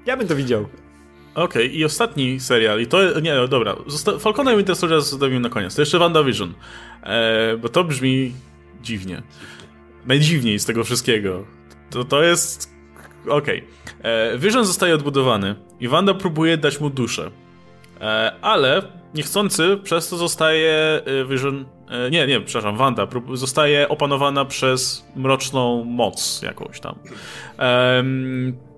[0.07, 0.63] Ja bym to widział.
[1.35, 5.41] Okej, okay, i ostatni serial, i to, nie, no dobra, Zosta Falcona i Winter Soldier
[5.41, 6.55] na koniec, to jeszcze WandaVision,
[7.03, 8.33] e, bo to brzmi
[8.83, 9.23] dziwnie.
[10.07, 11.45] Najdziwniej z tego wszystkiego.
[11.91, 12.71] To, to jest...
[13.29, 13.59] Okej.
[13.59, 14.13] Okay.
[14.13, 17.31] E, Vision zostaje odbudowany i Wanda próbuje dać mu duszę.
[18.01, 18.83] E, ale
[19.15, 21.65] niechcący przez to zostaje e, Vision
[22.11, 26.95] nie, nie, przepraszam, Wanda zostaje opanowana przez mroczną moc jakąś tam.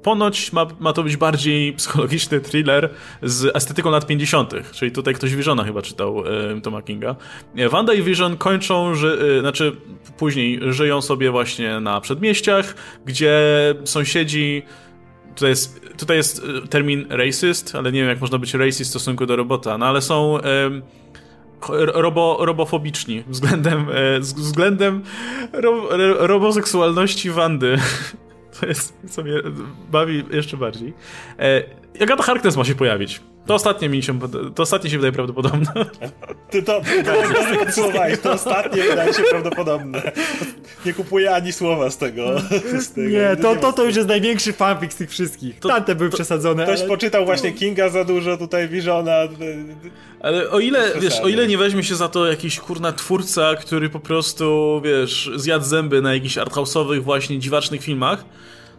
[0.02, 2.90] Ponoć ma, ma to być bardziej psychologiczny thriller
[3.22, 7.16] z estetyką lat 50., czyli tutaj ktoś Visiona chyba czytał e, Toma Kinga.
[7.56, 9.76] E, Wanda i Vision kończą, że, e, znaczy
[10.18, 12.74] później żyją sobie właśnie na przedmieściach,
[13.06, 13.40] gdzie
[13.84, 14.62] sąsiedzi
[15.34, 18.86] tutaj jest, tutaj jest e, termin racist, ale nie wiem jak można być racist w
[18.86, 20.38] stosunku do robota, no ale są
[21.94, 25.02] robo, robofobiczni względem, e, względem
[25.52, 25.88] ro,
[26.26, 27.76] roboseksualności Wandy.
[28.60, 29.34] To jest, co mnie
[29.90, 30.94] bawi jeszcze bardziej.
[31.38, 31.62] E,
[32.02, 33.20] Agata Harkness ma się pojawić.
[33.48, 34.18] To ostatnie mi się,
[34.54, 35.72] to ostatnie się wydaje prawdopodobne.
[36.50, 40.12] Ty to, to, słowa, to ostatnie wydaje się prawdopodobne.
[40.86, 42.40] Nie kupuję ani słowa z tego.
[42.80, 43.08] Z tego.
[43.08, 45.58] Nie, to, to, to już jest największy fanfic z tych wszystkich.
[45.58, 46.64] To, Tamte były przesadzone.
[46.64, 46.88] Ktoś ale...
[46.88, 49.16] poczytał właśnie Kinga za dużo, tutaj Visiona.
[50.20, 53.88] Ale o ile, wiesz, o ile nie weźmie się za to jakiś kurna twórca, który
[53.88, 58.24] po prostu, wiesz, zjadł zęby na jakichś arthouse'owych właśnie dziwacznych filmach,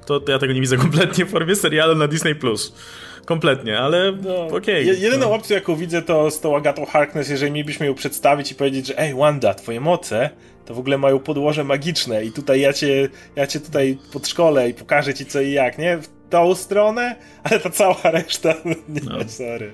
[0.05, 2.35] to, to ja tego nie widzę kompletnie w formie serialu na Disney+.
[2.35, 2.73] Plus
[3.25, 4.57] kompletnie, ale no, okej.
[4.89, 5.35] Okay, jedyną no.
[5.35, 8.99] opcją, jaką widzę, to z tą Agatą Harkness, jeżeli mielibyśmy ją przedstawić i powiedzieć, że
[8.99, 10.29] ej, Wanda, twoje moce
[10.65, 14.73] to w ogóle mają podłoże magiczne i tutaj ja cię, ja cię tutaj podszkolę i
[14.73, 15.97] pokażę ci co i jak, nie?
[15.97, 18.53] W tą stronę, ale ta cała reszta,
[18.89, 19.19] nie, no.
[19.27, 19.73] sorry.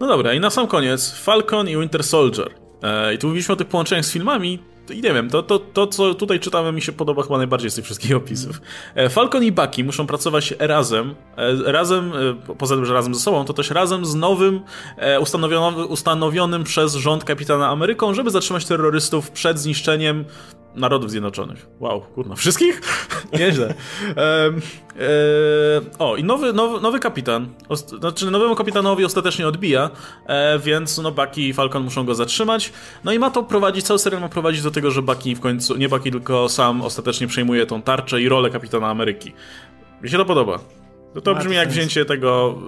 [0.00, 2.50] No dobra, i na sam koniec Falcon i Winter Soldier.
[2.82, 5.86] E, I tu mówiliśmy o tych połączeniach z filmami, i nie wiem, to, to, to
[5.86, 8.60] co tutaj czytamy mi się podoba chyba najbardziej z tych wszystkich opisów.
[8.94, 12.12] E, Falcon i Bucky muszą pracować razem, e, razem,
[12.48, 14.60] e, poza tym, że razem ze sobą, to też razem z nowym
[15.20, 20.24] ustanowionym, ustanowionym przez rząd kapitana Ameryką, żeby zatrzymać terrorystów przed zniszczeniem
[20.74, 21.66] Narodów Zjednoczonych.
[21.80, 22.80] Wow, kurna, wszystkich?
[23.40, 23.74] Nieźle.
[24.16, 24.52] E, e,
[25.98, 29.90] o, i nowy, nowy, nowy kapitan, o, znaczy nowemu kapitanowi ostatecznie odbija,
[30.26, 32.72] e, więc no Bucky i Falcon muszą go zatrzymać.
[33.04, 35.76] No i ma to prowadzić, cały serial ma prowadzić do tego, że Bucky w końcu,
[35.76, 39.32] nie Bucky, tylko sam ostatecznie przejmuje tą tarczę i rolę kapitana Ameryki.
[40.02, 40.58] Mi się to podoba.
[41.14, 42.58] To, to brzmi jak wzięcie tego,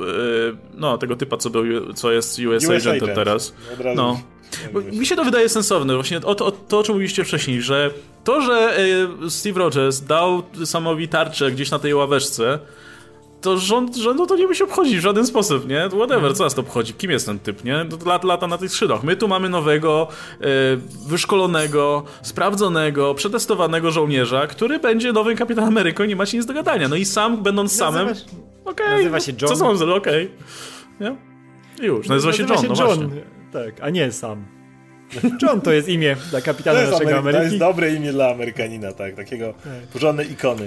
[0.53, 3.55] e, no, tego typa, co, był, co jest US, US Agentem teraz.
[3.95, 4.21] No.
[4.73, 7.63] Bo mi się to wydaje sensowne, właśnie o, to, o, to, o czym mówiliście wcześniej,
[7.63, 7.91] że
[8.25, 8.79] to, że
[9.25, 12.59] e, Steve Rogers dał samowi tarczę gdzieś na tej ławeczce,
[13.41, 15.89] to rząd, rządu to nie by się obchodzi w żaden sposób, nie?
[15.89, 16.95] Whatever, co nas to obchodzi?
[16.95, 17.85] Kim jest ten typ, nie?
[17.85, 19.03] To lata, lata na tych skrzydłach.
[19.03, 20.09] My tu mamy nowego,
[20.41, 20.47] e,
[21.09, 26.89] wyszkolonego, sprawdzonego, przetestowanego żołnierza, który będzie nowym kapitanem Ameryką i nie macie nic do gadania.
[26.89, 28.09] No i sam, będąc samym...
[28.09, 28.25] Okej,
[28.65, 29.57] okay, nazywa się John.
[29.57, 29.97] Co zrobił?
[29.97, 30.31] Okej.
[30.97, 31.17] Okay.
[31.83, 33.09] Już, nazywa, nazywa się John, się no John.
[33.09, 33.36] Właśnie.
[33.65, 34.47] Tak, a nie sam.
[35.43, 37.39] John to jest imię dla kapitana naszego Amery Ameryki.
[37.39, 39.73] To jest dobre imię dla Amerykanina, tak, takiego tak.
[39.93, 40.67] porządnej ikony.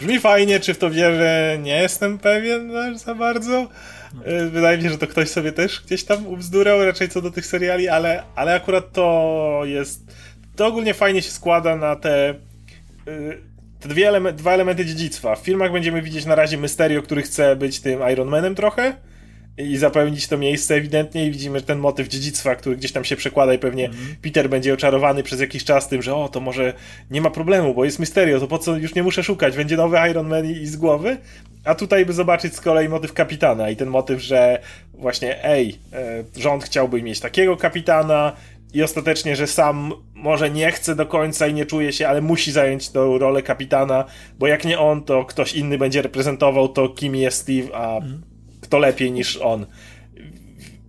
[0.00, 3.68] Brzmi fajnie, czy w to wierzę, nie jestem pewien za bardzo.
[4.14, 4.20] No.
[4.50, 7.46] Wydaje mi się, że to ktoś sobie też gdzieś tam ubzdurał, raczej co do tych
[7.46, 10.00] seriali, ale, ale akurat to jest...
[10.56, 12.34] To ogólnie fajnie się składa na te...
[13.08, 13.40] Y,
[13.80, 15.36] te dwie elementy, dwa elementy dziedzictwa.
[15.36, 18.96] W filmach będziemy widzieć na razie Mysterio, który chce być tym Iron Manem trochę,
[19.62, 20.74] i zapełnić to miejsce.
[20.74, 24.14] Ewidentnie i widzimy ten motyw dziedzictwa, który gdzieś tam się przekłada i pewnie mm -hmm.
[24.22, 26.72] Peter będzie oczarowany przez jakiś czas tym, że o, to może
[27.10, 29.98] nie ma problemu, bo jest Mysterio, to po co już nie muszę szukać, będzie nowy
[30.10, 31.16] Iron Man i, i z głowy,
[31.64, 34.58] a tutaj by zobaczyć z kolei motyw kapitana i ten motyw, że
[34.94, 38.32] właśnie ej, e, rząd chciałby mieć takiego kapitana
[38.74, 42.52] i ostatecznie, że sam może nie chce do końca i nie czuje się, ale musi
[42.52, 44.04] zająć tą rolę kapitana,
[44.38, 48.29] bo jak nie on, to ktoś inny będzie reprezentował to, kim jest Steve, a mm
[48.70, 49.66] kto lepiej niż on.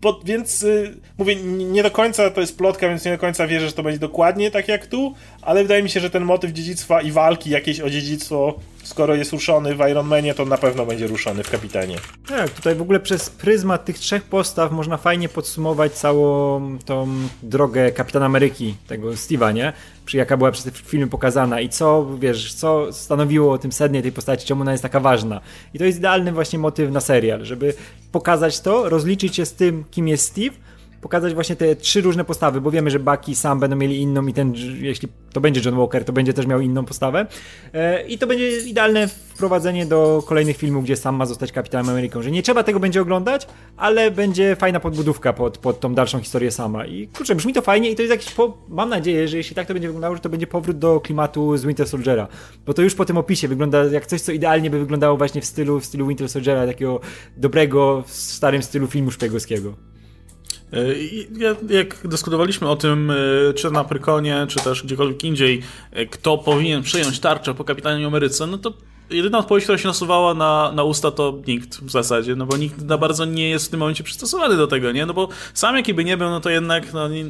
[0.02, 3.67] Bo, więc y, mówię, nie do końca to jest plotka, więc nie do końca wierzę,
[3.67, 7.01] że to będzie dokładnie tak jak tu, ale wydaje mi się, że ten motyw dziedzictwa
[7.01, 11.07] i walki jakieś o dziedzictwo, skoro jest ruszony w Iron Manie, to na pewno będzie
[11.07, 11.95] ruszony w Kapitanie.
[12.28, 17.07] Tak, tutaj w ogóle przez pryzmat tych trzech postaw można fajnie podsumować całą tą
[17.43, 19.74] drogę Kapitana Ameryki, tego Steve'a, nie?
[20.13, 24.11] jaka była przez te filmy pokazana i co, wiesz, co stanowiło o tym sednie tej
[24.11, 25.41] postaci, czemu ona jest taka ważna.
[25.74, 27.74] I to jest idealny właśnie motyw na serial, żeby
[28.11, 30.55] pokazać to, rozliczyć się z tym, kim jest Steve,
[31.02, 34.34] pokazać właśnie te trzy różne postawy, bo wiemy, że Bucky sam będą mieli inną i
[34.34, 37.26] ten, jeśli to będzie John Walker, to będzie też miał inną postawę.
[37.74, 42.22] E, I to będzie idealne wprowadzenie do kolejnych filmów, gdzie sam ma zostać Kapitanem Ameryką,
[42.22, 43.47] że nie trzeba tego będzie oglądać,
[43.78, 46.86] ale będzie fajna podbudówka pod, pod tą dalszą historię sama.
[46.86, 48.58] I kurczę, brzmi to fajnie i to jest jakiś, po...
[48.70, 51.66] mam nadzieję, że jeśli tak to będzie wyglądało, że to będzie powrót do klimatu z
[51.66, 52.28] Winter Soldiera,
[52.66, 55.45] bo to już po tym opisie wygląda jak coś, co idealnie by wyglądało właśnie w
[55.45, 56.99] stylu, w stylu Winter Soldiera, takiego
[57.38, 59.91] dobrego, w starym stylu filmu szpiegowskiego.
[61.69, 65.61] Jak dyskutowaliśmy o tym, e, czy na Prykonie, czy też gdziekolwiek indziej,
[65.91, 68.74] e, kto powinien przejąć tarczę po kapitanie Ameryce, no to
[69.12, 72.88] jedyna odpowiedź, która się nasuwała na, na usta, to nikt w zasadzie, no bo nikt
[72.88, 75.05] za bardzo nie jest w tym momencie przystosowany do tego, nie?
[75.05, 77.26] No bo sam jaki by nie był, no to jednak no, nie,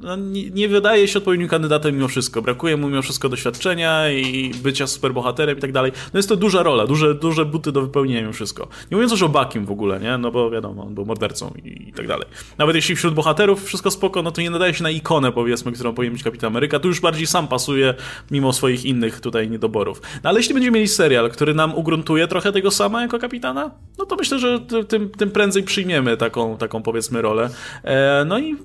[0.00, 0.16] no,
[0.54, 2.42] nie, wydaje się odpowiednim kandydatem mimo wszystko.
[2.42, 5.92] Brakuje mu mimo wszystko doświadczenia i bycia superbohaterem i tak dalej.
[6.14, 8.68] No jest to duża rola, duże, duże buty do wypełnienia mimo wszystko.
[8.90, 10.18] Nie mówiąc już o Bakim w ogóle, nie?
[10.18, 12.26] No bo wiadomo, on był mordercą i, i tak dalej.
[12.58, 15.94] Nawet jeśli wśród bohaterów wszystko spoko, no to nie nadaje się na ikonę, powiedzmy, którą
[15.94, 16.78] powinien być Kapitan Ameryka.
[16.78, 17.94] Tu już bardziej sam pasuje,
[18.30, 20.02] mimo swoich innych tutaj niedoborów.
[20.24, 23.70] No ale jeśli będziemy mieli serial, serial, który nam ugruntuje trochę tego sama jako kapitana,
[23.98, 27.50] no to myślę, że tym, tym prędzej przyjmiemy taką, taką powiedzmy rolę.
[27.84, 28.56] E, no i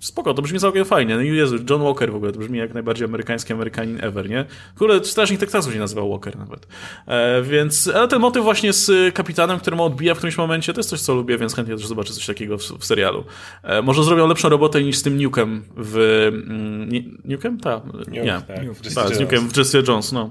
[0.00, 1.14] spoko, to brzmi całkiem fajnie.
[1.14, 4.44] No i Jezu, John Walker w ogóle, to brzmi jak najbardziej amerykański Amerykanin ever, nie?
[4.78, 6.66] Kurde, Strażnik Teksasu się nazywał Walker nawet.
[7.06, 10.80] E, więc, ale ten motyw właśnie z kapitanem, który ma odbija w którymś momencie, to
[10.80, 13.24] jest coś, co lubię, więc chętnie też zobaczę coś takiego w, w serialu.
[13.62, 15.96] E, może zrobią lepszą robotę niż z tym Nukem w...
[16.32, 17.60] Mm, Nukem?
[17.60, 17.82] Tak.
[18.08, 18.42] Nie.
[18.48, 20.30] Tak, Nuke, tak, z Nukem w Jesse Jones, no.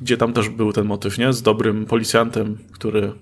[0.00, 1.32] Gdzie tam też był ten motyw, nie?
[1.32, 3.12] Z dobrym policjantem, który...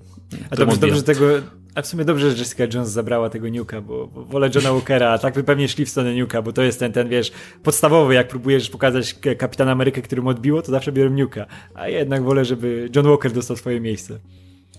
[0.51, 1.27] A dobrze, dobrze tego
[1.75, 5.11] a w sumie dobrze, że Jessica Jones zabrała tego Nuka, bo, bo wolę Johna Walkera,
[5.11, 7.33] a tak by pewnie szli w stronę Nuka, bo to jest ten, ten, wiesz,
[7.63, 11.47] podstawowy, jak próbujesz pokazać Kapitan Amerykę, którym odbiło, to zawsze biorę Nuka.
[11.75, 14.19] A jednak wolę, żeby John Walker dostał swoje miejsce.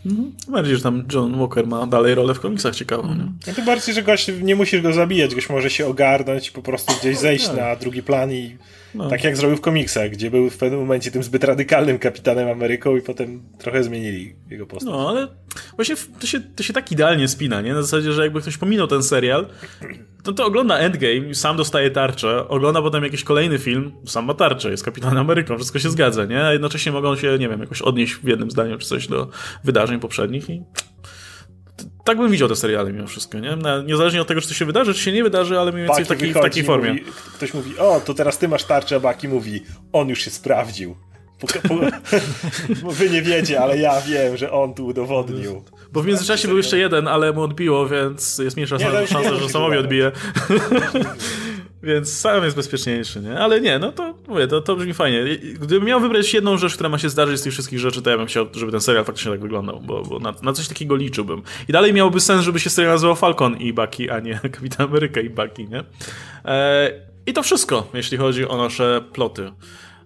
[0.05, 0.31] Mhm.
[0.47, 3.15] Bardziej, że tam John Walker ma dalej rolę w komiksach ciekawą.
[3.15, 3.31] Nie?
[3.47, 6.61] No to bardziej, że gość nie musisz go zabijać, gość może się ogarnąć i po
[6.61, 7.57] prostu gdzieś zejść tak.
[7.57, 8.57] na drugi plan i
[8.95, 9.09] no.
[9.09, 12.97] tak jak zrobił w komiksach, gdzie był w pewnym momencie tym zbyt radykalnym kapitanem Ameryką
[12.97, 14.93] i potem trochę zmienili jego postać.
[14.93, 15.27] No, ale
[15.75, 17.73] właśnie to się, to się tak idealnie spina, nie?
[17.73, 19.47] Na zasadzie, że jakby ktoś pominął ten serial,
[20.25, 24.71] to, to ogląda Endgame, sam dostaje tarczę, ogląda potem jakiś kolejny film, sam ma tarczę,
[24.71, 26.43] jest Kapitanem Ameryką, wszystko się zgadza, nie?
[26.45, 29.27] A jednocześnie mogą się, nie wiem, jakoś odnieść w jednym zdaniu czy coś do
[29.63, 30.63] wydarzeń poprzednich i
[32.05, 33.57] tak bym widział te seriale mimo wszystko, nie?
[33.85, 36.07] Niezależnie od tego, czy to się wydarzy, czy się nie wydarzy, ale mniej więcej w
[36.07, 36.89] takiej, w takiej formie.
[36.89, 37.03] Mówi,
[37.35, 40.95] ktoś mówi, o, to teraz ty masz tarczę, a Baki mówi, on już się sprawdził.
[41.39, 41.75] Po, po,
[42.97, 45.63] wy nie wiecie, ale ja wiem, że on tu udowodnił.
[45.95, 49.49] Bo w międzyczasie był jeszcze jeden, ale mu odbiło, więc jest mniejsza nie, szansa, że
[49.49, 50.11] samowi odbije.
[51.83, 53.39] Więc sam jest bezpieczniejszy, nie?
[53.39, 55.25] Ale nie, no to mówię, to, to brzmi fajnie.
[55.37, 58.17] Gdybym miał wybrać jedną rzecz, która ma się zdarzyć z tych wszystkich rzeczy, to ja
[58.17, 61.41] bym chciał, żeby ten serial faktycznie tak wyglądał, bo, bo na, na, coś takiego liczyłbym.
[61.69, 65.21] I dalej miałoby sens, żeby się serial nazywał Falcon i Bucky, a nie Kapitan Ameryka
[65.21, 65.83] i Bucky, nie?
[66.45, 66.91] E,
[67.25, 69.51] I to wszystko, jeśli chodzi o nasze ploty.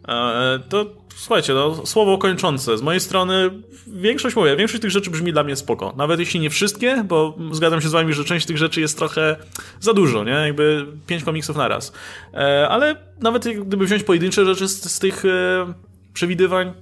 [0.08, 0.86] E, to
[1.16, 2.78] słuchajcie, no, słowo kończące.
[2.78, 3.50] Z mojej strony
[3.88, 5.94] większość, mówię, większość tych rzeczy brzmi dla mnie spoko.
[5.98, 9.36] Nawet jeśli nie wszystkie, bo zgadzam się z wami, że część tych rzeczy jest trochę
[9.80, 10.32] za dużo, nie?
[10.32, 11.94] Jakby pięć komiksów na raz.
[12.34, 15.74] E, ale nawet gdyby wziąć pojedyncze rzeczy z, z tych e,
[16.14, 16.74] przewidywań,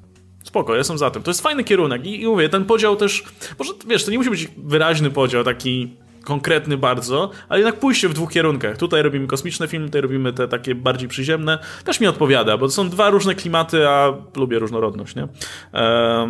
[0.43, 1.23] spoko, jestem za tym.
[1.23, 3.23] To jest fajny kierunek i, i mówię, ten podział też,
[3.59, 5.93] może wiesz, to nie musi być wyraźny podział, taki
[6.27, 8.77] konkretny bardzo, ale jednak pójście w dwóch kierunkach.
[8.77, 11.59] Tutaj robimy kosmiczne filmy, tutaj robimy te takie bardziej przyziemne.
[11.83, 15.27] Też mi odpowiada, bo są dwa różne klimaty, a lubię różnorodność, nie?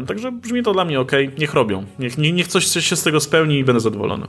[0.08, 1.12] Także brzmi to dla mnie ok.
[1.38, 1.86] Niech robią.
[2.00, 4.28] Niech, niech coś się z tego spełni i będę zadowolony.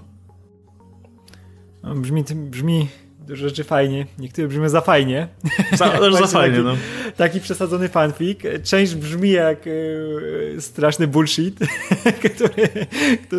[1.82, 2.88] No, brzmi, brzmi
[3.28, 5.28] rzeczy fajnie, niektóre brzmią za fajnie.
[5.72, 6.76] Za, za fajnie, taki, no.
[7.16, 8.38] Taki przesadzony fanfic.
[8.64, 11.58] Część brzmi jak e, straszny bullshit,
[12.24, 12.68] który,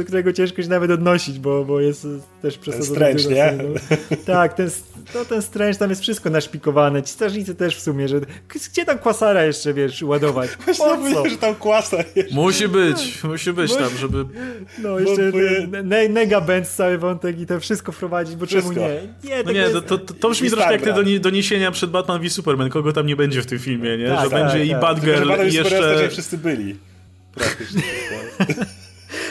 [0.06, 2.08] którego ciężko się nawet odnosić, bo, bo jest
[2.42, 3.00] też przesadzony.
[3.00, 3.64] Ten strange, nie?
[3.64, 3.80] No.
[4.26, 4.70] Tak, ten,
[5.16, 7.04] no, ten strange, tam jest wszystko naszpikowane.
[7.04, 10.50] Ci strażnicy też w sumie, że gdzie tam kwasara jeszcze, wiesz, ładować?
[10.66, 12.32] Właśnie mówię, że tam kwasar jest.
[12.32, 14.26] Musi być, musi być tam, żeby...
[14.80, 15.38] No, jeszcze bo,
[15.84, 18.74] ne, nega band cały wątek i to wszystko wprowadzić, bo wszystko.
[18.74, 18.88] czemu
[19.24, 19.30] nie?
[19.30, 22.70] Nie, no nie to, to, to brzmi troszkę jak te doniesienia przed Batman v Superman,
[22.70, 24.08] kogo tam nie będzie w tym filmie, nie?
[24.08, 24.78] Tak, że tak, będzie tak.
[24.78, 26.10] i Batgirl i jeszcze...
[26.10, 26.76] wszyscy byli.
[27.36, 27.82] Praktycznie.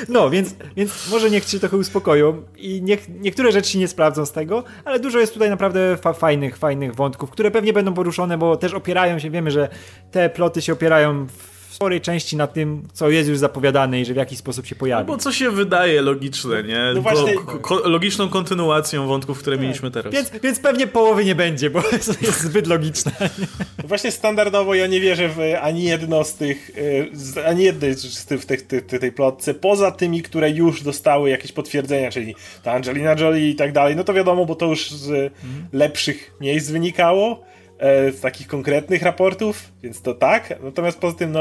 [0.08, 4.26] No, więc, więc może niech się trochę uspokoją i niech, niektóre rzeczy się nie sprawdzą
[4.26, 8.38] z tego, ale dużo jest tutaj naprawdę fa fajnych, fajnych wątków, które pewnie będą poruszone,
[8.38, 9.68] bo też opierają się, wiemy, że
[10.10, 14.14] te ploty się opierają w sporej części na tym, co jest już zapowiadane i że
[14.14, 15.06] w jakiś sposób się pojawi.
[15.06, 16.92] No bo co się wydaje logiczne, nie?
[16.94, 17.34] No właśnie...
[17.34, 19.62] Ko logiczną kontynuacją wątków, które tak.
[19.62, 20.14] mieliśmy teraz.
[20.14, 21.82] Więc, więc pewnie połowy nie będzie, bo
[22.22, 23.12] jest zbyt logiczne.
[23.82, 26.70] No właśnie standardowo ja nie wierzę w ani jedno z tych,
[27.36, 31.52] e, ani jednej z tych, tych, tych, tej plotce, poza tymi, które już dostały jakieś
[31.52, 35.10] potwierdzenia, czyli ta Angelina Jolie i tak dalej, no to wiadomo, bo to już z
[35.10, 35.32] mhm.
[35.72, 40.54] lepszych miejsc wynikało e, z takich konkretnych raportów, więc to tak.
[40.62, 41.40] Natomiast poza tym, no,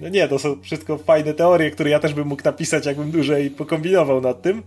[0.00, 3.50] no, nie, to są wszystko fajne teorie, które ja też bym mógł napisać, jakbym dłużej
[3.50, 4.62] pokombinował nad tym.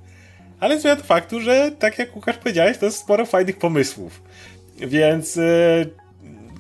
[0.59, 4.21] Ale zmiana faktu, że tak jak Łukasz powiedziałeś, to jest sporo fajnych pomysłów.
[4.77, 5.85] Więc e,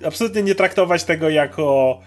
[0.05, 1.99] absolutnie nie traktować tego jako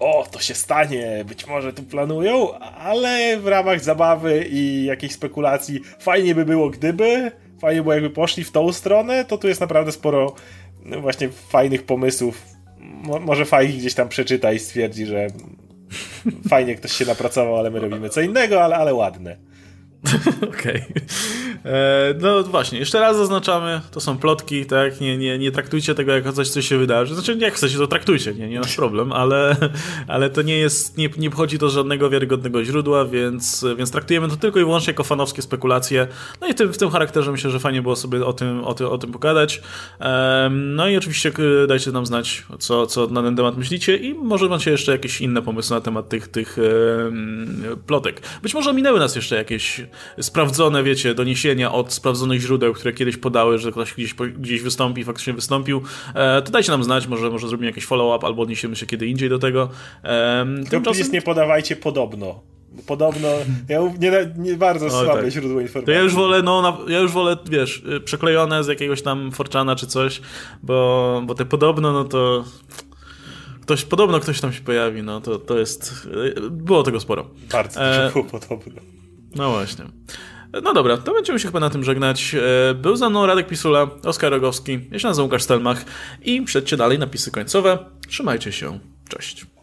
[0.00, 5.80] o, to się stanie, być może tu planują, ale w ramach zabawy i jakiejś spekulacji
[5.98, 9.92] fajnie by było gdyby, fajnie było jakby poszli w tą stronę, to tu jest naprawdę
[9.92, 10.34] sporo
[10.84, 12.42] no właśnie fajnych pomysłów.
[12.80, 15.26] Mo może fajnie gdzieś tam przeczyta i stwierdzi, że
[16.50, 19.36] fajnie ktoś się napracował, ale my robimy co innego, ale, ale ładne.
[20.48, 20.84] Okej.
[20.84, 21.02] Okay.
[21.64, 25.00] E, no właśnie, jeszcze raz zaznaczamy, to są plotki, tak?
[25.00, 27.14] Nie, nie, nie traktujcie tego jako coś, co się wydarzy.
[27.14, 29.56] Znaczy, jak chcecie, to traktujcie, nie, nie nasz problem, ale,
[30.08, 34.36] ale to nie jest, nie, nie pochodzi do żadnego wiarygodnego źródła, więc, więc traktujemy to
[34.36, 36.06] tylko i wyłącznie jako fanowskie spekulacje.
[36.40, 38.98] No i tym, w tym charakterze myślę, że fajnie było sobie o tym, o o
[38.98, 39.62] tym pogadać.
[40.50, 41.32] No i oczywiście
[41.68, 45.42] dajcie nam znać, co, co na ten temat myślicie i może macie jeszcze jakieś inne
[45.42, 46.56] pomysły na temat tych, tych
[47.86, 48.20] plotek.
[48.42, 49.80] Być może minęły nas jeszcze jakieś
[50.20, 55.32] sprawdzone, wiecie, doniesienia od sprawdzonych źródeł, które kiedyś podały, że ktoś gdzieś, gdzieś wystąpi, faktycznie
[55.32, 55.82] wystąpił,
[56.14, 59.28] e, to dajcie nam znać, może, może zrobimy jakiś follow-up albo odniesiemy się kiedy indziej
[59.28, 59.68] do tego.
[60.70, 61.12] Tymczasem...
[61.12, 62.40] nie podawajcie podobno.
[62.86, 63.28] Podobno,
[63.68, 65.30] ja nie, nie bardzo słabe tak.
[65.30, 65.86] źródło informacji.
[65.86, 69.32] To ja już wolę, no, na, ja już wolę, wiesz, y, przeklejone z jakiegoś tam
[69.32, 70.20] Forczana czy coś,
[70.62, 72.44] bo, bo te podobno, no to
[73.62, 76.06] ktoś, podobno ktoś tam się pojawi, no to, to jest,
[76.36, 77.26] y, było tego sporo.
[77.52, 78.10] Bardzo e...
[78.12, 78.80] było podobno.
[79.34, 79.84] No właśnie.
[80.62, 82.34] No dobra, to będziemy się chyba na tym żegnać.
[82.34, 85.84] E, był za mną Radek Pisula, Oskar Rogowski, ja się nazywam Łukasz Stelmach
[86.22, 87.78] i przejdźcie dalej napisy końcowe.
[88.08, 88.78] Trzymajcie się.
[89.08, 89.57] Cześć.